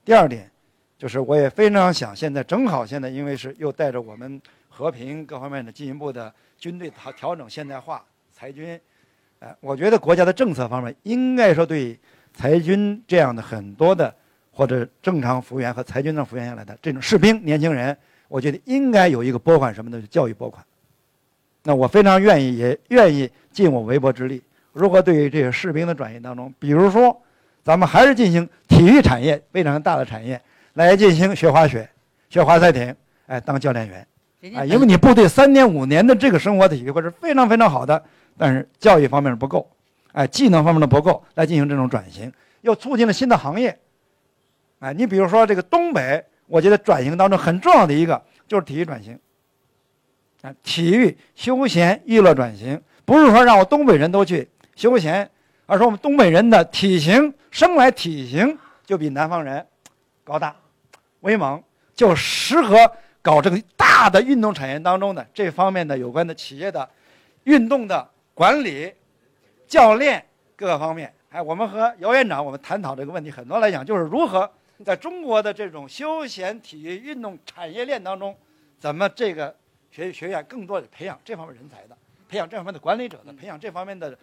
[0.04, 0.48] 第二点，
[0.96, 8.80] 就是我也非常想，现在正好现在，因为是又带着我们和平各方面的进一步的军队调调整现代化裁军，
[9.42, 11.98] 呃，我觉得国家的政策方面应该说对
[12.32, 14.14] 裁军这样的很多的
[14.52, 17.96] 或者正常服务员和裁军的服务员下来的这种士兵年轻人。
[18.28, 20.64] 我觉得应该有一个拨款什么的教育拨款，
[21.64, 24.40] 那我非常愿意，也愿意尽我微薄之力。
[24.72, 27.20] 如何对于这个士兵的转型当中，比如说，
[27.64, 30.40] 咱们还是进行体育产业非常大的产业
[30.74, 31.86] 来进行学滑雪、
[32.30, 32.94] 学滑赛艇，
[33.26, 34.06] 哎，当教练员，
[34.54, 38.02] 啊，因为你部队三年五年的这个生活体会是非常非常好的，
[38.36, 39.70] 但是教育方面不够，
[40.12, 43.78] 哎，技能方面的不够，来进行这种转型，又促进了新的行业，
[44.80, 46.24] 哎，你比如说这个东北。
[46.48, 49.18] 我觉得转型当中很重要的一个就是体育转型，
[50.42, 54.46] 啊，体育休闲娱乐转型，不是说让我东北人都去
[54.76, 55.30] 休闲，
[55.64, 59.66] 而是我们东北人的体型生来体型就比南方人
[60.24, 60.54] 高大、
[61.20, 61.62] 威猛，
[61.94, 62.76] 就适合
[63.22, 66.86] 搞这个大的运动产业当中的这方面的有关的企业的
[67.44, 68.06] 运动的
[68.42, 68.92] 管理、
[69.68, 71.14] 教练各个方面。
[71.30, 74.50] 哎，我们和姚院长我们探讨这个问题，很多来讲就是如何。
[74.84, 78.36] 在中国的这种休闲体育运动产业链当中，
[78.80, 79.54] 怎么这个
[79.92, 81.96] 学学院更多的培养这方面人才的，
[82.28, 84.18] 培养这方面的管理者的，培养这方面的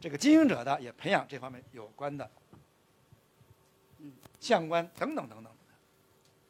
[0.00, 2.28] 这个经营者的，也培养这方面有关的，
[4.00, 4.10] 嗯，
[4.40, 5.52] 相关等等等等。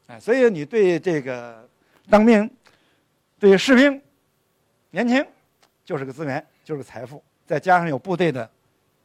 [0.06, 1.68] 哎，所以你对这个
[2.08, 2.50] 当兵，
[3.38, 4.00] 对士兵，
[4.88, 5.22] 年轻
[5.84, 8.48] 就是个资源，就是个财富，再加上有部队的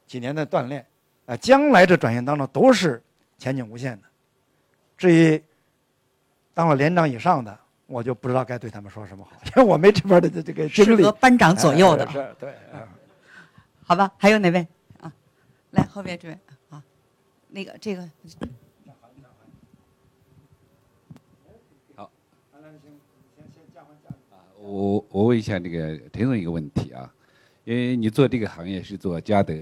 [0.05, 0.85] 几年的锻炼，
[1.25, 3.01] 啊，将来这转型当中都是
[3.39, 4.07] 前景无限的。
[4.95, 5.43] 至于
[6.53, 10.97] 当了连长以上的，我就不知道该对他们说什么好， 因为我没这边的这个经历。
[10.97, 12.07] 适合班长左右的。
[12.11, 12.53] 是，对。
[13.83, 14.67] 好吧，还有哪位？
[14.99, 15.11] 啊，
[15.71, 16.37] 来后边这位
[16.69, 16.83] 啊，
[17.49, 18.07] 那个这个。
[21.95, 22.11] 好。
[24.59, 27.11] 我我问一下那个陈总一个问题啊，
[27.65, 29.53] 因为你做这个行业是做嘉德，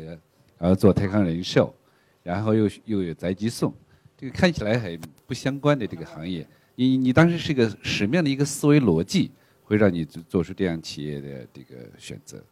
[0.59, 1.73] 然后做泰康人寿，
[2.21, 3.73] 然后又又有宅急送。
[4.17, 9.31] 这个看起来很不相关的这个行业，你你当时是一个什么样的一个思维逻辑，
[9.63, 12.43] 会让你做做出这样企业的这个选择？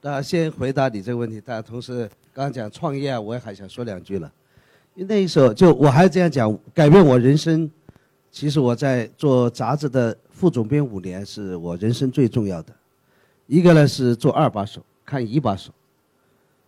[0.00, 4.32] 那先回答你这个问题，但同时刚刚讲创业啊，我也还想说两句了。
[4.94, 7.68] 因为那时候就我还是这样讲，改变我人生，
[8.30, 12.70] 其实我在做杂志的副总编五年，是我人生最重要的。
[13.46, 15.72] 一个呢是做二把手，看一把手。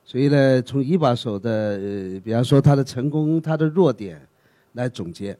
[0.02, 4.26] 所以呢，从一把手的，呃，比方说他的成功、他的弱点，
[4.72, 5.32] 来总结。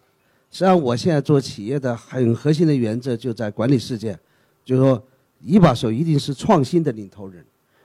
[0.50, 4.18] 实际上，我现在做企业的很核心的原则就在管理世界，
[4.62, 5.02] 就是说，
[5.42, 7.42] 一把手一定是创新的领头人。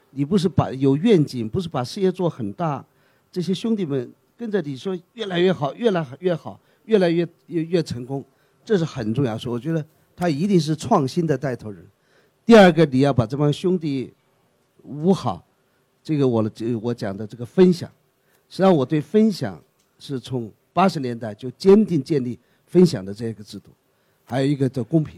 [0.09, 2.85] 你不是把有愿景，不是把事业做很大，
[3.31, 8.21] 这些兄弟们跟着你说越来越好，越来越好，越来越越越成功，
[8.65, 9.37] 这是很重要。
[9.37, 9.85] 所以，我觉得
[10.15, 11.85] 他一定是创新的带头人。
[12.45, 14.13] 第二个，你要把这帮兄弟
[14.83, 15.43] 捂好。
[16.03, 17.89] 这个我的这我讲的这个分享，
[18.49, 19.57] 实际上我对分享
[19.97, 22.37] 是从八十年代就坚定建立
[22.67, 23.69] 分享的这个制度，
[24.25, 25.17] 还有一个叫公平，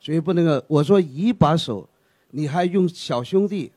[0.00, 1.88] 所以不能够我说一把手，
[2.32, 3.70] 你还用小兄弟，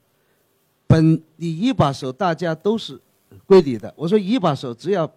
[0.88, 3.00] 本你一把手大家都是
[3.46, 5.08] 归你的，我说一把手只要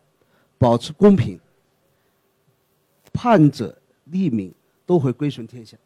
[0.59, 1.41] 保持公平，
[3.11, 3.75] 判者
[4.05, 4.53] 利民
[4.91, 5.77] 都会归顺天下，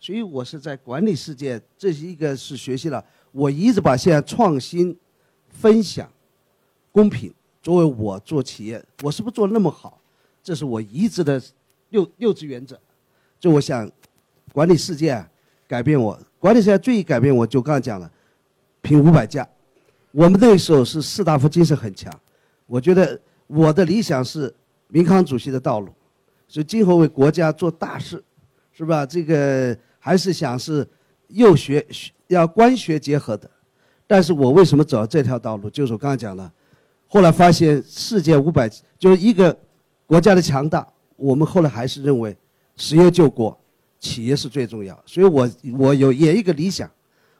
[0.00, 3.04] 所以我是在管理世界，这是一个是学习了。
[3.30, 4.98] 我一直把现在创新
[5.50, 6.10] 分享、
[6.90, 7.32] 公平。
[7.62, 10.00] 作为我做企业，我是不是做那么好？
[10.42, 11.40] 这是我一直的
[11.90, 12.76] 六六字原则。
[13.38, 13.88] 就我想，
[14.52, 15.24] 管理世界，
[15.68, 16.20] 改变我。
[16.40, 18.10] 管理世界最改变我，就刚才讲了，
[18.82, 19.48] 评五百家。
[20.10, 22.12] 我们那个时候是士大夫精神很强。
[22.66, 23.16] 我觉得
[23.46, 24.52] 我的理想是
[24.88, 25.92] 民康主席的道路，
[26.48, 28.20] 所以今后为国家做大事，
[28.72, 29.04] 是吧？
[29.04, 30.86] 这个还是想是
[31.28, 31.86] 幼学
[32.28, 33.50] 要官学结合的。
[34.06, 35.70] 但是我为什么走这条道路？
[35.70, 36.52] 就是我刚才讲了。
[37.06, 38.68] 后来发现世界五百
[38.98, 39.56] 就是一个
[40.06, 40.86] 国家的强大，
[41.16, 42.36] 我们后来还是认为
[42.76, 43.58] 实业救国，
[43.98, 45.00] 企业是最重要。
[45.04, 46.90] 所以我我有也一个理想，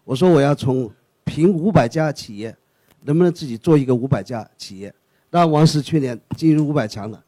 [0.04, 0.90] 我说我要从
[1.24, 2.56] 评五百家企业，
[3.02, 4.92] 能不能自己做一个五百家企业？
[5.30, 7.24] 那王石去年进入五百强了，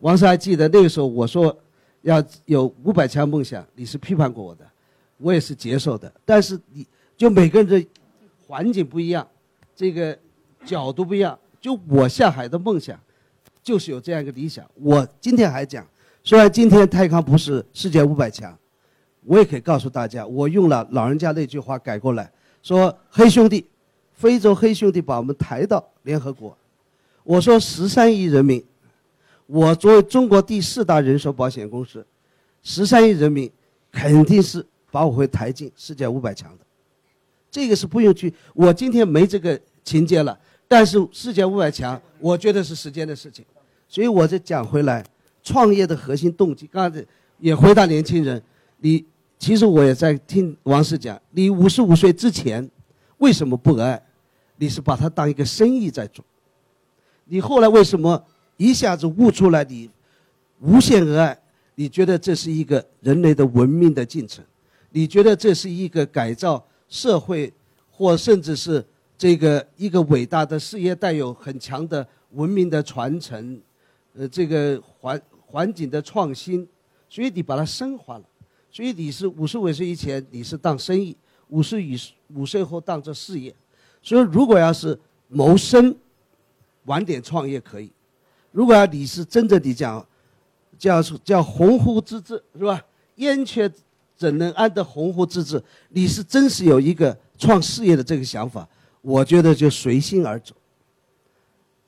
[0.00, 1.56] 王石还记得那个时候我说
[2.06, 4.64] 要有五百强梦想，你是批判过我的，
[5.18, 6.10] 我也是接受的。
[6.24, 7.88] 但是你就每个人的
[8.46, 9.26] 环境不一样，
[9.74, 10.16] 这个。
[10.64, 12.98] 角度不一样，就我下海的梦想，
[13.62, 14.68] 就是有这样一个理想。
[14.74, 15.86] 我今天还讲，
[16.24, 18.58] 虽然今天泰康不是世界五百强，
[19.22, 22.28] 我也可以告诉大家，我用了老人家那句话改过来，
[22.64, 23.64] 说黑兄弟，
[24.12, 26.58] 非洲黑兄弟把我们抬到联合国。
[27.22, 28.60] 我说十三亿人民，
[29.46, 32.04] 我作为中国第四大人寿保险公司，
[32.62, 33.50] 十三亿人民
[33.92, 36.64] 肯定是把我会抬进世界五百强的，
[37.50, 38.32] 这个是不用去。
[38.54, 40.38] 我今天没这个情节了。
[40.68, 43.44] 但是世界五百强，我觉得是时间的事情，
[43.86, 45.04] 所以我就讲回来，
[45.44, 46.66] 创业的核心动机。
[46.66, 47.04] 刚才
[47.38, 48.42] 也回答年轻人，
[48.78, 49.04] 你
[49.38, 52.68] 其实我也在听王石讲，你五十五岁之前
[53.18, 54.02] 为什么不爱？
[54.56, 56.24] 你是把它当一个生意在做。
[57.26, 58.20] 你后来为什么
[58.56, 59.90] 一下子悟出来你
[60.60, 61.38] 无限而爱？
[61.74, 64.44] 你觉得这是一个人类的文明的进程？
[64.90, 67.52] 你觉得这是一个改造社会，
[67.90, 68.84] 或甚至是？
[69.18, 73.58] 这个一个伟大的事业带有很强的文明的传承，
[74.12, 76.68] 呃，这个环环境的创新，
[77.08, 78.24] 所以你把它升华了。
[78.70, 81.16] 所以你是五十五岁以前你是当生意，
[81.48, 83.54] 五十五五岁后当做事业。
[84.02, 85.96] 所以如果要是谋生，
[86.84, 87.88] 晚点创业可以；
[88.56, 90.02] 如果要你是真正的讲，
[90.78, 92.82] 叫叫鸿鹄之志是吧？
[93.16, 93.70] 燕雀
[94.16, 95.62] 怎能安得鸿鹄之志？
[95.90, 98.66] 你是真是有一个创事业的这个想法。
[99.02, 100.54] 我觉得就随心而走。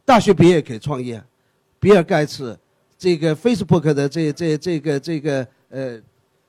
[0.04, 1.24] 大学毕业可以创业，
[1.80, 2.54] 比尔盖茨，
[2.98, 5.98] 这个 Facebook 的这这这个这个呃，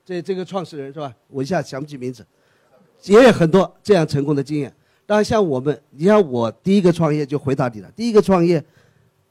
[0.04, 1.16] 这这个创始人是吧？
[1.30, 2.28] 我一下想不起名字，
[3.06, 4.72] 也有很多这样成功的经验。
[5.06, 7.90] 当然，像我们，你像我第一个创业就回答你了。
[7.96, 8.62] 第一个创业，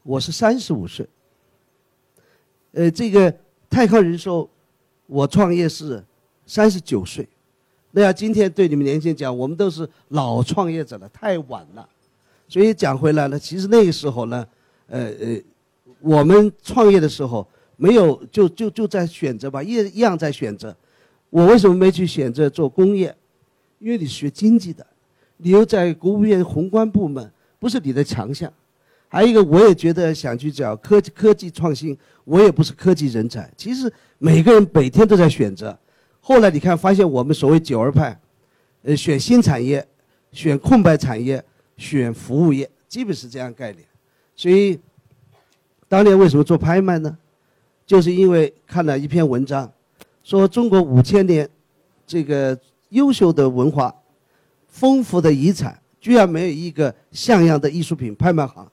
[0.09, 1.07] 我是三十五岁。
[2.71, 3.31] 呃，这个
[3.69, 4.49] 泰康人寿，
[5.05, 6.03] 我创业是
[6.47, 7.27] 三十九岁。
[7.91, 11.87] 那要今天对你们年轻人讲，我们都是老创业者了，太晚了。
[12.47, 14.47] 所以讲回来了，其实那个时候呢，
[14.87, 15.39] 呃呃，
[15.99, 20.75] 我们创业的时候没有就就就在选择吧，一一样在选择。
[21.29, 23.15] 我为什么没去选择做工业？
[23.77, 24.83] 因为你学经济的，
[25.37, 28.51] 你又在国务院宏观部门，不是你的强项。
[29.11, 33.51] 还有一个，我也觉得想去找科技科技创新，我也不是科技人才。
[33.57, 35.77] 其实每个人每天都在选择。
[36.21, 38.17] 后来你看，发现我们所谓九二派，
[38.83, 39.85] 呃，选新产业，
[40.31, 41.43] 选空白产业，
[41.75, 43.83] 选服务业，基本是这样概念。
[44.35, 44.79] 所以，
[45.87, 47.17] 当年为什么做拍卖呢？
[47.87, 49.71] 就是因为看了一篇文章，
[50.23, 51.49] 说中国五千年
[52.05, 52.55] 这个
[52.89, 53.91] 优秀的文化、
[54.67, 58.71] 丰富的遗产，居然没有一个像样的艺术品拍卖行。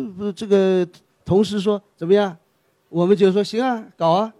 [0.00, 0.86] 不，这个
[1.24, 2.36] 同事说怎么样？
[2.88, 4.32] 我们就说行啊，搞啊。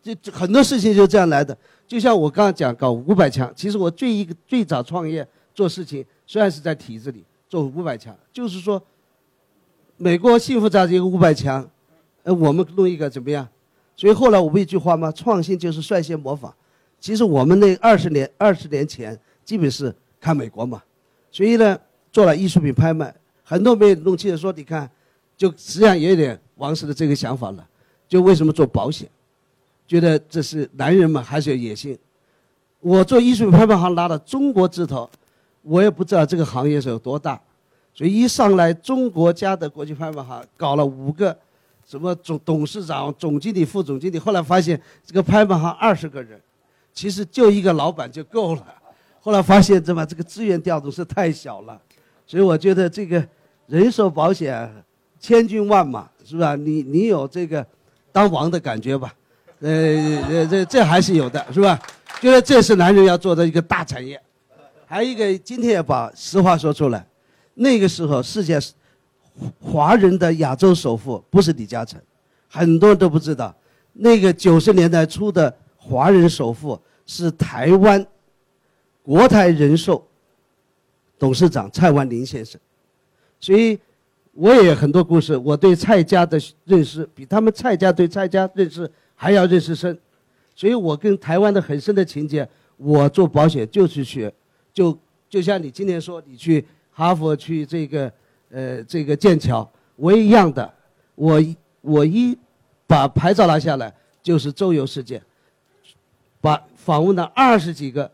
[0.00, 1.56] 这很多事情就这样来的，
[1.86, 8.80] 就像我刚刚讲搞五百强，其实我最一个最早创业做事情，虽然是在体制里做五百强，就是说，
[9.96, 11.68] 美国幸福杂志一个五百强，
[12.22, 13.46] 呃，我们弄一个怎么样？
[13.96, 15.10] 所以后来我不一句话吗？
[15.10, 16.54] 创新就是率先模仿。
[17.00, 20.80] 其实我们那二十年二十年前基本是看美国嘛，
[21.30, 21.78] 所以呢，
[22.12, 23.12] 做了艺术品拍卖，
[23.48, 24.90] 很多没有弄清楚说，你看，
[25.34, 27.66] 就实际上也有点王石的这个想法了，
[28.06, 29.08] 就为什么做保险？
[29.86, 31.98] 觉得这是男人嘛，还是有野心。
[32.80, 35.08] 我做艺术品拍卖行拿了中国字头，
[35.62, 37.40] 我也不知道这个行业是有多大。
[37.94, 41.34] 所以一上来，中国家的国际拍卖行搞了五个，
[41.86, 44.18] 什么总董事长、总经理、副总经理。
[44.18, 46.38] 后来发现这个拍卖行二十个人，
[46.92, 48.74] 其实就一个老板就够了。
[49.20, 51.80] 后来发现，怎么这个资源调度是太小了。
[52.26, 53.26] 所以我觉得这个
[53.68, 54.68] 人寿保险
[55.20, 56.56] 千军万马，是吧？
[56.56, 57.64] 你你有这个
[58.10, 59.14] 当王的感觉吧？
[59.60, 59.70] 呃
[60.28, 61.78] 呃，这这还是有的，是吧？
[62.20, 64.20] 觉得这是男人要做的一个大产业。
[64.86, 67.06] 还有一个，今天要把实话说出来，
[67.52, 68.58] 那个时候世界
[69.60, 72.00] 华人的亚洲首富不是李嘉诚，
[72.48, 73.54] 很多人都不知道。
[73.92, 78.04] 那个九十年代初的华人首富是台湾
[79.02, 80.02] 国泰人寿
[81.18, 82.58] 董事长蔡万林先生，
[83.40, 83.78] 所以
[84.32, 85.36] 我也有很多故事。
[85.36, 89.98] 我对蔡家的认识比他们蔡家对蔡家认识还要认识深，
[90.54, 92.48] 所以我跟台湾的很深的情节。
[92.76, 94.32] 我做保险就是学，
[94.72, 94.96] 就
[95.28, 98.12] 就像你今天说你去哈佛去这个
[98.50, 100.72] 呃这个剑桥，我一样的。
[101.16, 101.42] 我
[101.80, 102.38] 我一
[102.86, 103.92] 把牌照拿下来
[104.22, 105.20] 就是周游世界，
[106.40, 108.08] 把访问了二十几个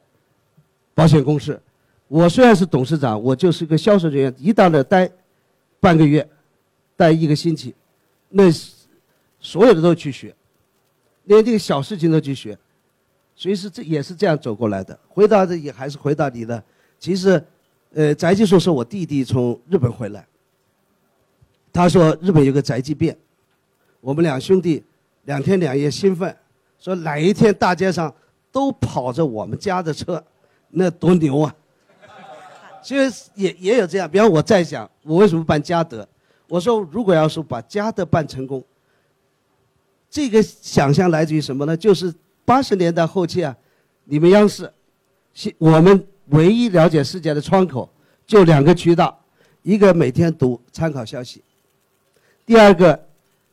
[0.95, 1.61] 保险公司。
[2.09, 5.11] 我虽然是董事长，我就是个销售人员，一到那待
[5.81, 6.27] 半个月，
[6.97, 7.75] 待一个星期，
[8.29, 8.45] 那
[9.41, 10.35] 所有的都去学，
[11.25, 12.57] 连这个小事情都去学。
[13.37, 14.97] 所以是这也是这样走过来的。
[15.09, 16.63] 回到这也还是回到你的，
[17.01, 17.45] 其实，
[17.93, 20.25] 呃，宅基说是我弟弟从日本回来，
[21.73, 23.17] 他说日本有个宅基变，
[24.01, 24.85] 我们两兄弟
[25.25, 26.37] 两天两夜兴奋，
[26.79, 28.15] 说哪一天大街上
[28.53, 30.25] 都跑着我们家的车，
[30.69, 31.53] 那多牛啊！
[32.85, 36.07] 其实也也有这样，比方我在想，我为什么办嘉德？
[36.47, 38.63] 我说如果要是把嘉德办成功，
[40.09, 41.77] 这个想象来自于什么呢？
[41.77, 42.15] 就是。
[42.47, 43.57] 八十年代后期啊，
[44.05, 44.71] 你们央视，
[45.57, 47.89] 我们唯一了解世界的窗口
[48.27, 49.19] 就两个渠道，
[49.63, 51.43] 一个每天读参考消息，
[52.45, 53.03] 第二个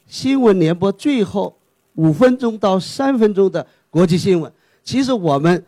[0.07, 1.57] 新闻联播最后
[1.95, 4.51] 五分钟到三分钟的国际新闻。
[4.83, 5.65] 其实我们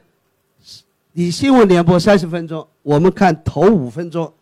[1.15, 4.33] 你新闻联播三十分钟，我们看头五分钟，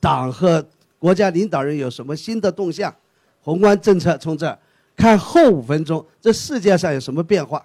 [0.00, 0.66] 党和
[0.98, 2.94] 国家领导人有什么新的动向，
[3.42, 4.58] 宏观政策从这儿
[4.96, 7.62] 看后五分钟，这世界上有什么变化。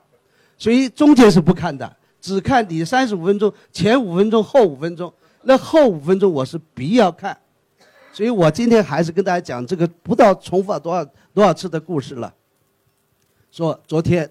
[0.58, 5.14] 所以中间是不看的，只看你三十五分钟前五分钟后五分钟，
[5.44, 7.38] 那后五分钟我是必要看。
[8.12, 12.34] 所以我今天还是跟大家讲这个不知道重复了多少多少次的故事了。
[13.50, 14.30] 说昨天，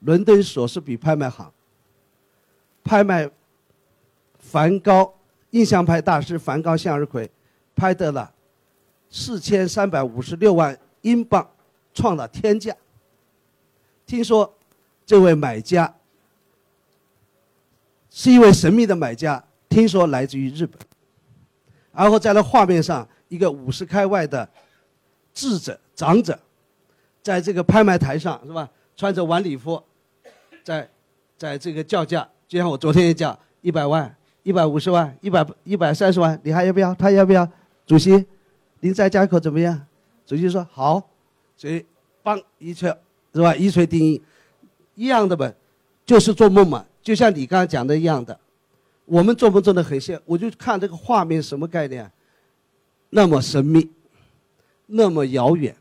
[0.00, 1.52] 伦敦索斯比拍卖行
[2.84, 3.30] 拍卖
[4.38, 5.14] 梵高
[5.50, 7.30] 印象派大师梵高向日葵，
[7.74, 8.32] 拍得了
[9.10, 11.50] 四千三百五十六万英镑，
[11.92, 12.76] 创了天价。
[14.06, 14.54] 听说。
[15.08, 15.94] 这位买家
[18.10, 20.78] 是一位神秘的买家，听说来自于日本。
[21.92, 24.46] 然后在那画面上，一个五十开外的
[25.32, 26.38] 智者长者，
[27.22, 28.68] 在这个拍卖台上是吧？
[28.94, 29.82] 穿着晚礼服，
[30.62, 30.86] 在
[31.38, 34.12] 在这个叫价，就像我昨天也讲，一百万、
[34.42, 36.94] 一百五十万、一百一百三十万，你还要不要？
[36.94, 37.46] 他要不要？
[37.86, 38.26] 主席，
[38.80, 39.86] 您在家口怎么样？
[40.24, 41.10] 主席说好，
[41.56, 41.84] 所以
[42.22, 42.88] 帮一锤
[43.34, 43.54] 是吧？
[43.54, 44.22] 一锤定音。
[44.94, 45.52] 一样的吧，
[46.04, 48.38] 就是做梦嘛，就像你刚刚讲的一样的，
[49.04, 52.10] 我们做梦做的很像，我就看这个画面什么概念，
[53.10, 53.90] 那么神秘，
[54.86, 55.76] 那么遥远，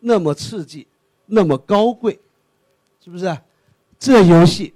[0.00, 0.86] 那么刺激，
[1.24, 2.20] 那么高贵，
[3.02, 3.38] 是不是？
[3.98, 4.74] 这游戏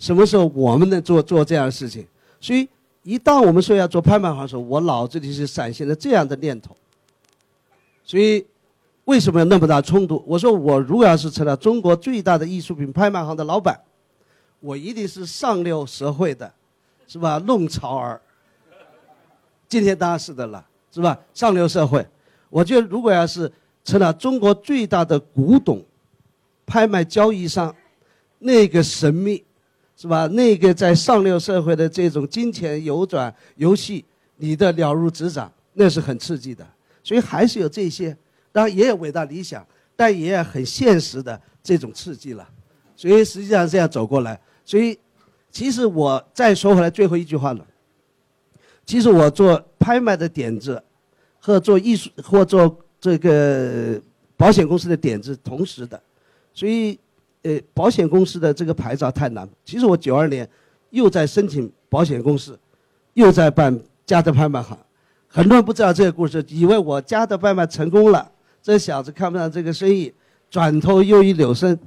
[0.00, 2.04] 什么时候我们能做做这样的事情？
[2.40, 2.68] 所以
[3.04, 6.76] 一旦我们说要做拍卖行的时候，我脑子里是闪现了这样的念头，
[8.02, 8.44] 所以。
[9.06, 10.22] 为什么有那么大冲突？
[10.24, 13.76] 我说我如果要是成了中国最大的艺术品拍卖行的老板，
[14.60, 16.52] 我一定是上流社会的，
[17.08, 17.42] 是吧？
[17.44, 18.20] 弄潮儿。
[19.68, 21.18] 今天当然是的了，是吧？
[21.34, 22.06] 上流社会，
[22.50, 23.50] 我觉得如果要是
[23.82, 25.82] 成了中国最大的古董
[26.64, 27.74] 拍卖交易商，
[28.38, 29.42] 那个神秘，
[30.00, 30.26] 是吧？
[30.28, 34.02] 那个在上流社会的这种金钱游转游戏，
[34.36, 36.66] 你的了如指掌，那是很刺激的。
[37.04, 38.16] 所以还是有这些。
[38.50, 39.64] 当然也有伟大理想，
[39.94, 42.48] 但也有很现实的这种刺激了，
[42.96, 44.98] 所以实际上这样走过来，所以
[45.50, 47.66] 其实我再说回来最后一句话了。
[48.86, 50.82] 其实我做拍卖的点子，
[51.38, 54.00] 和做艺术或做这个
[54.34, 56.02] 保险公司的点子同时的，
[56.54, 56.98] 所以
[57.42, 59.48] 呃保险公司的这个牌照太难。
[59.64, 60.48] 其实我九二年
[60.90, 62.58] 又在申请保险公司，
[63.14, 64.78] 又在办嘉德拍卖行，
[65.26, 68.30] 很多人不知道这个故事，以为我嘉德拍卖成功了。
[68.62, 70.12] 这小子看不上这个生意，
[70.50, 71.78] 转头又一扭身，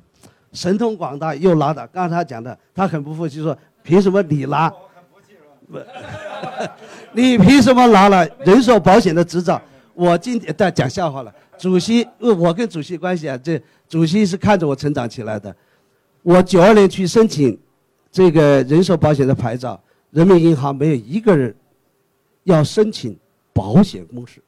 [0.53, 1.85] 神通广大又拿的。
[1.87, 4.73] 刚才他讲的，他很不服气，说：“凭什么你拿？
[5.71, 5.79] 不，
[7.11, 9.61] 你凭什么拿了人寿保险的执照？
[9.93, 11.31] 我今天在讲笑话了。
[11.59, 13.61] 主席，我跟主席关系啊，这
[13.93, 15.55] 主席是看着我成长起来的。
[16.23, 17.55] 我九二年去申请
[18.11, 19.79] 这个人寿保险的牌照，
[20.09, 21.55] 人民银行没有一个人
[22.45, 23.15] 要申请
[23.53, 24.41] 保险公司。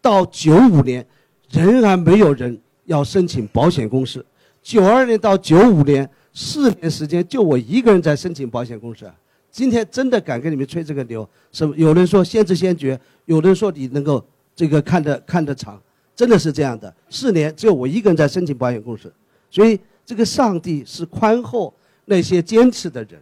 [0.00, 1.06] 到九五年。
[1.52, 4.24] 仍然没有人要申请保险公司。
[4.62, 9.04] 九二年到九五年四年时间，就我一个人在申请保险公司，
[9.50, 11.76] 今天真的敢跟你们吹这个牛，什么？
[11.76, 14.24] 有人说先知先觉，有人说你能够
[14.56, 15.78] 这个看得看得长，
[16.22, 16.94] 真的是这样的。
[17.10, 19.12] 四年只有我一个人在申请保险公司，
[19.50, 19.76] 所以
[20.06, 21.74] 这个上帝是宽厚
[22.04, 23.20] 那些坚持的人。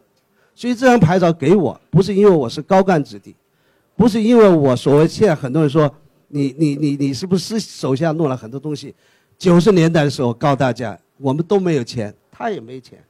[0.55, 3.35] 所以这张牌照给我，不是因为我是高干子弟，
[3.97, 5.91] 不是因为我所谓现在很多人说
[6.29, 8.95] 你你你你是不是手下弄了很多东西？
[9.39, 13.03] 九十年代的时候告大家，我们都没有钱，他也没钱。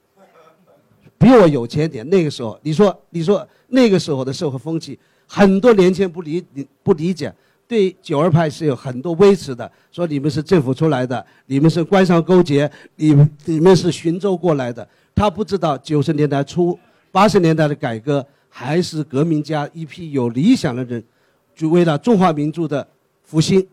[1.19, 4.97] 比我有钱点，那个时候，你说，你说那个时候的社会风气，
[5.27, 6.47] 很多年轻人不理
[6.85, 7.35] 不理解，
[7.71, 14.87] 对九二派是有很多微词的，说你们是政府出来的，你们是官商勾结，你们你们是寻州过来的。
[15.15, 16.77] 他不知道九十年代初、
[17.13, 21.01] 八十年代的改革，还是革命家一批有理想的人，
[21.55, 22.85] 就为了中华民族的
[23.23, 23.65] 复兴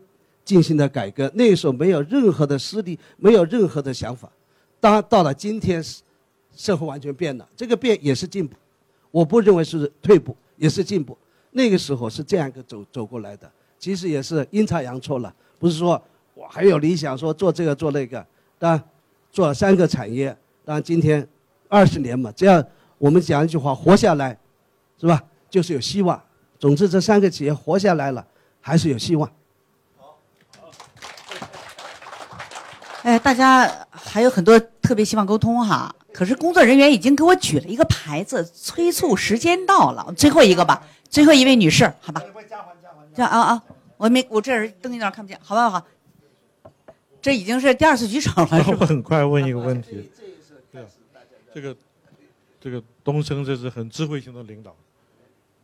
[0.44, 1.28] 进行的改革。
[1.34, 4.30] 那个时候没有任何的私利，没有任何的想法。
[4.78, 5.82] 当到了今天。
[6.56, 8.56] 社会完全变了，这个变也是进步，
[9.12, 11.16] 我不认为是退步，也是进步。
[11.52, 13.48] 那个时候是这样一个走走过来的，
[13.78, 16.00] 其实也是阴差阳错了，不是说
[16.34, 18.24] 我还有理想说做这个做那个，
[18.58, 18.82] 当然
[19.30, 21.26] 做了三个产业，当然今天
[21.68, 22.62] 二十年嘛，只要
[22.98, 24.36] 我们讲一句话，活下来，
[25.00, 25.22] 是吧？
[25.48, 26.20] 就是有希望。
[26.58, 28.26] 总之这三个企业活下来了，
[28.60, 29.30] 还是有希望。
[33.02, 35.94] 哎，大家还有很多特别希望沟通哈。
[36.12, 42.20] 可是工作人员已经给我举了一个牌子，催促时间到了，最后一个吧，最后一位女士，好吧？
[43.18, 43.64] 这样啊啊，
[43.96, 45.84] 我没，我这人灯有点看不见，好不好？
[47.20, 48.76] 这已经是第二次举手了，是吧？
[48.80, 50.08] 我很快问一个问题，
[50.70, 50.86] 对，
[51.52, 51.76] 这个
[52.60, 54.72] 这个东升这是很智慧型的领导，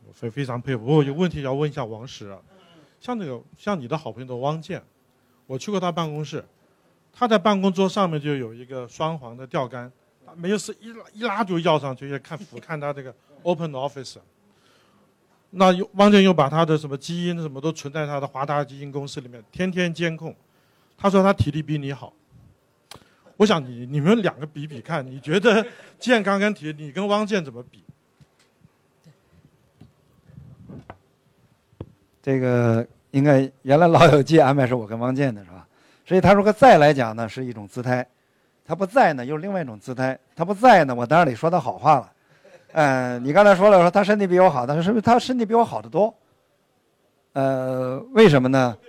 [0.05, 0.85] 我非非常佩服。
[0.85, 2.37] 我有问题要问一下王石，
[2.99, 4.83] 像那个像你的好朋友汪建，
[5.47, 6.43] 我去过他办公室，
[7.13, 9.89] 他在办公桌上面就有一个双黄的钓竿。
[10.35, 14.17] 没有事，一拉一拉就要上去，看俯瞰他这个 Open Office。
[15.57, 20.35] 那又汪建又把他的什么基因什么都存在他的华大基因公司里面，天天监控。
[20.97, 22.11] 他说他体力比你好。
[23.37, 25.65] 我想你你们两个比比看，你觉得
[25.97, 27.83] 健康跟体力，你跟汪建怎么比？
[32.21, 35.65] 这个应该原来老友记安排是我跟汪建的是吧？
[36.05, 38.05] 所以他如果再来讲呢，是一种姿态。
[38.65, 40.19] 他不在呢，又是另外一种姿态。
[40.35, 42.11] 他不在呢，我当然得说他好话了。
[42.77, 46.13] 嗯，你刚才说了，说他身体比我好，但是他身体比我好得多。
[47.31, 48.77] 呃，为什么呢？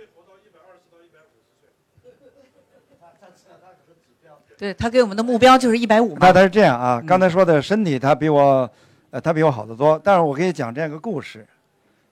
[4.57, 6.17] 对他给我们的目标就是一百五。
[6.19, 8.69] 那他是这样啊，刚才说的身体他比我，
[9.11, 9.97] 呃，他比我好得多。
[10.03, 11.47] 但是我给你讲这样一个故事，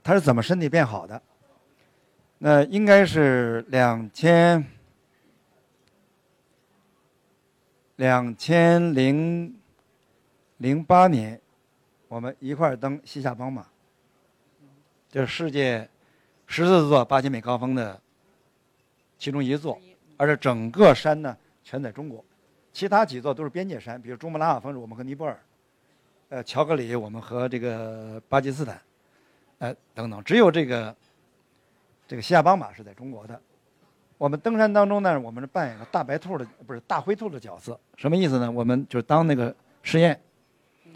[0.01, 1.21] 他是怎么身体变好的？
[2.37, 4.65] 那应该是两千。
[7.97, 9.53] 两千零
[10.57, 11.39] 零八年，
[12.15, 13.65] 我们一块儿登西夏邦马，
[15.11, 15.85] 这是世界
[16.47, 17.99] 十四座八千米高峰的
[19.17, 19.77] 其中一座，
[20.15, 22.23] 而且整个山呢全在中国，
[22.71, 25.37] 其他几座都是边界山，比如珠穆朗玛峰是我们和尼泊尔，
[26.29, 28.81] 呃，乔格里我们和这个巴基斯坦，
[29.57, 30.95] 呃等等，只有这个
[32.07, 33.37] 这个西夏邦马是在中国的。
[34.17, 37.77] 我们登山当中呢，我们是扮演个大白兔的，不是大灰兔的角色。
[37.97, 38.49] 什么意思呢？
[38.49, 40.17] 我们就当那个试验，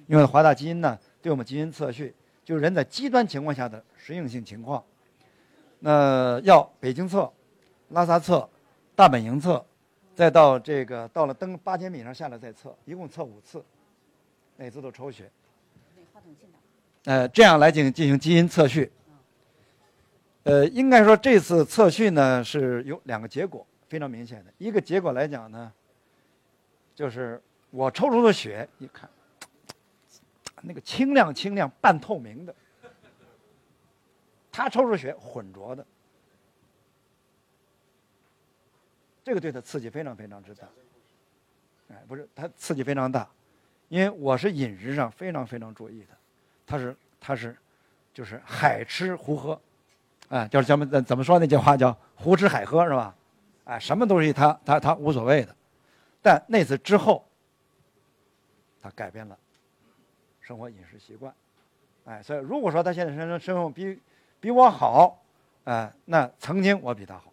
[0.07, 2.13] 因为华大基因呢，对我们基因测序，
[2.43, 4.83] 就是人在极端情况下的适应性情况。
[5.79, 7.31] 那要北京测、
[7.89, 8.47] 拉萨测、
[8.95, 9.65] 大本营测，
[10.15, 13.63] 再到这个到了登八千米上下来再测，一共测五次，
[14.57, 15.29] 每次都抽血。
[17.05, 18.91] 呃，这样来进行进行基因测序。
[20.43, 24.51] 呃，应该说这次测序呢是有两个结果非常明显的。
[24.57, 25.71] 一个结果来讲呢，
[26.93, 29.09] 就是我抽出的血，一看，
[30.61, 32.53] 那个清亮清亮、半透明的；
[34.51, 35.85] 他抽出血浑浊的，
[39.23, 40.67] 这个对他刺激非常非常之大。
[41.89, 43.27] 哎，不是，他刺激非常大，
[43.87, 46.17] 因为我是饮食上非常非常注意的，
[46.67, 47.55] 他是他是
[48.13, 49.59] 就是海吃胡喝。
[50.29, 53.15] 哎，就是咱们怎怎么说那句话叫“胡吃海喝”是吧？
[53.63, 55.55] 哎，什么东西他他他无所谓的，
[56.21, 57.25] 但那次之后，
[58.81, 59.37] 他改变了
[60.49, 61.31] 生活饮食习惯，
[62.05, 63.99] 哎，所以如果说他现在生生活比
[64.39, 65.15] 比我好，
[65.65, 67.31] 哎，那曾经我比他好，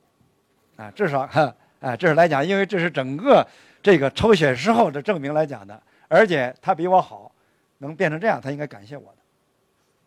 [0.76, 3.47] 啊，至少哈哎，这是来讲，因为这是整个
[3.82, 7.32] 这个抽血之后的证明来讲的，而且他比我好，
[7.78, 9.16] 能变成这样，他应该感谢我的。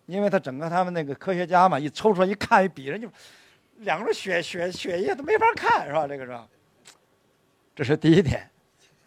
[0.05, 3.09] 因为他整个他们那个科学家嘛，一抽出来一看，一比人就，
[3.77, 6.05] 两个血血血液都没法看，是吧？
[6.07, 6.39] 这个是，
[7.75, 8.47] 这是第一点。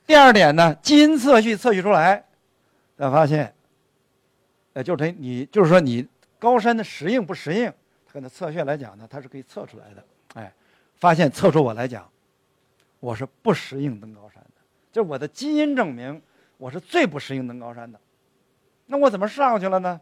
[0.05, 2.25] 第二点呢，基因测序测序出来，
[2.99, 3.55] 才发现，
[4.75, 6.07] 呃，就是你就是说你
[6.39, 7.73] 高山的适应不适应，
[8.07, 10.05] 它跟测穴来讲呢，它是可以测出来的。
[10.35, 10.53] 哎，
[10.97, 12.11] 发现测出我来讲，
[13.01, 16.23] 我是不适应登高山的，就我的基因证明
[16.57, 18.01] 我是最不适应登高山的。
[18.87, 20.01] 那我怎么上去了呢？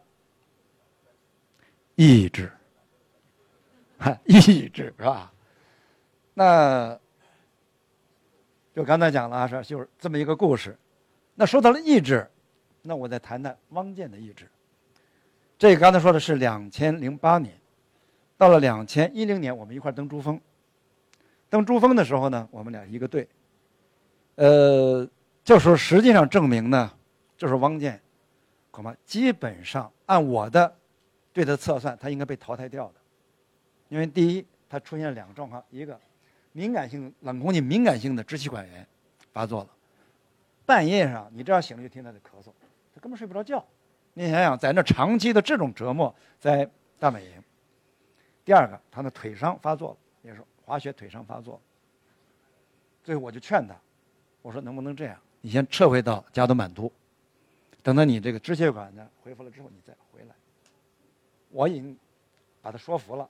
[1.95, 2.51] 意志，
[4.25, 5.33] 意志是吧？
[6.33, 6.97] 那
[8.73, 10.77] 就刚才讲了啊，是就是这么一个故事。
[11.35, 12.25] 那说到了意志，
[12.81, 14.49] 那我再谈谈汪建的意志。
[15.61, 17.55] 这个刚才说的是两千零八年，
[18.35, 20.41] 到了两千一零年，我们一块登珠峰。
[21.51, 23.29] 登珠峰的时候呢，我们俩一个队。
[24.37, 25.07] 呃，
[25.43, 26.91] 就说实际上证明呢，
[27.37, 28.01] 就是汪建，
[28.71, 30.75] 恐怕基本上按我的
[31.31, 32.95] 对他测算，他应该被淘汰掉的。
[33.87, 35.95] 因为第一，他出现了两个状况：一个
[36.53, 38.87] 敏感性冷空气敏感性的支气管炎
[39.31, 39.69] 发作了。
[40.65, 42.51] 半夜上，你这样醒了就听他的咳嗽，
[42.95, 43.63] 他根本睡不着觉。
[44.13, 46.69] 你想想，在那长期的这种折磨，在
[46.99, 47.31] 大本营。
[48.43, 51.61] 第二个，他的腿伤发作了，也是滑雪腿伤发作。
[53.03, 53.75] 最后我就劝他，
[54.41, 56.91] 我说能不能这样，你先撤回到加德满都，
[57.81, 60.35] 等到你这个支气管呢恢复了之后，你再回来。
[61.49, 61.97] 我已经
[62.61, 63.29] 把他说服了，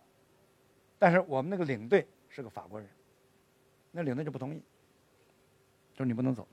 [0.97, 2.89] 但是我们那个领队是个法国人，
[3.91, 4.61] 那领队就不同意，
[5.93, 6.47] 就是你不能走。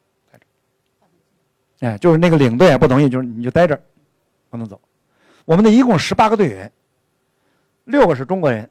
[1.81, 3.81] 哎，就是那个领队也不同意，就是你就待这儿，
[4.51, 4.81] 不能走。
[5.45, 6.71] 我们的一共十八个队员，
[7.85, 8.69] 六个是中国人，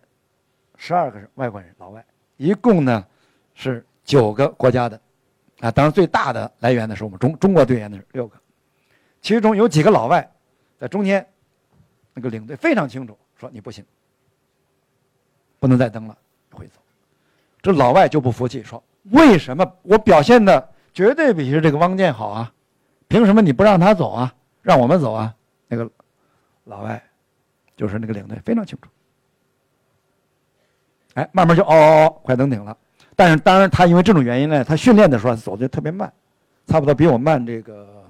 [0.75, 2.05] 十二个是外国人，老外，
[2.37, 3.05] 一共呢
[3.53, 4.99] 是九个国家的，
[5.59, 8.37] 啊，当然最大的来源呢是我们中中国队员的六个，
[9.21, 10.29] 其中有几个老外
[10.79, 11.27] 在中间，
[12.13, 13.83] 那个领队非常清楚，说你不行，
[15.59, 16.15] 不能再登了，
[16.51, 16.79] 会走。
[17.61, 18.81] 这老外就不服气，说
[19.11, 22.53] 为什么我表现的绝对比这个汪建好啊？
[23.07, 24.35] 凭什么你不让他走啊？
[24.61, 25.33] 让我们走啊？
[25.67, 25.89] 那个
[26.63, 27.01] 老外，
[27.75, 28.89] 就是那个领队，非常清楚。
[31.15, 32.77] 哎，慢慢就哦哦哦，快登顶了。
[33.15, 36.11] 但是当然，他因为这种原因呢，他训练的时候走的特别慢，
[36.67, 38.07] 差不多比我慢这个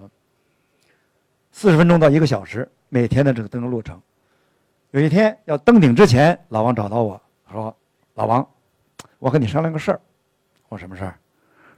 [1.51, 4.01] 四十分钟到一个小时每天的这个登顶路程。
[4.91, 7.21] 有一天要登顶之前，老王找到我
[7.51, 7.75] 说
[8.15, 8.47] ：“老王，
[9.19, 10.01] 我跟你商量个事儿。”
[10.69, 11.17] 我说：“什么事儿？”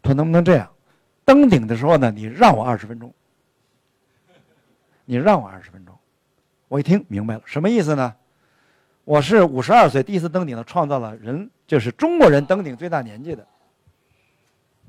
[0.01, 0.67] 他说：“能不能这样？”
[1.23, 3.13] 登顶的时候呢，你让我二十分钟。
[5.09, 5.95] 你让我二十分钟，
[6.67, 8.13] 我一听明白了，什么意思呢？
[9.05, 13.43] 我是五十二岁第一次登顶的，创造了人就是中国人登顶最大年纪的。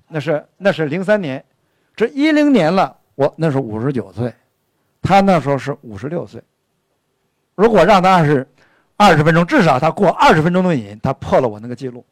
[0.09, 1.43] 那是那是零三年，
[1.97, 4.31] 这一零年了，我那时候五十九岁，
[5.01, 6.43] 他那时候是五十六岁。
[7.55, 8.47] 如果让他二十
[8.99, 12.05] 二十分钟，至少他过二十分钟的瘾，他破了我那个记录。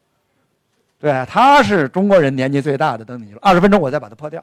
[0.99, 4.43] 对，他是中国人年纪最大的登顶记录，二十分钟我再把它破掉，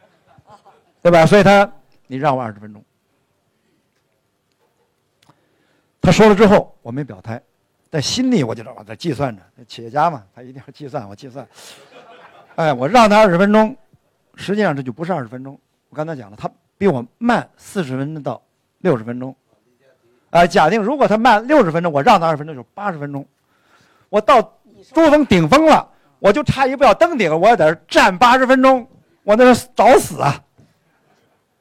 [1.00, 1.24] 对吧？
[1.24, 1.72] 所以他，
[2.08, 2.84] 你让我二十分钟。
[6.00, 7.40] 他说了之后，我没表态，
[7.88, 11.46] 在心里我就我在计算着，企业家嘛，他一定要计算，我计算。
[12.56, 13.76] 哎，我让他二十分钟，
[14.34, 15.56] 实际上这就不是二十分钟。
[15.90, 18.42] 我刚才讲了，他比我慢四十分钟到
[18.78, 19.36] 六十分钟。
[20.30, 23.24] 哎，假定如果他慢六十分钟，我让他二十分钟，就八十分钟。
[24.08, 24.54] 我到。
[24.94, 25.90] 珠峰顶峰了，
[26.20, 28.88] 我就差一步要登顶了，我要在这站八十分钟，
[29.24, 30.40] 我那是找死啊！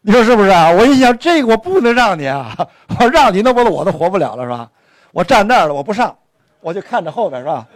[0.07, 0.71] 你说是不是啊？
[0.71, 2.55] 我一想，这个我不能让你啊！
[2.97, 4.71] 我让你，那不我都活不了了是吧？
[5.11, 6.17] 我站那儿了，我不上，
[6.61, 7.67] 我就看着后边是吧？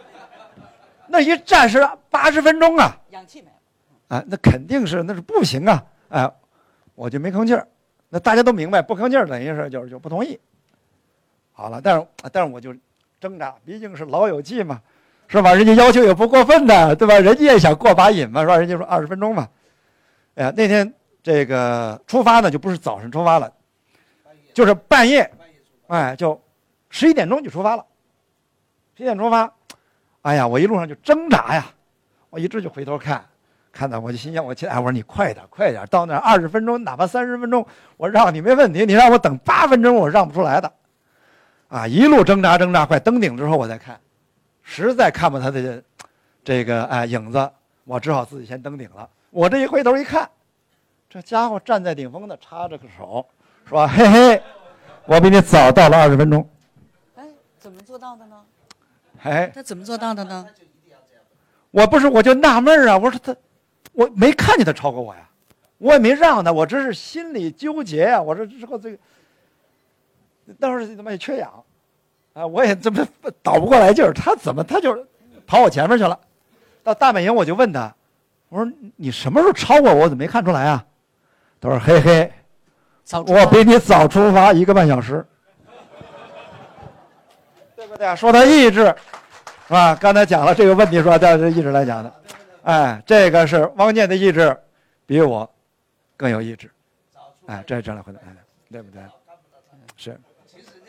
[1.08, 2.98] 那一站是八十分钟啊！
[3.10, 3.48] 氧气没
[4.08, 5.84] 了，啊，那肯定是那是不行啊！
[6.08, 6.32] 哎，
[6.96, 7.68] 我就没吭气儿。
[8.08, 10.40] 那大家都明白，不吭气儿等于是就是就不同意。
[11.52, 12.74] 好了，但是但是我就
[13.20, 14.80] 挣扎，毕竟是老友记嘛。
[15.28, 15.54] 是吧？
[15.54, 17.20] 人家要求也不过分的，对吧？
[17.20, 18.56] 人家也想过把瘾嘛，是吧？
[18.56, 19.50] 人家说二十分钟嘛。
[20.36, 20.94] 哎呀，那天
[21.24, 23.52] 这个出发呢，就不是早上出发了，
[24.54, 25.30] 就是半夜，
[25.88, 26.42] 哎，就
[26.90, 27.86] 十一点钟就出发了。
[28.98, 29.52] 十一点出发，
[30.22, 31.66] 哎呀，我一路上就挣扎呀，
[32.30, 33.24] 我一直就回头看，
[33.72, 37.66] 看到我就心想，我哎，我说你快点，快点，到那二十分钟，哪怕三十分钟，
[37.98, 38.86] 我让你没问题。
[38.86, 40.72] 你让我等八分钟，我让不出来的。
[41.68, 44.00] 啊，一路挣扎挣扎，快登顶之后我再看。
[44.62, 45.82] 实在看不他的
[46.44, 47.50] 这个哎影子，
[47.86, 49.10] 我只好自己先登顶了。
[49.30, 50.30] 我这一回头一看，
[51.12, 53.26] 这家伙站在顶峰的，插着个手，
[53.68, 54.42] 说：“嘿嘿，
[55.06, 56.50] 我比你早到了二十分钟。”
[57.16, 57.28] 哎，
[57.60, 58.42] 怎么做到的呢？
[59.22, 60.48] 哎，他怎么做到的呢？
[61.72, 62.98] 我不是，我就纳闷啊。
[62.98, 63.36] 我说他，
[63.92, 65.30] 我没看见他超过我呀，
[65.80, 68.22] 我也没让他，我这是心里纠结呀。
[68.22, 68.98] 我说之后这个，
[70.62, 71.52] 当时他妈也缺氧。
[72.32, 73.06] 啊，我也这么
[73.44, 75.06] 倒不过来劲儿，他怎么他就
[75.46, 76.18] 跑我前面去了？
[76.84, 77.94] 到大本营我就问他，
[78.48, 80.04] 我说你什么时候超过我？
[80.04, 80.86] 我怎么没看出来啊？
[81.62, 82.32] 他说：嘿嘿，
[83.28, 85.24] 我比你早出发一个半小时，
[87.78, 88.16] 对不对？
[88.16, 88.96] 说他意志，是
[89.74, 89.96] 吧？
[89.96, 92.12] 刚才讲了这个问题，说带着意志来讲的，
[92.64, 94.58] 哎，这个是汪建的意志，
[95.06, 95.48] 比我
[96.18, 96.68] 更有意志，
[97.46, 98.20] 哎，这是这来回答，
[98.72, 99.00] 对不对？
[99.96, 100.20] 是，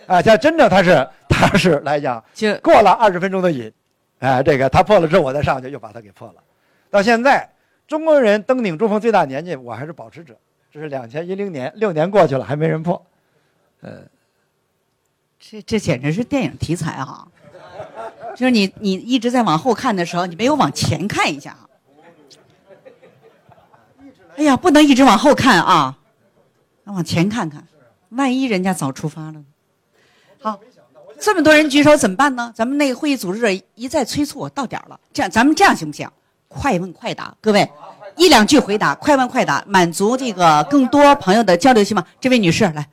[0.06, 2.24] 啊，像真正他是他是来讲，
[2.62, 3.70] 过了二十分钟的瘾，
[4.20, 6.36] 哎，这个他破了之后，我再上去又把他给破了。
[6.88, 7.46] 到现在，
[7.86, 10.34] 中国人登顶珠峰最大年纪，我还是保持者。
[10.72, 13.04] 这是两千一零年，六年过去了还没人破，
[13.82, 14.00] 呃，
[15.38, 17.28] 这这简直是电影题材啊！
[18.34, 21.54] 就是你你一直在往后看的时候，你没有往前看一下。
[24.36, 25.98] 哎呀，不能一直往后看啊，
[26.84, 27.68] 往前看看，
[28.08, 29.44] 万一人家早出发了呢。
[30.40, 30.58] 好，
[31.20, 32.50] 这么多人举手怎么办呢？
[32.56, 36.10] 咱们那个会议组织者一再催促我到点了，这样咱们这样行不行？
[36.48, 37.70] 快问快答，各位。
[38.16, 42.06] 一两句回答，快问快答，满足这个更多朋友的交流希望。
[42.20, 42.86] 这位女士来，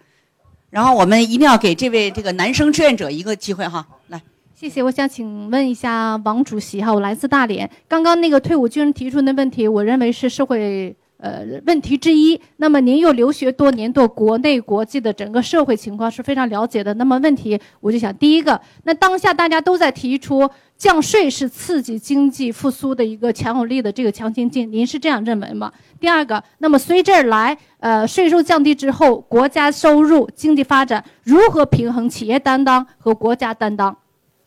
[0.69, 4.21] 然后我们一定要给这位这个男生志愿者一个机会哈，来，
[4.53, 4.81] 谢谢。
[4.83, 7.69] 我想请问一下王主席哈，我来自大连。
[7.87, 10.95] 刚刚那个退伍军人提出的问题，我认为是社会。
[11.21, 12.39] 呃，问题之一。
[12.57, 16.93] 那么您又留学多年，对国内国际的整个社会情况是非常了解的。
[16.93, 25.69] 那么问题，我就想，第一个，那当下大家都在提出降税是刺激经济复苏的一个强有力的这个强心剂，您是这样认为吗？
[25.99, 33.93] 第二个，那么随之而来，呃，税收降低之后，国家收入、经济发展如何平衡企业担当和国家担当？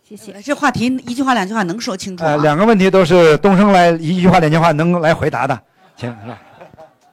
[0.02, 0.32] 谢谢。
[0.40, 2.30] 这话题一句话两句话能说清楚吗？
[2.30, 5.60] 呃，两个问题都是东升来一句话两句话能来回答的，
[5.96, 6.40] 请是吧？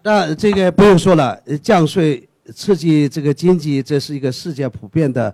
[0.10, 5.34] 那这个不用说了，降税刺激这个经济，这是一个世界普遍的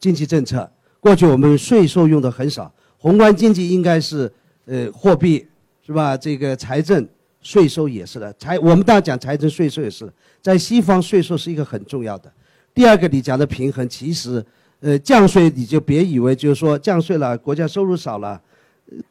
[0.00, 0.68] 经济政策。
[0.98, 4.28] 过去我们税收用的很少，宏观经济应该是
[4.64, 5.46] 呃货币
[5.86, 6.16] 是吧？
[6.16, 7.08] 这个财政
[7.40, 10.12] 税收也是的，财我们当然讲财政税收也是，
[10.42, 12.28] 在西方税收是一个很重要的。
[12.74, 14.44] 第二个你讲的平衡，其实
[14.80, 18.42] 呃降税你就别以为就是说降税了，国家收入少了，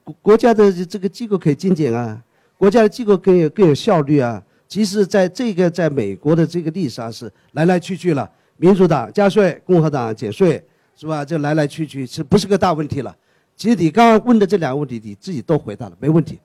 [0.04, 2.22] 国国家的这个机构可以精简啊，
[2.58, 4.44] 国家的机构更有更有效率啊。
[4.76, 10.61] 其实，在这个在美国的这个历史上是来来去去了，民主党加税，共和党减税，
[10.97, 11.23] 是吧？
[11.23, 13.15] 这来来去去，是不是个大问题了？
[13.56, 16.41] 其实你刚刚问的这两个问题，你自己都回答了，没问题。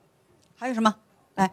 [0.55, 0.95] 还有什么？
[1.35, 1.51] 来，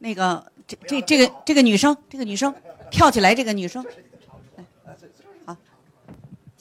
[0.00, 2.54] 那个这这这个这个女生，这个女生
[2.90, 3.82] 跳起来，这个女生。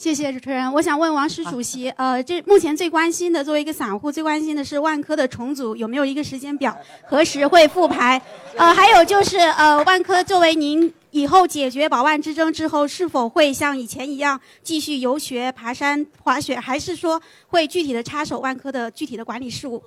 [0.02, 6.76] 谢谢主持人，我想问王石主席，呃，这目前最关心的，作为一个散户，最关心的是万科的重组有没有一个时间表，
[7.06, 8.20] 何时会复牌？
[8.58, 19.84] 呃，还有就是，呃，万科作为您以后解决宝万之争之后，是否会像以前一样继续游学、爬山、滑雪，还是说会具体的插手万科的具体的管理事务？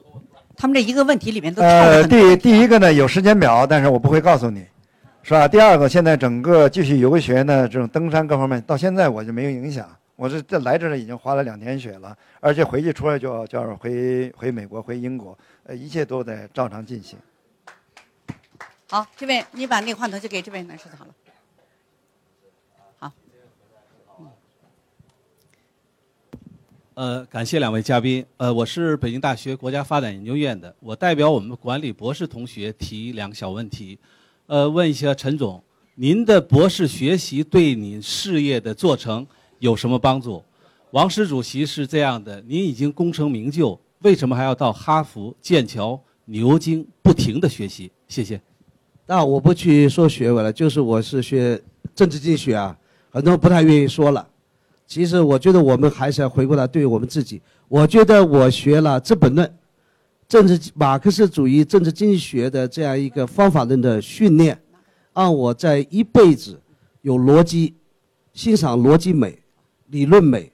[0.57, 4.65] 他们这一个问题里面都呃，第第一个呢有时间表，但是我不会告诉你，
[5.25, 5.49] 是吧？
[5.49, 9.85] 第二个，现在整个继续游学呢，这种登山各方面，到现在我就没有影响。
[10.17, 17.19] 我是这来这儿已经花了两天血了，而且回去出来就要就要回回美国回英国，呃，一切都在照常进行。
[18.89, 21.15] 好，这位你把那个话筒就给这位男士就好了。
[22.99, 23.13] 好。
[26.95, 28.25] 呃，感谢两位嘉宾。
[28.37, 33.99] 呃，我是北京大学国家发展研究院的，我代表我们管理博士同学提两个小问题。
[34.47, 35.61] 呃，问一下陈总，
[35.97, 39.27] 您的博士学习对你事业的做成？
[39.65, 40.45] 有什么帮助？
[40.91, 47.91] 王石主席是这样的：您已经功成名就，为什么还要到哈佛、剑桥、牛津不停的学习？
[48.07, 48.39] 谢谢。
[49.07, 51.59] 那我不去说学问了，就是我是学
[51.95, 52.77] 政治经济学啊，
[53.09, 54.29] 很多不太愿意说了。
[54.87, 57.41] 其实我觉得我们还是要回过来对于我们自己。
[57.67, 59.49] 我觉得我学了《资本论》，
[60.29, 64.61] 政治马克思主义政治经济学的这样一个方法论的训练，
[65.15, 66.61] 让我在一辈子
[67.01, 67.73] 有逻辑，
[68.35, 69.39] 欣赏逻辑美。
[69.95, 70.51] 理论美，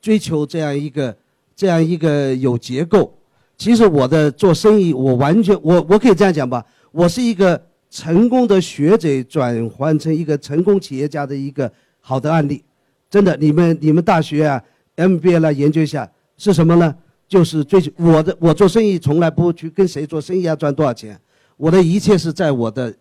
[0.00, 1.16] 追求这样一个
[1.56, 3.12] 这样一个有结构。
[3.58, 7.60] 其实我的做生意，我完全我我可以这样讲吧，我是一个
[7.90, 12.62] 成功的学者转换成一个成功企业家的一个好的案例。
[13.10, 14.62] 真的，你们你们大学啊
[14.94, 16.94] ，MBA 来研究一下是什么呢？
[17.26, 21.20] 就是追求我的我做生意从来不去跟谁做生意要赚多少钱，
[21.56, 22.94] 我的一切是在我的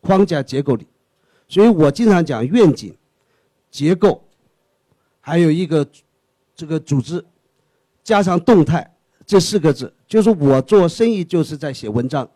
[0.00, 0.86] 框架结构里。
[1.48, 2.94] 所以我经常讲愿景、
[3.72, 4.22] 结构。
[5.22, 5.86] 还有一个，
[6.54, 7.24] 这个组织
[8.02, 8.94] 加上动态
[9.24, 12.28] 这四个字，就是我做生意就是在写文章，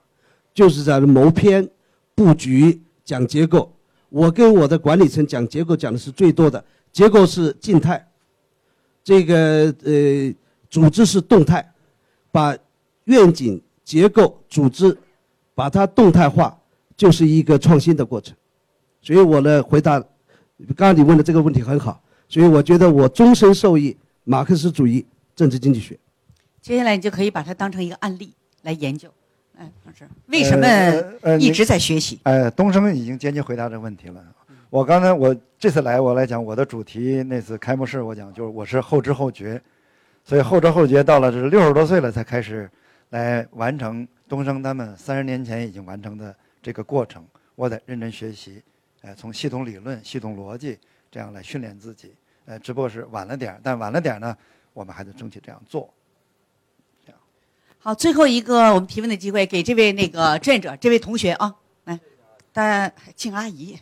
[0.55, 1.69] 就是在谋篇、
[2.15, 3.71] 布局、讲结构。
[4.09, 8.09] 我跟我的管理层讲结构讲的是最多的，结构是静态，
[9.03, 10.33] 这个呃
[10.71, 11.75] 组织是动态，
[12.31, 12.57] 把
[13.07, 14.97] 愿景、结构、组织
[15.57, 16.57] 把它动态化，
[16.97, 18.35] 就是一个创新的过程。
[19.03, 20.03] 所以我的回答。
[20.75, 25.05] 刚刚你问的这个问题很好，所以我觉得我终身受益马克思主义
[25.35, 25.99] 政治经济学。
[26.61, 28.33] 接下来你就可以把它当成一个案例
[28.63, 29.09] 来研究。
[29.57, 32.19] 哎，老师，为什么一直在学习？
[32.25, 34.23] 呃，东升已经间接回答这个问题了。
[34.69, 39.63] 我刚才我这次来我来讲我的主题，那次开幕式我讲就是我是后知后觉，
[40.25, 42.69] 所以后知后觉到了这六十多岁了才开始
[43.11, 47.25] 来完成东升他们三十年前已经完成的这个过程。
[47.55, 48.61] 我得认真学习，
[49.01, 50.77] 呃，从系统理论、系统逻辑
[51.17, 52.15] 这样来训练自己。
[52.45, 54.37] 呃，只不过是晚了点但晚了点呢，
[54.75, 55.89] 我们还得争取这样做。
[57.79, 61.99] 好，最后一个我们提问的机会给这位那个志愿者，这位同学啊，来，
[62.53, 63.79] 大家敬阿姨。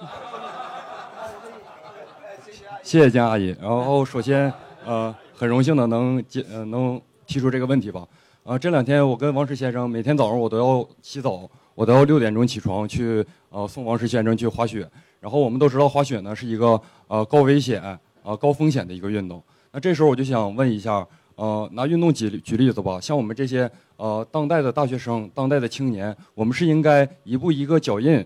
[2.82, 3.54] 谢谢江阿姨。
[3.60, 4.50] 然后首先，
[4.86, 8.08] 呃，很荣幸的能接呃能提出这个问题吧。
[8.42, 14.90] 啊，这两天我跟王石先生每天早上我都要洗澡，我都要六点钟起床去呃送王石先生去滑雪。
[15.20, 19.42] 然后我们都知道滑雪呢是一个呃高危险啊高风险的一个运动。
[19.70, 21.06] 那这时候我就想问一下。
[21.36, 28.22] 呃，拿运动举举例子吧，像我们这些呃当代的大学生、当代的青年，我们是应该一步一个脚印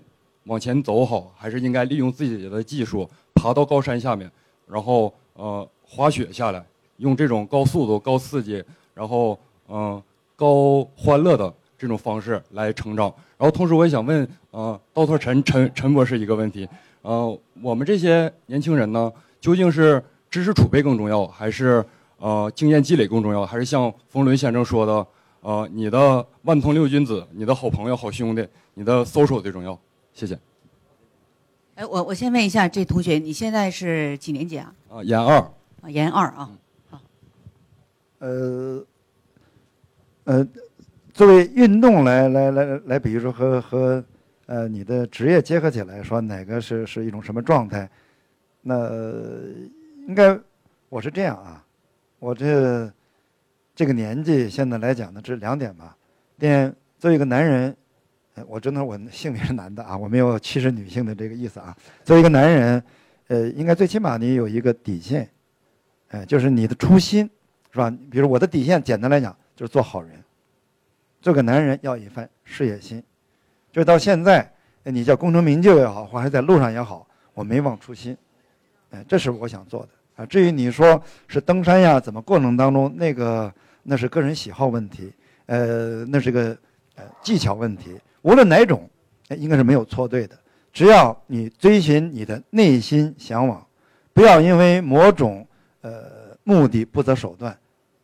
[0.47, 4.29] 往前走好，还是应该利用自己的技术爬到高山下面，
[4.67, 6.67] 然后呃滑雪下来，
[6.97, 8.61] 用这种高速度、高刺激，
[8.95, 9.39] 然后
[9.69, 10.03] 嗯
[10.35, 13.15] 高欢乐的这种方式来成长。
[13.39, 16.69] 然后同时我也想问呃稻草陈陈陈博士一个问题，
[17.03, 21.85] 呃我们这些年轻人呢，究竟是知识储备更重要，还是？
[22.17, 25.07] 呃，经验积累更重要，还是像冯仑先生说的，
[25.41, 29.79] 呃，你的万通六君子，你的好朋友、好兄弟，你的 social 最重要。
[30.15, 30.39] 谢谢。
[31.75, 34.73] 哎，我我先问一下这同学，你现在是几年级啊？
[34.89, 35.37] 啊，研二。
[35.83, 36.51] 啊，研二啊。
[36.89, 37.01] 好。
[38.21, 38.83] 呃，
[40.23, 40.49] 呃，
[41.15, 44.05] 作为运动来来来来，比如说和和
[44.47, 47.89] 呃你的职业结合起来说，哪个是是一种什么状态？
[48.63, 48.91] 那
[50.09, 50.37] 应该
[50.89, 51.65] 我是这样啊。
[52.19, 52.93] 我这
[53.77, 55.97] 这个年纪，现在来讲呢，这两点吧。
[56.37, 57.77] 第一，作为一个男人，
[58.49, 61.77] 我真的我性别是男的啊，我没有歧视女性的这个意思啊。
[62.03, 62.83] 作为一个男人，
[63.29, 65.31] 呃，应该最起码你有一个底线，
[66.09, 67.31] 哎，就是你的初心，
[67.71, 67.89] 是吧？
[68.11, 70.11] 比如我的底线，简单来讲就是做好人。
[71.25, 73.03] 做个男人要一番事业心，
[73.73, 74.47] 就到现在，
[74.83, 78.15] 你叫功成名就也好，或者在路上也好，我没忘初心，
[78.91, 79.89] 哎，这是我想做的。
[80.17, 83.51] 啊，至于你说是登山呀，怎么过程当中那个
[83.85, 85.11] 那是个人喜好问题，
[85.47, 86.55] 呃，那是个
[86.95, 87.99] 呃技巧问题。
[88.21, 88.87] 无论哪种，
[89.31, 90.39] 应该是没有错对的。
[90.75, 93.67] 只要你追寻你的内心向往，
[94.13, 95.49] 不要因为某种
[95.81, 97.59] 呃目的不择手段，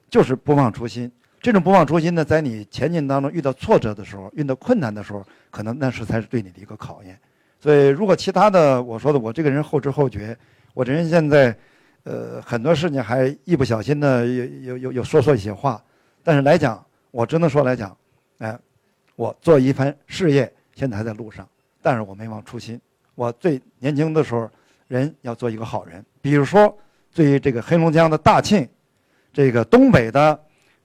[0.09, 1.13] 就是不忘初心。
[1.41, 7.19] 这种不忘初心呢，在你前进当中遇到挫折的时候，遇到困难的时候，可能那是才是对你的一个考验。
[7.59, 10.37] 所以，如果其他的我说的，我这个人后知后觉，
[10.75, 11.57] 我这人现在。
[12.05, 15.85] 呃，很多事情还一不小心的有有有有说错一些话，
[16.23, 17.95] 但是来讲，我只能说来讲，
[18.39, 18.59] 哎，
[19.17, 21.47] 我做一番事业，现在还在路上，
[21.83, 22.81] 但是我没忘初心。
[23.15, 24.51] 我最年轻的时候，
[24.89, 26.03] 人要做一个好人。
[26.23, 26.75] 比如说，
[27.13, 28.67] 对于这个黑龙江的大庆，
[29.31, 30.41] 这个东北的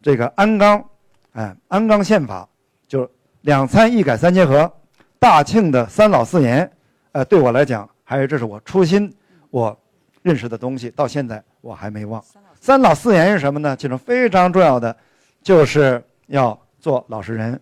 [0.05, 0.87] 这个鞍钢，
[1.31, 2.47] 哎，鞍钢宪法，
[2.87, 3.09] 就
[3.41, 4.71] 两参一改三结合，
[5.17, 6.71] 大庆的三老四严，
[7.11, 9.11] 呃，对我来讲，还是这是我初心，
[9.49, 9.75] 我。
[10.21, 12.23] 认识的东西到现在我还没忘。
[12.59, 13.75] 三老四严是什么呢？
[13.75, 14.97] 其中非常重要的，
[15.43, 17.61] 就是要做老实人，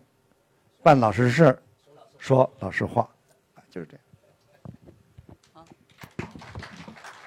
[0.81, 1.59] 办老实事，
[2.17, 3.05] 说老实话，
[3.69, 4.01] 就是这样。
[5.51, 5.65] 好，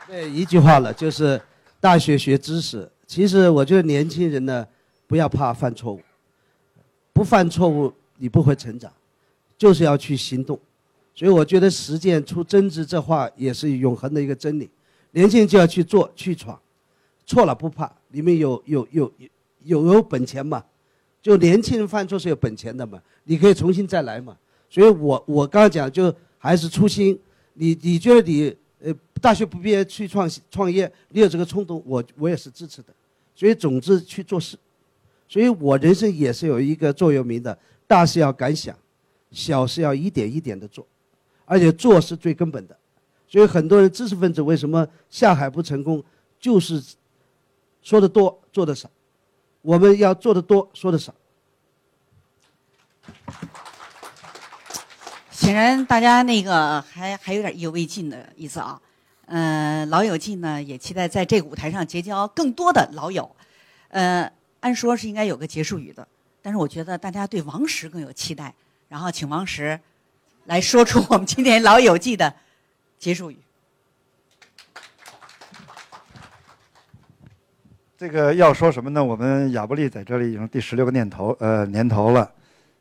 [0.06, 1.38] 对，一句话了，就是
[1.80, 2.90] 大学学知识。
[3.06, 4.66] 其实我觉得年轻人呢，
[5.06, 6.00] 不要怕犯错误，
[7.12, 8.92] 不犯错误你不会成长，
[9.56, 10.58] 就是要去行动。
[11.14, 14.68] 所以我觉得实践出真知，这话也是永恒的一个真理。
[15.12, 16.60] 年轻人就要去做去闯，
[17.24, 19.10] 错了不怕，里面有有有
[19.64, 20.62] 有有本钱嘛？
[21.22, 23.00] 就年轻人犯错是有本钱的嘛？
[23.24, 24.36] 你可以重新再来嘛？
[24.68, 27.18] 所以我我刚刚讲就还是初心。
[27.54, 32.92] 你你觉得你呃大学不毕业去创创业，你有这个冲动，我我也是支持的。
[33.34, 34.58] 所以总之去做事。
[35.28, 38.77] 所以我人生也是有一个座右铭的：大事要敢想，
[39.31, 40.86] 小事要一点一点的做，
[41.44, 42.77] 而且做是最根本的。
[43.28, 46.03] 所以很多人知识分子为什么下海不成功，
[46.39, 46.82] 就是
[47.82, 48.89] 说的多做的少。
[49.62, 51.12] 我们要做的多说的少。
[55.32, 58.81] 显然大家那个还还有点意犹未尽的意思啊。
[59.27, 63.28] 嗯，老友记呢也期待在这个舞台上结交更多的老友。
[63.89, 64.32] 呃，
[64.66, 66.09] 按说是应该有个结束语的，
[66.43, 68.52] 但是我觉得大家对王石更有期待，
[68.88, 69.78] 然后请王石
[70.47, 72.34] 来说出我们今天《老友记》的
[72.98, 73.38] 结束语。
[77.97, 79.05] 这个要说什么呢？
[79.05, 82.28] 我们亚布力在这里已经第十六个念头，呃，年头了，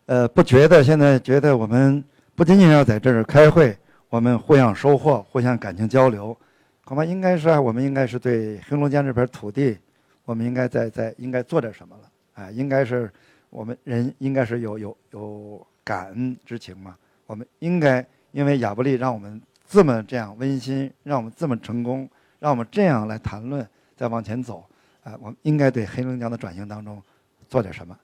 [0.07, 2.03] 呃，不觉得现在觉得我们
[2.33, 3.77] 不仅仅要在这儿开会，
[4.09, 6.35] 我们互相收获，互相感情交流，
[6.83, 9.77] 恐怕应该是啊，我们应该是对黑龙江这片土地。
[10.25, 13.11] 我们应该在在应该做点什么了，啊，应该是
[13.49, 16.95] 我们人应该是有有有感恩之情嘛，
[17.25, 23.65] 我们应该因为亚布力让我们这么这样温馨，让我们这么成功，让我们这样来谈论，
[23.95, 24.65] 再往前走。
[25.03, 27.01] 啊，我们应该对黑龙江的转型当中
[27.47, 27.95] 做点什么？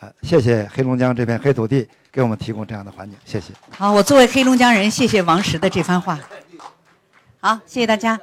[0.00, 3.52] 啊，谢谢黑龙江这片黑土地给我们提供这样的环境，谢谢。
[3.70, 6.18] 好，我作为黑龙江人，谢谢王石的这番话。
[7.40, 8.18] 好，谢谢大家。